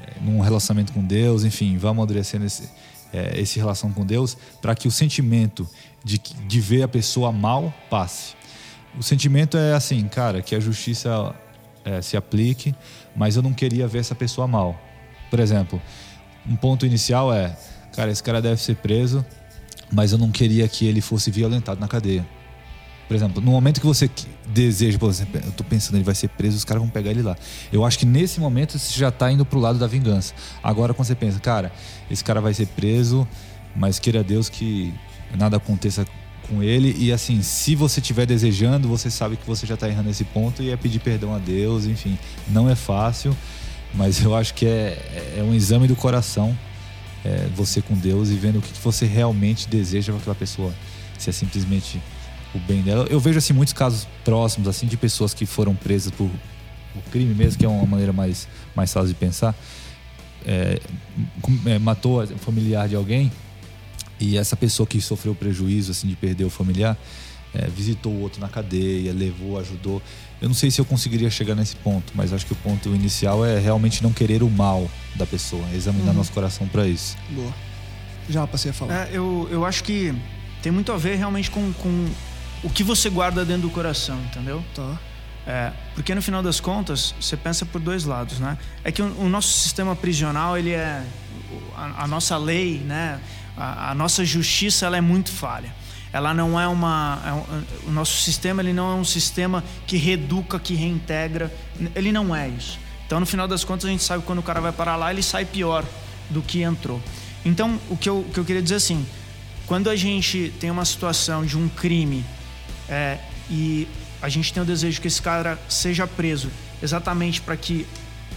é, 0.00 0.20
num 0.20 0.40
relacionamento 0.40 0.92
com 0.92 1.02
Deus, 1.04 1.44
enfim, 1.44 1.76
vá 1.76 1.90
amadurecendo 1.90 2.44
esse, 2.44 2.68
é, 3.12 3.40
esse 3.40 3.58
relação 3.58 3.92
com 3.92 4.04
Deus, 4.04 4.36
para 4.60 4.74
que 4.74 4.86
o 4.86 4.90
sentimento 4.90 5.68
de, 6.04 6.18
de 6.18 6.60
ver 6.60 6.82
a 6.82 6.88
pessoa 6.88 7.32
mal 7.32 7.72
passe. 7.90 8.34
O 8.98 9.02
sentimento 9.02 9.56
é 9.56 9.74
assim, 9.74 10.06
cara, 10.08 10.40
que 10.40 10.54
a 10.54 10.60
justiça 10.60 11.34
é, 11.84 12.00
se 12.00 12.16
aplique, 12.16 12.74
mas 13.14 13.36
eu 13.36 13.42
não 13.42 13.52
queria 13.52 13.86
ver 13.86 13.98
essa 13.98 14.14
pessoa 14.14 14.46
mal. 14.46 14.80
Por 15.30 15.40
exemplo, 15.40 15.80
um 16.48 16.56
ponto 16.56 16.86
inicial 16.86 17.32
é, 17.32 17.56
cara, 17.94 18.10
esse 18.10 18.22
cara 18.22 18.40
deve 18.40 18.60
ser 18.60 18.76
preso, 18.76 19.24
mas 19.92 20.12
eu 20.12 20.18
não 20.18 20.30
queria 20.30 20.66
que 20.68 20.86
ele 20.86 21.00
fosse 21.00 21.30
violentado 21.30 21.80
na 21.80 21.88
cadeia. 21.88 22.24
Por 23.06 23.14
exemplo, 23.14 23.42
no 23.42 23.50
momento 23.50 23.80
que 23.80 23.86
você 23.86 24.08
deseja, 24.46 24.98
por 24.98 25.10
exemplo, 25.10 25.40
eu 25.44 25.52
tô 25.52 25.62
pensando, 25.62 25.96
ele 25.96 26.04
vai 26.04 26.14
ser 26.14 26.28
preso, 26.28 26.56
os 26.56 26.64
caras 26.64 26.82
vão 26.82 26.90
pegar 26.90 27.10
ele 27.10 27.22
lá. 27.22 27.36
Eu 27.70 27.84
acho 27.84 27.98
que 27.98 28.06
nesse 28.06 28.40
momento 28.40 28.78
você 28.78 28.98
já 28.98 29.10
tá 29.10 29.30
indo 29.30 29.44
pro 29.44 29.58
lado 29.58 29.78
da 29.78 29.86
vingança. 29.86 30.32
Agora, 30.62 30.94
quando 30.94 31.06
você 31.06 31.14
pensa, 31.14 31.38
cara, 31.38 31.70
esse 32.10 32.24
cara 32.24 32.40
vai 32.40 32.54
ser 32.54 32.66
preso, 32.68 33.28
mas 33.76 33.98
queira 33.98 34.24
Deus 34.24 34.48
que 34.48 34.94
nada 35.36 35.58
aconteça 35.58 36.06
com 36.48 36.62
ele. 36.62 36.94
E 36.98 37.12
assim, 37.12 37.42
se 37.42 37.74
você 37.74 38.00
estiver 38.00 38.26
desejando, 38.26 38.88
você 38.88 39.10
sabe 39.10 39.36
que 39.36 39.46
você 39.46 39.66
já 39.66 39.76
tá 39.76 39.88
errando 39.88 40.08
nesse 40.08 40.24
ponto 40.24 40.62
e 40.62 40.70
é 40.70 40.76
pedir 40.76 41.00
perdão 41.00 41.34
a 41.34 41.38
Deus, 41.38 41.86
enfim. 41.86 42.18
Não 42.48 42.68
é 42.68 42.74
fácil. 42.74 43.36
Mas 43.94 44.22
eu 44.22 44.34
acho 44.34 44.54
que 44.54 44.66
é, 44.66 45.36
é 45.38 45.42
um 45.42 45.54
exame 45.54 45.86
do 45.86 45.94
coração, 45.94 46.56
é, 47.24 47.48
você 47.54 47.80
com 47.80 47.94
Deus 47.94 48.28
e 48.28 48.34
vendo 48.34 48.58
o 48.58 48.62
que 48.62 48.72
você 48.80 49.06
realmente 49.06 49.68
deseja 49.68 50.12
para 50.12 50.20
aquela 50.20 50.34
pessoa. 50.34 50.74
Se 51.18 51.30
é 51.30 51.32
simplesmente 51.32 52.00
o 52.54 52.58
bem 52.58 52.82
dela. 52.82 53.06
Eu 53.10 53.20
vejo 53.20 53.38
assim 53.38 53.52
muitos 53.52 53.72
casos 53.72 54.06
próximos 54.24 54.68
assim 54.68 54.86
de 54.86 54.96
pessoas 54.96 55.34
que 55.34 55.46
foram 55.46 55.74
presas 55.74 56.12
por, 56.12 56.30
crime 57.10 57.34
mesmo, 57.34 57.58
que 57.58 57.64
é 57.64 57.68
uma 57.68 57.86
maneira 57.86 58.12
mais, 58.12 58.48
mais 58.74 58.92
fácil 58.92 59.08
de 59.08 59.14
pensar. 59.14 59.54
É, 60.46 60.78
é, 61.66 61.78
matou 61.78 62.22
o 62.22 62.38
familiar 62.38 62.88
de 62.88 62.94
alguém 62.94 63.32
e 64.20 64.36
essa 64.36 64.56
pessoa 64.56 64.86
que 64.86 65.00
sofreu 65.00 65.34
prejuízo 65.34 65.90
assim 65.90 66.08
de 66.08 66.16
perder 66.16 66.44
o 66.44 66.50
familiar 66.50 66.96
é, 67.54 67.68
visitou 67.68 68.12
o 68.12 68.20
outro 68.20 68.40
na 68.40 68.48
cadeia, 68.48 69.12
levou, 69.12 69.58
ajudou. 69.58 70.02
Eu 70.42 70.48
não 70.48 70.54
sei 70.54 70.70
se 70.70 70.80
eu 70.80 70.84
conseguiria 70.84 71.30
chegar 71.30 71.54
nesse 71.54 71.76
ponto, 71.76 72.12
mas 72.14 72.32
acho 72.32 72.44
que 72.44 72.52
o 72.52 72.56
ponto 72.56 72.88
inicial 72.88 73.46
é 73.46 73.58
realmente 73.58 74.02
não 74.02 74.12
querer 74.12 74.42
o 74.42 74.50
mal 74.50 74.90
da 75.14 75.24
pessoa, 75.24 75.64
examinar 75.72 76.08
uhum. 76.08 76.14
nosso 76.14 76.32
coração 76.32 76.66
para 76.66 76.86
isso. 76.86 77.16
Boa. 77.30 77.52
Já 78.28 78.46
passei 78.46 78.70
a 78.70 78.74
falar. 78.74 79.06
É, 79.06 79.10
eu, 79.12 79.48
eu 79.50 79.64
acho 79.64 79.84
que 79.84 80.14
tem 80.62 80.72
muito 80.72 80.90
a 80.90 80.96
ver 80.96 81.16
realmente 81.16 81.50
com, 81.50 81.72
com 81.74 82.08
o 82.62 82.70
que 82.70 82.82
você 82.82 83.08
guarda 83.08 83.44
dentro 83.44 83.62
do 83.62 83.70
coração, 83.70 84.18
entendeu? 84.24 84.64
Tá. 84.74 84.98
É, 85.46 85.72
porque 85.94 86.14
no 86.14 86.22
final 86.22 86.42
das 86.42 86.58
contas, 86.58 87.14
você 87.20 87.36
pensa 87.36 87.66
por 87.66 87.80
dois 87.80 88.04
lados, 88.04 88.38
né? 88.40 88.56
É 88.82 88.90
que 88.90 89.02
o, 89.02 89.20
o 89.20 89.28
nosso 89.28 89.52
sistema 89.60 89.94
prisional, 89.94 90.58
ele 90.58 90.70
é... 90.70 91.04
A, 91.76 92.04
a 92.04 92.06
nossa 92.08 92.36
lei, 92.36 92.78
né? 92.78 93.20
A, 93.56 93.90
a 93.90 93.94
nossa 93.94 94.24
justiça, 94.24 94.86
ela 94.86 94.96
é 94.96 95.00
muito 95.00 95.30
falha. 95.30 95.74
Ela 96.12 96.32
não 96.32 96.58
é 96.60 96.68
uma 96.68 97.20
é 97.26 97.32
um, 97.32 97.88
o 97.88 97.92
nosso 97.92 98.20
sistema 98.22 98.62
ele 98.62 98.72
não 98.72 98.92
é 98.92 98.94
um 98.94 99.04
sistema 99.04 99.64
que 99.86 99.96
reeduca 99.96 100.60
que 100.60 100.74
reintegra. 100.74 101.52
Ele 101.94 102.12
não 102.12 102.34
é 102.34 102.48
isso. 102.48 102.78
Então 103.04 103.18
no 103.18 103.26
final 103.26 103.48
das 103.48 103.64
contas 103.64 103.86
a 103.86 103.88
gente 103.88 104.04
sabe 104.04 104.20
que 104.20 104.26
quando 104.26 104.38
o 104.38 104.42
cara 104.42 104.60
vai 104.60 104.72
para 104.72 104.94
lá 104.94 105.10
ele 105.12 105.22
sai 105.22 105.44
pior 105.44 105.84
do 106.30 106.40
que 106.40 106.62
entrou. 106.62 107.02
Então 107.44 107.80
o 107.90 107.96
que 107.96 108.08
eu, 108.08 108.20
o 108.20 108.30
que 108.30 108.38
eu 108.38 108.44
queria 108.44 108.62
dizer 108.62 108.76
assim 108.76 109.04
quando 109.66 109.88
a 109.88 109.96
gente 109.96 110.52
tem 110.60 110.70
uma 110.70 110.84
situação 110.84 111.44
de 111.44 111.56
um 111.56 111.68
crime 111.68 112.24
é, 112.88 113.18
e 113.50 113.88
a 114.20 114.28
gente 114.28 114.52
tem 114.52 114.62
o 114.62 114.66
desejo 114.66 115.00
que 115.00 115.08
esse 115.08 115.20
cara 115.20 115.58
seja 115.68 116.06
preso 116.06 116.50
exatamente 116.82 117.40
para 117.40 117.56
que 117.56 117.86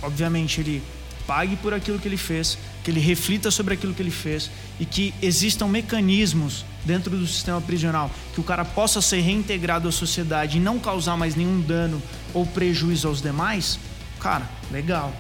obviamente 0.02 0.62
ele 0.62 0.82
pague 1.26 1.56
por 1.58 1.74
aquilo 1.74 2.00
que 2.00 2.08
ele 2.08 2.18
fez 2.18 2.58
que 2.88 2.92
ele 2.92 3.02
reflita 3.02 3.52
sobre 3.52 3.74
aquilo 3.74 3.94
que 3.94 4.02
ele 4.02 4.10
fez 4.10 4.50
e 4.80 4.86
que 4.86 5.14
existam 5.22 5.68
mecanismos 5.68 6.64
dentro 6.86 7.18
do 7.18 7.28
sistema 7.28 7.60
prisional 7.60 8.10
que 8.34 8.40
o 8.40 8.44
cara 8.44 8.64
possa 8.64 9.02
ser 9.02 9.20
reintegrado 9.20 9.90
à 9.90 9.92
sociedade 9.92 10.56
e 10.56 10.62
não 10.62 10.80
causar 10.80 11.18
mais 11.18 11.36
nenhum 11.36 11.60
dano 11.60 12.02
ou 12.34 12.46
prejuízo 12.46 13.10
aos 13.10 13.22
demais, 13.22 13.78
cara, 14.22 14.50
legal. 14.72 15.14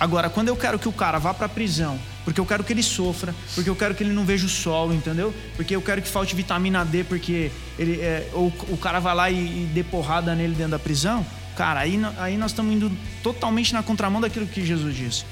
Agora, 0.00 0.28
quando 0.28 0.48
eu 0.48 0.56
quero 0.56 0.80
que 0.80 0.88
o 0.88 0.92
cara 0.92 1.20
vá 1.20 1.32
para 1.32 1.46
a 1.46 1.48
prisão, 1.48 1.96
porque 2.24 2.40
eu 2.40 2.44
quero 2.44 2.64
que 2.64 2.72
ele 2.72 2.82
sofra, 2.82 3.32
porque 3.54 3.70
eu 3.70 3.76
quero 3.76 3.94
que 3.94 4.02
ele 4.02 4.12
não 4.12 4.24
veja 4.24 4.44
o 4.44 4.48
sol, 4.48 4.92
entendeu? 4.92 5.32
Porque 5.54 5.76
eu 5.76 5.80
quero 5.80 6.02
que 6.02 6.08
falte 6.08 6.34
vitamina 6.34 6.84
D, 6.84 7.04
porque 7.04 7.52
ele 7.78 8.00
é, 8.00 8.28
ou 8.32 8.52
o 8.68 8.76
cara 8.76 8.98
vai 8.98 9.14
lá 9.14 9.30
e, 9.30 9.36
e 9.36 9.70
dê 9.72 9.84
porrada 9.84 10.34
nele 10.34 10.56
dentro 10.56 10.72
da 10.72 10.78
prisão, 10.80 11.24
cara, 11.56 11.78
aí, 11.78 12.00
aí 12.18 12.36
nós 12.36 12.50
estamos 12.50 12.74
indo 12.74 12.90
totalmente 13.22 13.72
na 13.72 13.80
contramão 13.80 14.20
daquilo 14.20 14.44
que 14.44 14.66
Jesus 14.66 14.96
disse. 14.96 15.24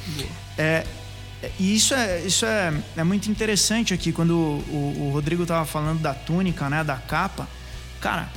É, 0.57 0.85
e 1.59 1.75
isso 1.75 1.95
é, 1.95 2.21
isso 2.21 2.45
é, 2.45 2.73
é 2.97 3.05
muito 3.05 3.31
interessante 3.31 3.95
aqui, 3.95 4.13
quando 4.13 4.33
o, 4.33 5.09
o 5.09 5.11
Rodrigo 5.13 5.43
estava 5.43 5.65
falando 5.65 6.01
da 6.01 6.13
túnica, 6.13 6.69
né, 6.69 6.85
da 6.85 6.97
capa. 6.97 7.49
Cara, 8.01 8.29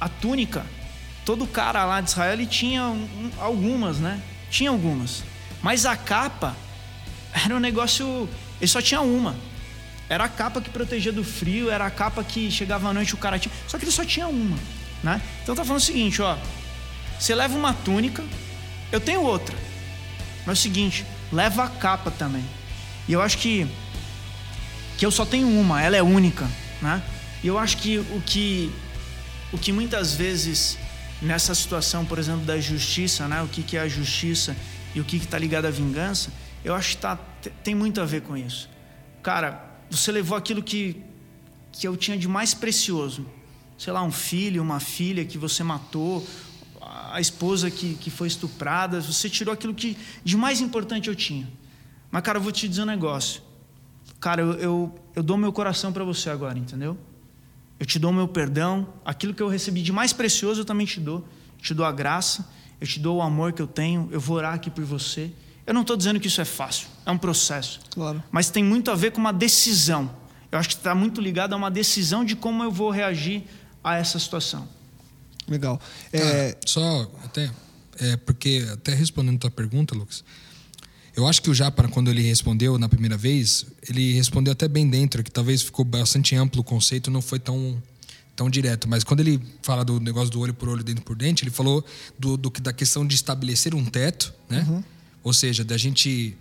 a 0.00 0.08
túnica, 0.08 0.64
todo 1.24 1.46
cara 1.46 1.84
lá 1.84 2.00
de 2.00 2.10
Israel 2.10 2.32
ele 2.34 2.46
tinha 2.46 2.84
um, 2.84 3.30
algumas, 3.38 3.98
né? 3.98 4.20
Tinha 4.50 4.70
algumas. 4.70 5.24
Mas 5.62 5.86
a 5.86 5.96
capa 5.96 6.56
era 7.32 7.54
um 7.54 7.60
negócio. 7.60 8.28
Ele 8.60 8.68
só 8.68 8.80
tinha 8.80 9.00
uma. 9.00 9.34
Era 10.08 10.24
a 10.24 10.28
capa 10.28 10.60
que 10.60 10.70
protegia 10.70 11.12
do 11.12 11.24
frio, 11.24 11.70
era 11.70 11.86
a 11.86 11.90
capa 11.90 12.22
que 12.22 12.50
chegava 12.50 12.88
à 12.88 12.92
noite 12.92 13.14
o 13.14 13.16
cara 13.16 13.38
tinha. 13.38 13.52
Só 13.66 13.78
que 13.78 13.84
ele 13.84 13.92
só 13.92 14.04
tinha 14.04 14.28
uma, 14.28 14.58
né? 15.02 15.22
Então 15.42 15.54
tá 15.54 15.64
falando 15.64 15.80
o 15.80 15.84
seguinte, 15.84 16.20
ó. 16.20 16.36
Você 17.18 17.34
leva 17.34 17.56
uma 17.56 17.72
túnica, 17.72 18.22
eu 18.90 19.00
tenho 19.00 19.22
outra. 19.22 19.56
Mas 20.44 20.48
é 20.48 20.52
o 20.52 20.62
seguinte, 20.62 21.06
leva 21.32 21.64
a 21.64 21.68
capa 21.68 22.10
também. 22.10 22.44
E 23.08 23.12
eu 23.12 23.22
acho 23.22 23.38
que 23.38 23.66
que 24.98 25.06
eu 25.06 25.10
só 25.10 25.24
tenho 25.24 25.48
uma, 25.48 25.82
ela 25.82 25.96
é 25.96 26.02
única, 26.02 26.48
né? 26.80 27.02
E 27.42 27.48
eu 27.48 27.58
acho 27.58 27.78
que 27.78 27.98
o 27.98 28.22
que 28.24 28.70
o 29.52 29.58
que 29.58 29.72
muitas 29.72 30.14
vezes 30.14 30.78
nessa 31.20 31.54
situação, 31.54 32.04
por 32.04 32.18
exemplo, 32.18 32.44
da 32.44 32.60
justiça, 32.60 33.26
né? 33.26 33.42
O 33.42 33.48
que 33.48 33.62
que 33.62 33.76
é 33.76 33.80
a 33.80 33.88
justiça 33.88 34.56
e 34.94 35.00
o 35.00 35.04
que 35.04 35.18
que 35.18 35.24
está 35.24 35.38
ligado 35.38 35.64
à 35.64 35.70
vingança, 35.70 36.30
eu 36.64 36.74
acho 36.74 36.90
que 36.90 37.02
tá, 37.02 37.16
tem 37.64 37.74
muito 37.74 38.00
a 38.00 38.04
ver 38.04 38.22
com 38.22 38.36
isso. 38.36 38.68
Cara, 39.22 39.64
você 39.90 40.12
levou 40.12 40.36
aquilo 40.36 40.62
que 40.62 41.02
que 41.72 41.88
eu 41.88 41.96
tinha 41.96 42.18
de 42.18 42.28
mais 42.28 42.52
precioso, 42.52 43.26
sei 43.78 43.92
lá, 43.92 44.02
um 44.02 44.12
filho, 44.12 44.62
uma 44.62 44.78
filha 44.78 45.24
que 45.24 45.38
você 45.38 45.64
matou, 45.64 46.24
a 47.10 47.20
esposa 47.20 47.70
que, 47.70 47.94
que 47.94 48.10
foi 48.10 48.28
estuprada, 48.28 49.00
você 49.00 49.28
tirou 49.30 49.52
aquilo 49.52 49.74
que 49.74 49.96
de 50.22 50.36
mais 50.36 50.60
importante 50.60 51.08
eu 51.08 51.14
tinha. 51.14 51.48
Mas, 52.10 52.22
cara, 52.22 52.38
eu 52.38 52.42
vou 52.42 52.52
te 52.52 52.68
dizer 52.68 52.82
um 52.82 52.86
negócio. 52.86 53.42
Cara, 54.20 54.42
eu, 54.42 54.52
eu, 54.54 54.94
eu 55.16 55.22
dou 55.22 55.36
meu 55.36 55.52
coração 55.52 55.92
para 55.92 56.04
você 56.04 56.28
agora, 56.28 56.58
entendeu? 56.58 56.96
Eu 57.80 57.86
te 57.86 57.98
dou 57.98 58.12
meu 58.12 58.28
perdão. 58.28 58.86
Aquilo 59.04 59.32
que 59.32 59.42
eu 59.42 59.48
recebi 59.48 59.82
de 59.82 59.92
mais 59.92 60.12
precioso 60.12 60.60
eu 60.60 60.64
também 60.64 60.86
te 60.86 61.00
dou. 61.00 61.26
Eu 61.56 61.62
te 61.62 61.74
dou 61.74 61.86
a 61.86 61.92
graça, 61.92 62.48
eu 62.80 62.86
te 62.86 63.00
dou 63.00 63.16
o 63.16 63.22
amor 63.22 63.52
que 63.52 63.62
eu 63.62 63.66
tenho. 63.66 64.08
Eu 64.12 64.20
vou 64.20 64.36
orar 64.36 64.54
aqui 64.54 64.70
por 64.70 64.84
você. 64.84 65.32
Eu 65.66 65.72
não 65.72 65.80
estou 65.80 65.96
dizendo 65.96 66.20
que 66.20 66.26
isso 66.26 66.40
é 66.40 66.44
fácil, 66.44 66.88
é 67.06 67.10
um 67.10 67.18
processo. 67.18 67.80
Claro. 67.90 68.22
Mas 68.30 68.50
tem 68.50 68.62
muito 68.62 68.90
a 68.90 68.94
ver 68.94 69.12
com 69.12 69.20
uma 69.20 69.32
decisão. 69.32 70.10
Eu 70.50 70.58
acho 70.58 70.68
que 70.68 70.74
está 70.74 70.94
muito 70.94 71.20
ligado 71.20 71.54
a 71.54 71.56
uma 71.56 71.70
decisão 71.70 72.24
de 72.24 72.36
como 72.36 72.62
eu 72.62 72.70
vou 72.70 72.90
reagir 72.90 73.44
a 73.82 73.96
essa 73.96 74.18
situação. 74.18 74.68
Legal. 75.52 75.80
É... 76.12 76.56
só 76.64 77.10
até 77.24 77.50
é, 78.00 78.16
porque 78.16 78.66
até 78.72 78.94
respondendo 78.94 79.36
a 79.36 79.38
tua 79.40 79.50
pergunta, 79.50 79.94
Lucas, 79.94 80.24
eu 81.14 81.26
acho 81.26 81.42
que 81.42 81.50
o 81.50 81.54
Japa 81.54 81.86
quando 81.88 82.10
ele 82.10 82.22
respondeu 82.22 82.78
na 82.78 82.88
primeira 82.88 83.16
vez, 83.16 83.66
ele 83.88 84.14
respondeu 84.14 84.52
até 84.52 84.66
bem 84.66 84.88
dentro, 84.88 85.22
que 85.22 85.30
talvez 85.30 85.62
ficou 85.62 85.84
bastante 85.84 86.34
amplo 86.34 86.62
o 86.62 86.64
conceito, 86.64 87.10
não 87.10 87.22
foi 87.22 87.38
tão 87.38 87.80
tão 88.34 88.48
direto, 88.48 88.88
mas 88.88 89.04
quando 89.04 89.20
ele 89.20 89.38
fala 89.62 89.84
do 89.84 90.00
negócio 90.00 90.30
do 90.30 90.40
olho 90.40 90.54
por 90.54 90.66
olho, 90.66 90.82
dente 90.82 91.02
por 91.02 91.14
dente, 91.14 91.44
ele 91.44 91.50
falou 91.50 91.84
do, 92.18 92.38
do 92.38 92.50
da 92.62 92.72
questão 92.72 93.06
de 93.06 93.14
estabelecer 93.14 93.74
um 93.74 93.84
teto, 93.84 94.32
né? 94.48 94.66
Uhum. 94.66 94.82
Ou 95.22 95.34
seja, 95.34 95.62
da 95.62 95.76
gente 95.76 96.36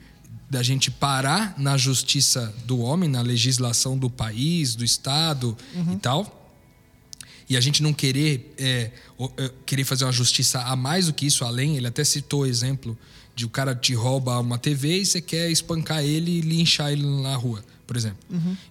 da 0.49 0.61
gente 0.61 0.91
parar 0.91 1.53
na 1.57 1.77
justiça 1.77 2.53
do 2.65 2.79
homem, 2.79 3.09
na 3.09 3.21
legislação 3.21 3.97
do 3.97 4.09
país, 4.09 4.75
do 4.75 4.83
Estado 4.83 5.57
e 5.93 5.95
tal. 5.97 6.40
E 7.51 7.57
a 7.57 7.61
gente 7.61 7.83
não 7.83 7.91
querer, 7.93 8.53
é, 8.57 8.91
é, 9.37 9.51
querer 9.65 9.83
fazer 9.83 10.05
uma 10.05 10.11
justiça 10.11 10.61
a 10.61 10.75
mais 10.75 11.07
do 11.07 11.13
que 11.13 11.25
isso, 11.25 11.43
além. 11.43 11.75
Ele 11.77 11.87
até 11.87 12.03
citou 12.03 12.41
o 12.41 12.45
exemplo 12.45 12.97
de 13.35 13.45
o 13.45 13.49
cara 13.49 13.75
te 13.75 13.93
rouba 13.93 14.39
uma 14.39 14.57
TV 14.57 15.01
e 15.01 15.05
você 15.05 15.19
quer 15.21 15.49
espancar 15.51 16.01
ele 16.03 16.31
e 16.31 16.41
linchar 16.41 16.91
ele 16.91 17.05
na 17.21 17.35
rua, 17.35 17.63
por 17.85 17.97
exemplo. 17.97 18.19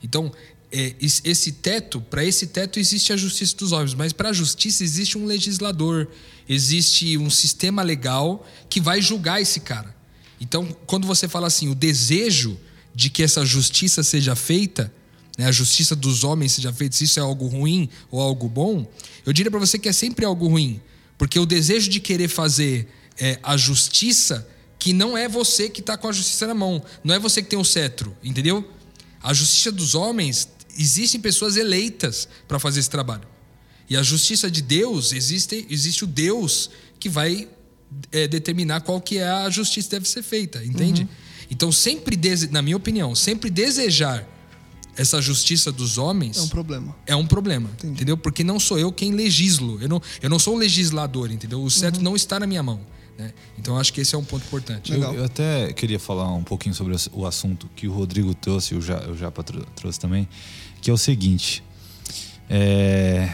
Então, 0.03 0.33
é, 0.72 0.95
es- 1.01 1.20
esse 1.24 1.53
teto, 1.53 2.01
para 2.01 2.24
esse 2.24 2.47
teto 2.47 2.78
existe 2.78 3.12
a 3.12 3.16
justiça 3.16 3.55
dos 3.57 3.72
homens, 3.72 3.93
mas 3.95 4.12
para 4.12 4.31
a 4.31 4.33
justiça 4.33 4.83
existe 4.85 5.18
um 5.18 5.26
legislador, 5.26 6.09
existe 6.49 7.18
um 7.18 7.28
sistema 7.31 7.83
legal 7.83 8.47
que 8.68 8.81
vai 8.81 9.01
julgar 9.03 9.41
esse 9.43 9.61
cara. 9.61 9.95
Então, 10.41 10.64
quando 10.87 11.07
você 11.07 11.28
fala 11.28 11.47
assim, 11.49 11.68
o 11.68 11.74
desejo 11.74 12.59
de 12.95 13.11
que 13.11 13.22
essa 13.22 13.45
justiça 13.45 14.03
seja 14.03 14.35
feita, 14.35 14.93
né, 15.41 15.47
a 15.47 15.53
justiça 15.53 15.97
dos 15.97 16.22
homens 16.22 16.53
seja 16.53 16.70
feita, 16.70 16.95
se 16.95 17.05
isso 17.05 17.18
é 17.18 17.22
algo 17.22 17.47
ruim 17.47 17.88
ou 18.11 18.20
algo 18.20 18.47
bom, 18.47 18.86
eu 19.24 19.32
diria 19.32 19.51
para 19.51 19.59
você 19.59 19.78
que 19.78 19.88
é 19.88 19.93
sempre 19.93 20.26
algo 20.26 20.47
ruim, 20.47 20.82
porque 21.16 21.38
o 21.38 21.47
desejo 21.47 21.88
de 21.88 21.99
querer 21.99 22.28
fazer 22.28 22.86
é, 23.18 23.38
a 23.43 23.57
justiça 23.57 24.47
que 24.78 24.93
não 24.93 25.16
é 25.16 25.30
você 25.30 25.70
que 25.70 25.80
está 25.80 25.97
com 25.97 26.09
a 26.09 26.12
justiça 26.12 26.47
na 26.47 26.53
mão, 26.53 26.84
não 27.03 27.14
é 27.14 27.18
você 27.18 27.41
que 27.41 27.49
tem 27.49 27.59
o 27.59 27.64
cetro, 27.64 28.14
entendeu? 28.22 28.70
A 29.22 29.32
justiça 29.32 29.72
dos 29.72 29.95
homens 29.95 30.47
existem 30.78 31.18
pessoas 31.18 31.57
eleitas 31.57 32.28
para 32.47 32.59
fazer 32.59 32.80
esse 32.80 32.91
trabalho. 32.91 33.26
E 33.88 33.97
a 33.97 34.03
justiça 34.03 34.51
de 34.51 34.61
Deus 34.61 35.14
existe, 35.14 35.66
existe 35.70 36.05
o 36.05 36.07
Deus 36.07 36.68
que 36.99 37.09
vai 37.09 37.49
é, 38.12 38.28
determinar 38.28 38.82
qual 38.82 39.01
que 39.01 39.16
é 39.16 39.26
a 39.26 39.49
justiça 39.49 39.88
que 39.88 39.93
deve 39.93 40.07
ser 40.07 40.22
feita, 40.22 40.62
entende? 40.62 41.09
Então 41.51 41.72
sempre, 41.72 42.18
na 42.51 42.61
minha 42.61 42.76
opinião, 42.76 43.14
sempre 43.14 43.49
desejar 43.49 44.28
essa 45.01 45.20
justiça 45.22 45.72
dos 45.72 45.96
homens 45.98 46.36
É 46.36 46.42
um 46.42 46.48
problema. 46.48 46.96
é 47.07 47.16
um 47.16 47.26
problema, 47.26 47.70
entendeu? 47.82 48.16
Porque 48.16 48.44
não 48.44 48.61
sou 48.61 48.78
eu 48.78 48.92
quem 48.92 49.12
legislo. 49.12 49.80
Eu 49.80 49.88
não, 49.88 50.03
eu 50.20 50.28
não 50.28 50.38
sou 50.38 50.55
o 50.55 50.59
legislador, 50.59 51.30
entendeu? 51.30 51.62
O 51.62 51.70
certo 51.70 52.01
não 52.03 52.14
está 52.14 52.38
na 52.38 52.46
minha 52.46 52.62
mão. 52.62 52.80
Né? 53.18 53.32
Então 53.59 53.74
eu 53.74 53.80
acho 53.80 53.92
que 53.92 54.01
esse 54.01 54.14
é 54.14 54.18
um 54.18 54.24
ponto 54.24 54.44
importante. 54.46 54.92
Legal. 54.92 55.12
Eu, 55.14 55.20
eu 55.20 55.24
até 55.24 55.72
queria 55.72 55.98
falar 55.98 56.32
um 56.34 56.42
pouquinho 56.44 56.74
sobre 56.74 56.94
o 57.12 57.26
assunto 57.26 57.68
que 57.76 57.86
o 57.88 57.92
Rodrigo 57.92 58.34
trouxe, 58.34 58.74
o 58.74 58.80
Ja- 58.80 59.09
o 59.11 59.16
Japa 59.16 59.42
trou- 59.42 59.64
trouxe 59.76 59.98
também, 60.01 60.28
que 60.82 60.90
é 60.90 60.92
o 60.92 60.98
seguinte. 60.98 61.62
É, 62.48 63.30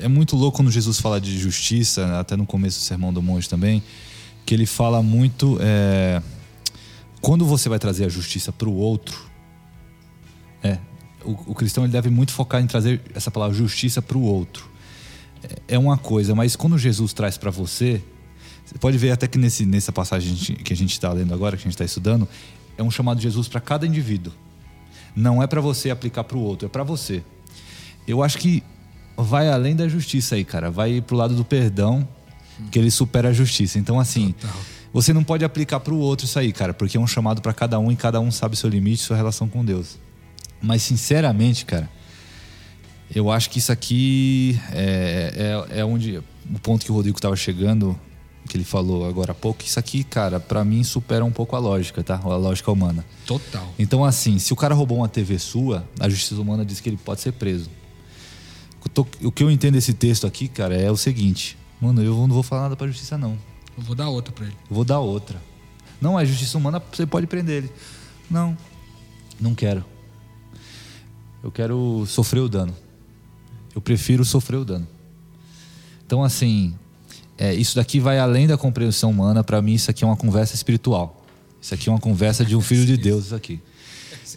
é 0.00 0.08
muito 0.08 0.36
louco 0.36 0.56
quando 0.56 0.70
Jesus 0.70 0.98
fala 1.00 1.20
de 1.20 1.38
justiça, 1.38 2.18
até 2.18 2.36
no 2.36 2.46
começo 2.46 2.78
do 2.80 2.82
Sermão 2.82 3.12
do 3.12 3.22
Monte 3.22 3.48
também, 3.48 3.82
que 4.46 4.54
ele 4.54 4.66
fala 4.66 5.02
muito. 5.02 5.58
é, 5.60 6.22
quando 7.20 7.44
você 7.46 7.68
vai 7.68 7.78
trazer 7.78 8.04
a 8.04 8.08
justiça 8.08 8.52
para 8.52 8.68
o 8.68 8.74
outro, 8.74 9.18
é, 10.64 10.78
o, 11.24 11.52
o 11.52 11.54
cristão 11.54 11.84
ele 11.84 11.92
deve 11.92 12.10
muito 12.10 12.32
focar 12.32 12.62
em 12.62 12.66
trazer 12.66 13.00
essa 13.14 13.30
palavra 13.30 13.56
justiça 13.56 14.02
para 14.02 14.16
o 14.16 14.22
outro. 14.22 14.68
É, 15.42 15.74
é 15.74 15.78
uma 15.78 15.98
coisa, 15.98 16.34
mas 16.34 16.56
quando 16.56 16.76
Jesus 16.78 17.12
traz 17.12 17.38
para 17.38 17.50
você, 17.50 18.02
você 18.64 18.78
pode 18.78 18.96
ver 18.96 19.10
até 19.10 19.28
que 19.28 19.38
nesse, 19.38 19.66
nessa 19.66 19.92
passagem 19.92 20.34
que 20.34 20.72
a 20.72 20.76
gente 20.76 20.92
está 20.92 21.12
lendo 21.12 21.34
agora, 21.34 21.56
que 21.56 21.62
a 21.62 21.64
gente 21.64 21.74
está 21.74 21.84
estudando, 21.84 22.26
é 22.76 22.82
um 22.82 22.90
chamado 22.90 23.18
de 23.18 23.24
Jesus 23.24 23.46
para 23.46 23.60
cada 23.60 23.86
indivíduo. 23.86 24.32
Não 25.14 25.42
é 25.42 25.46
para 25.46 25.60
você 25.60 25.90
aplicar 25.90 26.24
para 26.24 26.36
o 26.36 26.40
outro, 26.40 26.66
é 26.66 26.68
para 26.68 26.82
você. 26.82 27.22
Eu 28.08 28.22
acho 28.22 28.38
que 28.38 28.62
vai 29.16 29.48
além 29.48 29.76
da 29.76 29.86
justiça 29.86 30.34
aí, 30.34 30.44
cara. 30.44 30.70
Vai 30.70 31.00
pro 31.00 31.16
lado 31.16 31.36
do 31.36 31.44
perdão, 31.44 32.08
que 32.70 32.78
ele 32.78 32.90
supera 32.90 33.28
a 33.28 33.32
justiça. 33.32 33.78
Então, 33.78 34.00
assim, 34.00 34.32
Total. 34.32 34.56
você 34.92 35.12
não 35.12 35.22
pode 35.22 35.44
aplicar 35.44 35.80
para 35.80 35.94
o 35.94 35.98
outro 35.98 36.26
isso 36.26 36.38
aí, 36.38 36.52
cara, 36.52 36.74
porque 36.74 36.96
é 36.96 37.00
um 37.00 37.06
chamado 37.06 37.40
para 37.40 37.52
cada 37.52 37.78
um 37.78 37.92
e 37.92 37.96
cada 37.96 38.20
um 38.20 38.30
sabe 38.30 38.56
seu 38.56 38.68
limite, 38.68 39.02
sua 39.02 39.16
relação 39.16 39.48
com 39.48 39.64
Deus. 39.64 39.98
Mas, 40.64 40.82
sinceramente, 40.82 41.66
cara, 41.66 41.90
eu 43.14 43.30
acho 43.30 43.50
que 43.50 43.58
isso 43.58 43.70
aqui 43.70 44.58
é, 44.72 45.66
é, 45.70 45.80
é 45.80 45.84
onde 45.84 46.16
o 46.18 46.58
ponto 46.60 46.84
que 46.84 46.90
o 46.90 46.94
Rodrigo 46.94 47.18
estava 47.18 47.36
chegando, 47.36 47.98
que 48.48 48.56
ele 48.56 48.64
falou 48.64 49.06
agora 49.06 49.32
há 49.32 49.34
pouco. 49.34 49.62
Isso 49.62 49.78
aqui, 49.78 50.02
cara, 50.02 50.40
para 50.40 50.64
mim 50.64 50.82
supera 50.82 51.22
um 51.22 51.30
pouco 51.30 51.54
a 51.54 51.58
lógica, 51.58 52.02
tá? 52.02 52.18
A 52.22 52.36
lógica 52.36 52.72
humana. 52.72 53.04
Total. 53.26 53.74
Então, 53.78 54.02
assim, 54.04 54.38
se 54.38 54.54
o 54.54 54.56
cara 54.56 54.74
roubou 54.74 54.98
uma 54.98 55.08
TV 55.08 55.38
sua, 55.38 55.86
a 56.00 56.08
justiça 56.08 56.40
humana 56.40 56.64
diz 56.64 56.80
que 56.80 56.88
ele 56.88 56.96
pode 56.96 57.20
ser 57.20 57.32
preso. 57.32 57.70
O 59.22 59.30
que 59.30 59.42
eu 59.42 59.50
entendo 59.50 59.74
desse 59.74 59.92
texto 59.92 60.26
aqui, 60.26 60.48
cara, 60.48 60.74
é 60.74 60.90
o 60.90 60.96
seguinte: 60.96 61.58
mano, 61.80 62.02
eu 62.02 62.14
não 62.14 62.28
vou 62.28 62.42
falar 62.42 62.62
nada 62.62 62.76
pra 62.76 62.86
justiça, 62.86 63.18
não. 63.18 63.38
Eu 63.76 63.82
vou 63.82 63.94
dar 63.94 64.08
outra 64.08 64.32
para 64.32 64.46
ele. 64.46 64.56
Eu 64.70 64.74
vou 64.74 64.84
dar 64.84 65.00
outra. 65.00 65.40
Não, 66.00 66.16
a 66.16 66.24
justiça 66.24 66.56
humana 66.56 66.82
você 66.92 67.06
pode 67.06 67.26
prender 67.26 67.64
ele. 67.64 67.72
Não, 68.30 68.56
não 69.40 69.54
quero. 69.54 69.84
Eu 71.44 71.52
quero 71.52 72.06
sofrer 72.06 72.40
o 72.40 72.48
dano. 72.48 72.74
Eu 73.74 73.80
prefiro 73.82 74.24
sofrer 74.24 74.56
o 74.56 74.64
dano. 74.64 74.88
Então, 76.06 76.24
assim, 76.24 76.74
é, 77.36 77.52
isso 77.52 77.76
daqui 77.76 78.00
vai 78.00 78.18
além 78.18 78.46
da 78.46 78.56
compreensão 78.56 79.10
humana. 79.10 79.44
Para 79.44 79.60
mim, 79.60 79.74
isso 79.74 79.90
aqui 79.90 80.02
é 80.02 80.06
uma 80.06 80.16
conversa 80.16 80.54
espiritual. 80.54 81.22
Isso 81.60 81.74
aqui 81.74 81.90
é 81.90 81.92
uma 81.92 82.00
conversa 82.00 82.46
de 82.46 82.56
um 82.56 82.62
filho 82.62 82.86
de 82.86 82.96
Deus, 82.96 83.30
aqui. 83.34 83.60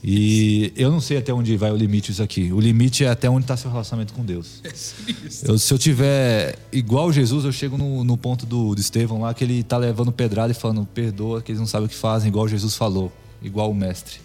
E 0.03 0.74
eu 0.76 0.91
não 0.91 0.99
sei 0.99 1.18
até 1.18 1.34
onde 1.34 1.55
vai 1.55 1.72
o 1.72 1.78
limite 1.78 2.12
isso 2.12 2.22
aqui. 2.22 2.51
O 2.51 2.60
limite 2.60 3.05
é 3.05 3.10
até 3.10 3.30
onde 3.30 3.45
está 3.45 3.55
seu 3.55 3.72
relacionamento 3.72 4.14
com 4.14 4.26
Deus. 4.26 4.62
Eu, 5.43 5.58
se 5.58 5.74
eu 5.74 5.78
tiver 5.78 6.58
igual 6.72 7.12
Jesus, 7.12 7.45
eu 7.45 7.51
chego 7.51 7.78
no, 7.78 8.03
no 8.03 8.18
ponto 8.18 8.45
do, 8.45 8.76
do 8.76 8.82
Estevão 8.82 9.22
lá, 9.22 9.34
que 9.34 9.43
ele 9.43 9.64
tá 9.64 9.78
levando 9.78 10.12
pedrada 10.12 10.51
e 10.51 10.55
falando, 10.55 10.86
perdoa, 10.86 11.41
que 11.41 11.51
eles 11.51 11.60
não 11.60 11.68
sabem 11.68 11.86
o 11.86 11.89
que 11.89 11.95
fazem, 11.95 12.30
igual 12.30 12.47
Jesus 12.47 12.76
falou, 12.76 13.12
igual 13.41 13.72
o 13.72 13.74
mestre. 13.74 14.20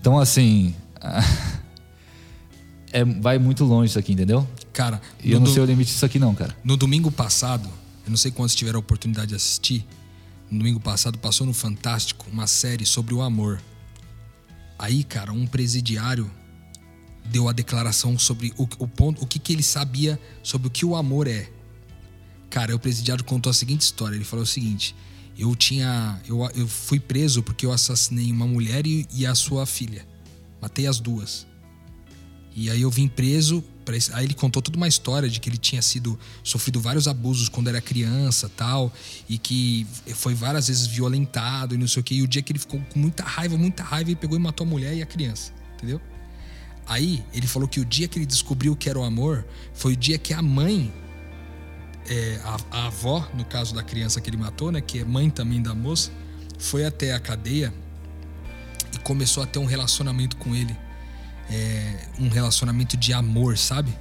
Então, 0.00 0.18
assim. 0.18 0.74
é, 2.94 3.04
vai 3.04 3.38
muito 3.38 3.64
longe 3.64 3.90
isso 3.90 3.98
aqui, 3.98 4.12
entendeu? 4.12 4.48
Cara, 4.72 5.00
E 5.22 5.32
eu 5.32 5.38
não 5.40 5.44
do- 5.46 5.52
sei 5.52 5.62
o 5.62 5.66
limite 5.66 5.90
disso 5.92 6.04
aqui, 6.06 6.18
não, 6.18 6.34
cara. 6.34 6.56
No 6.64 6.76
domingo 6.76 7.10
passado, 7.10 7.68
eu 8.04 8.10
não 8.10 8.16
sei 8.16 8.30
quantos 8.30 8.54
tiveram 8.54 8.78
a 8.78 8.80
oportunidade 8.80 9.28
de 9.28 9.34
assistir. 9.34 9.84
No 10.50 10.58
domingo 10.58 10.78
passado 10.80 11.18
passou 11.18 11.46
no 11.46 11.52
Fantástico 11.52 12.26
uma 12.32 12.46
série 12.46 12.86
sobre 12.86 13.12
o 13.14 13.20
amor. 13.22 13.60
Aí, 14.78 15.02
cara, 15.04 15.32
um 15.32 15.46
presidiário 15.46 16.30
deu 17.26 17.48
a 17.48 17.52
declaração 17.52 18.18
sobre 18.18 18.52
o, 18.56 18.62
o 18.78 18.86
ponto, 18.86 19.22
o 19.22 19.26
que, 19.26 19.38
que 19.38 19.52
ele 19.52 19.62
sabia 19.62 20.20
sobre 20.42 20.68
o 20.68 20.70
que 20.70 20.84
o 20.84 20.94
amor 20.94 21.26
é. 21.26 21.48
Cara, 22.50 22.74
o 22.74 22.78
presidiário 22.78 23.24
contou 23.24 23.50
a 23.50 23.54
seguinte 23.54 23.80
história. 23.82 24.14
Ele 24.14 24.24
falou 24.24 24.42
o 24.44 24.46
seguinte: 24.46 24.94
eu 25.38 25.54
tinha, 25.56 26.20
eu, 26.28 26.48
eu 26.54 26.68
fui 26.68 27.00
preso 27.00 27.42
porque 27.42 27.64
eu 27.66 27.72
assassinei 27.72 28.30
uma 28.30 28.46
mulher 28.46 28.86
e, 28.86 29.06
e 29.12 29.26
a 29.26 29.34
sua 29.34 29.64
filha. 29.66 30.06
Matei 30.60 30.86
as 30.86 31.00
duas. 31.00 31.46
E 32.54 32.70
aí 32.70 32.82
eu 32.82 32.90
vim 32.90 33.08
preso. 33.08 33.62
pra 33.84 33.98
esse- 33.98 34.10
Aí 34.14 34.24
ele 34.24 34.32
contou 34.32 34.62
toda 34.62 34.78
uma 34.78 34.88
história 34.88 35.28
de 35.28 35.38
que 35.38 35.46
ele 35.46 35.58
tinha 35.58 35.82
sido 35.82 36.18
sofrido 36.42 36.80
vários 36.80 37.06
abusos 37.06 37.50
quando 37.50 37.68
era 37.68 37.82
criança, 37.82 38.48
tal, 38.56 38.90
e 39.28 39.36
que 39.36 39.86
foi 40.14 40.34
várias 40.34 40.68
vezes 40.68 40.86
violentado 40.86 41.74
e 41.74 41.76
não 41.78 41.86
sei 41.86 42.00
o 42.00 42.02
quê. 42.02 42.14
E 42.14 42.22
o 42.22 42.26
dia 42.26 42.40
que 42.40 42.50
ele 42.50 42.58
ficou 42.58 42.80
com 42.80 42.98
muita 42.98 43.22
raiva, 43.22 43.58
muita 43.58 43.82
raiva, 43.82 44.08
ele 44.08 44.16
pegou 44.16 44.38
e 44.38 44.40
matou 44.40 44.66
a 44.66 44.70
mulher 44.70 44.94
e 44.96 45.02
a 45.02 45.06
criança, 45.06 45.52
entendeu? 45.74 46.00
Aí 46.86 47.22
ele 47.34 47.46
falou 47.46 47.68
que 47.68 47.78
o 47.78 47.84
dia 47.84 48.08
que 48.08 48.18
ele 48.18 48.24
descobriu 48.24 48.74
que 48.74 48.88
era 48.88 48.98
o 48.98 49.02
amor 49.04 49.44
foi 49.74 49.92
o 49.92 49.96
dia 49.96 50.16
que 50.16 50.32
a 50.32 50.40
mãe, 50.40 50.90
é, 52.08 52.40
a, 52.42 52.78
a 52.78 52.86
avó, 52.86 53.28
no 53.34 53.44
caso 53.44 53.74
da 53.74 53.82
criança 53.82 54.18
que 54.18 54.30
ele 54.30 54.38
matou, 54.38 54.72
né, 54.72 54.80
que 54.80 54.98
é 55.00 55.04
mãe 55.04 55.28
também 55.28 55.60
da 55.60 55.74
moça, 55.74 56.10
foi 56.58 56.86
até 56.86 57.12
a 57.12 57.20
cadeia 57.20 57.70
e 58.94 58.98
começou 59.00 59.42
a 59.42 59.46
ter 59.46 59.58
um 59.58 59.66
relacionamento 59.66 60.36
com 60.36 60.54
ele 60.54 60.74
é, 61.50 62.06
um 62.18 62.28
relacionamento 62.28 62.96
de 62.96 63.12
amor, 63.12 63.58
sabe? 63.58 63.92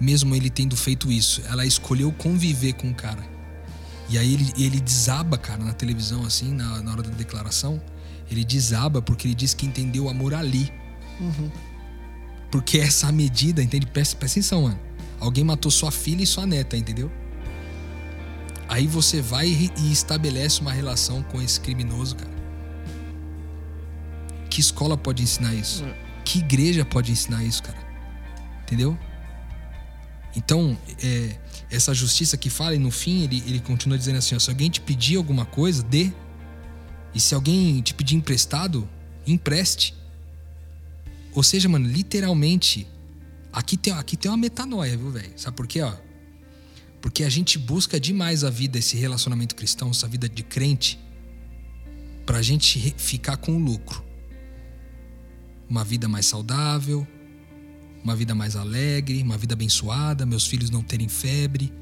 Mesmo 0.00 0.34
ele 0.34 0.50
tendo 0.50 0.76
feito 0.76 1.10
isso, 1.10 1.42
ela 1.48 1.64
escolheu 1.64 2.12
conviver 2.12 2.74
com 2.74 2.90
o 2.90 2.94
cara. 2.94 3.24
E 4.08 4.18
aí 4.18 4.34
ele, 4.34 4.52
ele 4.58 4.80
desaba, 4.80 5.38
cara, 5.38 5.64
na 5.64 5.72
televisão, 5.72 6.24
assim, 6.24 6.52
na, 6.52 6.82
na 6.82 6.92
hora 6.92 7.02
da 7.02 7.10
declaração. 7.10 7.80
Ele 8.30 8.44
desaba 8.44 9.00
porque 9.00 9.26
ele 9.26 9.34
diz 9.34 9.54
que 9.54 9.66
entendeu 9.66 10.04
o 10.04 10.08
amor 10.08 10.34
ali. 10.34 10.72
Porque 12.50 12.78
essa 12.78 13.10
medida, 13.10 13.62
entende? 13.62 13.86
Presta, 13.86 14.16
presta 14.16 14.38
atenção, 14.38 14.62
mano. 14.62 14.78
Alguém 15.20 15.44
matou 15.44 15.70
sua 15.70 15.90
filha 15.90 16.22
e 16.22 16.26
sua 16.26 16.46
neta, 16.46 16.76
entendeu? 16.76 17.10
Aí 18.68 18.86
você 18.86 19.20
vai 19.20 19.46
e 19.48 19.92
estabelece 19.92 20.60
uma 20.60 20.72
relação 20.72 21.22
com 21.22 21.40
esse 21.40 21.60
criminoso, 21.60 22.16
cara. 22.16 22.34
Que 24.50 24.60
escola 24.60 24.96
pode 24.96 25.22
ensinar 25.22 25.54
isso? 25.54 25.84
Que 26.24 26.38
igreja 26.38 26.84
pode 26.84 27.12
ensinar 27.12 27.44
isso, 27.44 27.62
cara? 27.62 27.78
Entendeu? 28.62 28.98
Então, 30.36 30.76
é, 31.02 31.38
essa 31.70 31.94
justiça 31.94 32.36
que 32.36 32.50
fala, 32.50 32.74
e 32.74 32.78
no 32.78 32.90
fim 32.90 33.22
ele, 33.22 33.42
ele 33.46 33.60
continua 33.60 33.96
dizendo 33.96 34.18
assim: 34.18 34.34
ó, 34.34 34.38
se 34.38 34.50
alguém 34.50 34.70
te 34.70 34.80
pedir 34.80 35.16
alguma 35.16 35.44
coisa, 35.44 35.82
dê. 35.82 36.10
E 37.14 37.20
se 37.20 37.34
alguém 37.34 37.80
te 37.82 37.94
pedir 37.94 38.16
emprestado, 38.16 38.88
empreste. 39.26 39.94
Ou 41.32 41.42
seja, 41.42 41.68
mano, 41.68 41.86
literalmente, 41.86 42.86
aqui 43.52 43.76
tem, 43.76 43.92
aqui 43.92 44.16
tem 44.16 44.30
uma 44.30 44.36
metanoia, 44.36 44.96
viu, 44.96 45.10
velho? 45.10 45.32
Sabe 45.36 45.56
por 45.56 45.66
quê, 45.66 45.82
ó? 45.82 45.94
Porque 47.00 47.22
a 47.22 47.28
gente 47.28 47.58
busca 47.58 48.00
demais 48.00 48.42
a 48.44 48.50
vida, 48.50 48.78
esse 48.78 48.96
relacionamento 48.96 49.54
cristão, 49.54 49.90
essa 49.90 50.08
vida 50.08 50.28
de 50.28 50.42
crente. 50.42 50.98
para 52.26 52.38
a 52.38 52.42
gente 52.42 52.94
ficar 52.96 53.36
com 53.36 53.56
o 53.56 53.58
lucro. 53.58 54.03
Uma 55.68 55.84
vida 55.84 56.08
mais 56.08 56.26
saudável, 56.26 57.06
uma 58.02 58.14
vida 58.14 58.34
mais 58.34 58.54
alegre, 58.54 59.22
uma 59.22 59.38
vida 59.38 59.54
abençoada, 59.54 60.26
meus 60.26 60.46
filhos 60.46 60.70
não 60.70 60.82
terem 60.82 61.08
febre, 61.08 61.72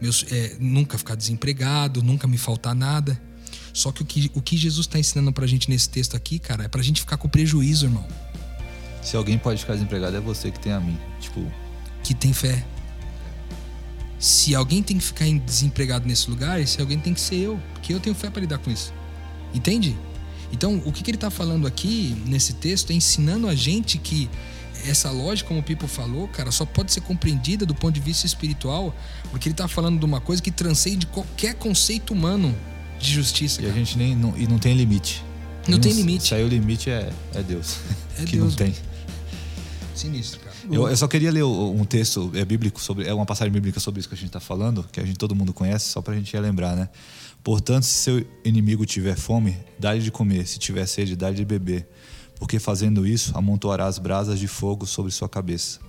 meus, 0.00 0.24
é, 0.30 0.56
nunca 0.60 0.98
ficar 0.98 1.14
desempregado, 1.14 2.02
nunca 2.02 2.26
me 2.28 2.36
faltar 2.38 2.74
nada. 2.74 3.20
Só 3.72 3.90
que 3.90 4.02
o 4.02 4.04
que, 4.04 4.30
o 4.34 4.42
que 4.42 4.56
Jesus 4.56 4.86
está 4.86 4.98
ensinando 4.98 5.32
pra 5.32 5.46
gente 5.46 5.70
nesse 5.70 5.88
texto 5.88 6.16
aqui, 6.16 6.38
cara, 6.38 6.64
é 6.64 6.68
pra 6.68 6.82
gente 6.82 7.00
ficar 7.00 7.16
com 7.16 7.28
prejuízo, 7.28 7.86
irmão. 7.86 8.06
Se 9.02 9.16
alguém 9.16 9.38
pode 9.38 9.60
ficar 9.60 9.74
desempregado, 9.74 10.16
é 10.16 10.20
você 10.20 10.50
que 10.50 10.60
tem 10.60 10.72
a 10.72 10.80
mim. 10.80 10.98
Tipo, 11.20 11.50
que 12.02 12.14
tem 12.14 12.32
fé. 12.32 12.64
Se 14.18 14.54
alguém 14.54 14.82
tem 14.82 14.98
que 14.98 15.04
ficar 15.04 15.26
em- 15.26 15.38
desempregado 15.38 16.06
nesse 16.06 16.28
lugar, 16.28 16.60
esse 16.60 16.80
alguém 16.80 16.98
tem 16.98 17.14
que 17.14 17.20
ser 17.20 17.36
eu, 17.36 17.60
porque 17.72 17.94
eu 17.94 18.00
tenho 18.00 18.14
fé 18.14 18.28
para 18.28 18.40
lidar 18.40 18.58
com 18.58 18.70
isso. 18.70 18.92
Entende? 19.54 19.96
Então, 20.52 20.82
o 20.84 20.92
que, 20.92 21.02
que 21.02 21.10
ele 21.10 21.16
está 21.16 21.30
falando 21.30 21.66
aqui 21.66 22.16
nesse 22.26 22.54
texto 22.54 22.90
é 22.90 22.94
ensinando 22.94 23.48
a 23.48 23.54
gente 23.54 23.98
que 23.98 24.28
essa 24.86 25.10
lógica, 25.10 25.48
como 25.48 25.60
o 25.60 25.62
Pipo 25.62 25.86
falou, 25.86 26.28
cara, 26.28 26.50
só 26.50 26.64
pode 26.64 26.92
ser 26.92 27.00
compreendida 27.00 27.66
do 27.66 27.74
ponto 27.74 27.94
de 27.94 28.00
vista 28.00 28.26
espiritual, 28.26 28.94
porque 29.30 29.48
ele 29.48 29.54
está 29.54 29.66
falando 29.66 29.98
de 29.98 30.04
uma 30.04 30.20
coisa 30.20 30.40
que 30.40 30.50
transcende 30.50 31.06
qualquer 31.06 31.54
conceito 31.54 32.12
humano 32.12 32.54
de 32.98 33.12
justiça. 33.12 33.60
e 33.60 33.64
a 33.64 33.68
cara. 33.68 33.78
gente 33.78 33.98
nem. 33.98 34.14
Não, 34.14 34.36
e 34.36 34.46
não 34.46 34.58
tem 34.58 34.74
limite. 34.74 35.24
Não 35.66 35.78
tem 35.78 35.92
limite. 35.92 36.34
Aí 36.34 36.44
o 36.44 36.48
limite 36.48 36.90
é, 36.90 37.10
é 37.34 37.42
Deus. 37.42 37.78
É 38.18 38.24
que 38.24 38.36
Deus, 38.36 38.50
não 38.50 38.56
tem. 38.56 38.74
Sinistro, 39.94 40.40
cara. 40.40 40.56
Eu, 40.70 40.88
eu 40.88 40.96
só 40.96 41.08
queria 41.08 41.30
ler 41.30 41.44
um 41.44 41.84
texto 41.84 42.30
é 42.34 42.44
bíblico 42.44 42.80
sobre 42.80 43.06
é 43.06 43.12
uma 43.12 43.26
passagem 43.26 43.52
bíblica 43.52 43.80
sobre 43.80 44.00
isso 44.00 44.08
que 44.08 44.14
a 44.14 44.18
gente 44.18 44.28
está 44.28 44.40
falando, 44.40 44.86
que 44.92 45.00
a 45.00 45.04
gente 45.04 45.16
todo 45.16 45.34
mundo 45.34 45.52
conhece, 45.52 45.86
só 45.88 46.00
para 46.02 46.14
a 46.14 46.16
gente 46.16 46.32
relembrar, 46.32 46.76
né? 46.76 46.88
Portanto, 47.48 47.84
se 47.84 47.92
seu 47.92 48.26
inimigo 48.44 48.84
tiver 48.84 49.16
fome, 49.16 49.56
dá-lhe 49.78 50.02
de 50.02 50.10
comer; 50.10 50.46
se 50.46 50.58
tiver 50.58 50.84
sede, 50.84 51.16
dá-lhe 51.16 51.34
de 51.34 51.46
beber, 51.46 51.88
porque 52.38 52.58
fazendo 52.58 53.06
isso 53.06 53.32
amontoarás 53.34 53.96
brasas 53.96 54.38
de 54.38 54.46
fogo 54.46 54.84
sobre 54.84 55.10
sua 55.10 55.30
cabeça. 55.30 55.80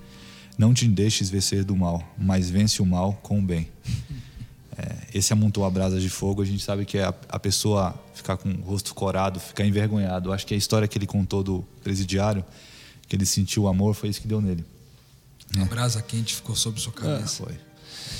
Não 0.56 0.72
te 0.72 0.88
deixes 0.88 1.28
vencer 1.28 1.62
do 1.62 1.76
mal, 1.76 2.02
mas 2.16 2.48
vence 2.48 2.80
o 2.80 2.86
mal 2.86 3.12
com 3.22 3.38
o 3.38 3.42
bem. 3.42 3.68
É, 4.78 5.18
esse 5.18 5.30
amontoar 5.30 5.70
brasas 5.70 6.00
de 6.00 6.08
fogo, 6.08 6.40
a 6.40 6.44
gente 6.44 6.62
sabe 6.62 6.86
que 6.86 6.96
é 6.96 7.04
a, 7.04 7.12
a 7.28 7.38
pessoa 7.38 7.94
ficar 8.14 8.38
com 8.38 8.48
o 8.48 8.62
rosto 8.62 8.94
corado, 8.94 9.38
ficar 9.38 9.66
envergonhado. 9.66 10.32
Acho 10.32 10.46
que 10.46 10.54
a 10.54 10.56
história 10.56 10.88
que 10.88 10.96
ele 10.96 11.06
contou 11.06 11.42
do 11.42 11.62
presidiário, 11.82 12.42
que 13.06 13.14
ele 13.14 13.26
sentiu 13.26 13.64
o 13.64 13.68
amor, 13.68 13.94
foi 13.94 14.08
isso 14.08 14.22
que 14.22 14.28
deu 14.28 14.40
nele. 14.40 14.64
A 15.58 15.66
brasa 15.66 16.00
quente 16.00 16.34
ficou 16.34 16.56
sobre 16.56 16.80
sua 16.80 16.94
cabeça. 16.94 17.44
Foi. 17.44 17.54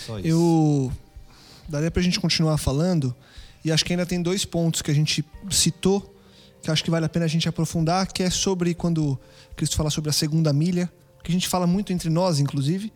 Só 0.07 0.19
isso. 0.19 0.29
Eu 0.29 0.93
daria 1.71 1.91
pra 1.91 2.03
gente 2.03 2.21
continuar 2.21 2.59
falando 2.59 3.15
e 3.65 3.71
acho 3.71 3.85
que 3.85 3.93
ainda 3.93 4.05
tem 4.05 4.21
dois 4.21 4.45
pontos 4.45 4.83
que 4.83 4.91
a 4.91 4.95
gente 4.95 5.25
citou 5.51 6.15
que 6.63 6.71
acho 6.71 6.85
que 6.85 6.91
vale 6.91 7.07
a 7.07 7.09
pena 7.09 7.25
a 7.25 7.29
gente 7.29 7.49
aprofundar, 7.49 8.07
que 8.13 8.23
é 8.23 8.31
sobre 8.31 8.75
quando 8.75 9.19
Cristo 9.57 9.77
fala 9.77 9.91
sobre 9.91 10.11
a 10.11 10.13
segunda 10.13 10.53
milha, 10.53 10.93
que 11.23 11.31
a 11.31 11.35
gente 11.35 11.49
fala 11.49 11.67
muito 11.67 11.93
entre 11.93 12.11
nós, 12.11 12.39
inclusive. 12.39 12.93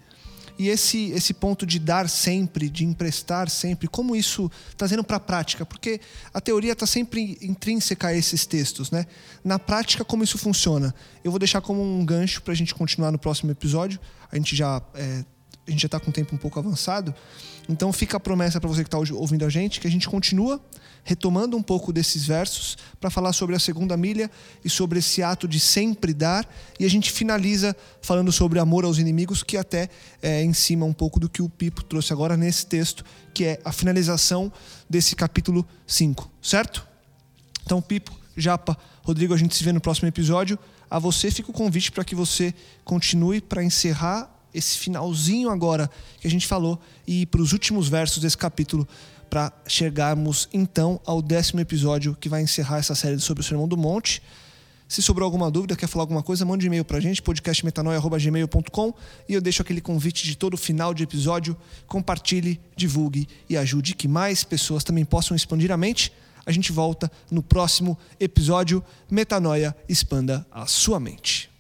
E 0.57 0.69
esse 0.69 1.11
esse 1.11 1.35
ponto 1.35 1.67
de 1.67 1.81
dar 1.81 2.09
sempre, 2.09 2.71
de 2.71 2.85
emprestar 2.85 3.51
sempre, 3.51 3.89
como 3.89 4.15
isso 4.15 4.49
trazendo 4.77 5.03
para 5.03 5.17
a 5.17 5.21
prática? 5.21 5.67
Porque 5.67 6.01
a 6.33 6.41
teoria 6.41 6.73
está 6.73 6.87
sempre 6.87 7.37
intrínseca 7.43 8.09
a 8.09 8.15
esses 8.15 8.47
textos, 8.47 8.91
né? 8.93 9.05
Na 9.43 9.59
prática, 9.59 10.05
como 10.05 10.23
isso 10.23 10.39
funciona? 10.39 10.95
Eu 11.25 11.33
vou 11.33 11.41
deixar 11.41 11.61
como 11.61 11.83
um 11.83 12.05
gancho 12.05 12.41
para 12.41 12.53
a 12.53 12.57
gente 12.57 12.73
continuar 12.73 13.11
no 13.11 13.19
próximo 13.19 13.51
episódio. 13.51 13.99
A 14.31 14.37
gente 14.37 14.55
já 14.55 14.81
é, 14.95 15.25
a 15.67 15.71
gente 15.71 15.81
já 15.81 15.87
está 15.87 16.01
com 16.01 16.11
o 16.11 16.13
tempo 16.13 16.35
um 16.35 16.39
pouco 16.39 16.59
avançado. 16.59 17.15
Então 17.69 17.93
fica 17.93 18.17
a 18.17 18.21
promessa 18.21 18.61
para 18.61 18.69
você 18.69 18.83
que 18.83 18.89
está 18.89 18.99
ouvindo 18.99 19.45
a 19.45 19.49
gente 19.49 19.81
que 19.81 19.87
a 19.87 19.91
gente 19.91 20.09
continua 20.09 20.61
retomando 21.05 21.57
um 21.57 21.63
pouco 21.63 21.93
desses 21.93 22.27
versos 22.27 22.77
para 22.99 23.11
falar 23.11 23.33
sobre 23.35 23.55
a 23.55 23.59
segunda 23.59 23.97
milha 23.97 24.31
e 24.65 24.71
sobre 24.71 24.99
esse 24.99 25.23
ato 25.23 25.47
de 25.47 25.61
sempre 25.61 26.15
dar. 26.15 26.49
E 26.81 26.85
a 26.85 26.89
gente 26.89 27.13
finaliza 27.13 27.77
falando 28.01 28.33
sobre 28.33 28.59
amor 28.59 28.85
aos 28.85 28.99
inimigos, 28.99 29.43
que 29.43 29.57
até 29.57 29.91
é 30.23 30.43
em 30.43 30.55
cima 30.55 30.87
um 30.87 30.95
pouco 30.95 31.21
do 31.21 31.29
que 31.29 31.43
o 31.43 31.49
Pipo 31.49 31.85
trouxe 31.85 32.13
agora 32.13 32.37
nesse 32.37 32.67
texto, 32.67 33.05
que 33.35 33.45
é 33.45 33.61
a 33.65 33.71
finalização 33.71 34.51
desse 34.89 35.15
capítulo 35.15 35.67
5, 35.87 36.31
certo? 36.43 36.87
Então, 37.65 37.81
Pipo, 37.83 38.13
Japa, 38.37 38.77
Rodrigo, 39.03 39.35
a 39.35 39.37
gente 39.37 39.55
se 39.55 39.63
vê 39.63 39.73
no 39.73 39.81
próximo 39.81 40.09
episódio. 40.09 40.59
A 40.91 40.99
você 40.99 41.31
fica 41.31 41.51
o 41.51 41.55
convite 41.55 41.93
para 41.93 42.05
que 42.05 42.15
você 42.15 42.55
continue 42.85 43.41
para 43.41 43.63
encerrar 43.63 44.34
esse 44.55 44.79
finalzinho 44.79 45.51
agora 45.51 45.91
que 46.21 46.27
a 46.27 46.31
gente 46.31 46.47
falou 46.47 46.81
e 47.07 47.27
para 47.27 47.43
os 47.43 47.53
últimos 47.53 47.89
versos 47.89 48.23
desse 48.23 48.39
capítulo 48.39 48.87
para 49.29 49.53
chegarmos 49.67 50.49
então 50.53 51.01
ao 51.05 51.21
décimo 51.21 51.61
episódio 51.61 52.17
que 52.21 52.29
vai 52.29 52.41
encerrar 52.41 52.79
essa 52.79 52.95
série 52.95 53.19
sobre 53.19 53.41
o 53.41 53.45
Sermão 53.45 53.67
do 53.67 53.77
Monte. 53.77 54.23
Se 54.87 55.03
sobrou 55.03 55.25
alguma 55.25 55.51
dúvida, 55.51 55.75
quer 55.75 55.89
falar 55.89 56.03
alguma 56.03 56.23
coisa, 56.23 56.45
mande 56.45 56.67
um 56.67 56.69
e-mail 56.69 56.85
pra 56.85 57.01
gente, 57.01 57.21
podcastmetanoia.gmail.com 57.23 58.95
e 59.29 59.35
eu 59.35 59.41
deixo 59.41 59.63
aquele 59.63 59.81
convite 59.81 60.25
de 60.25 60.37
todo 60.37 60.57
final 60.57 60.95
de 60.95 61.03
episódio. 61.03 61.57
Compartilhe, 61.87 62.61
divulgue 62.77 63.27
e 63.49 63.57
ajude 63.57 63.95
que 63.95 64.07
mais 64.07 64.45
pessoas 64.45 64.85
também 64.85 65.05
possam 65.05 65.35
expandir 65.35 65.73
a 65.73 65.77
mente. 65.77 66.13
A 66.47 66.53
gente 66.53 66.71
volta 66.71 67.11
no 67.31 67.43
próximo 67.43 67.99
episódio. 68.21 68.85
Metanoia, 69.11 69.75
expanda 69.89 70.47
a 70.53 70.67
sua 70.67 71.01
mente. 71.01 71.54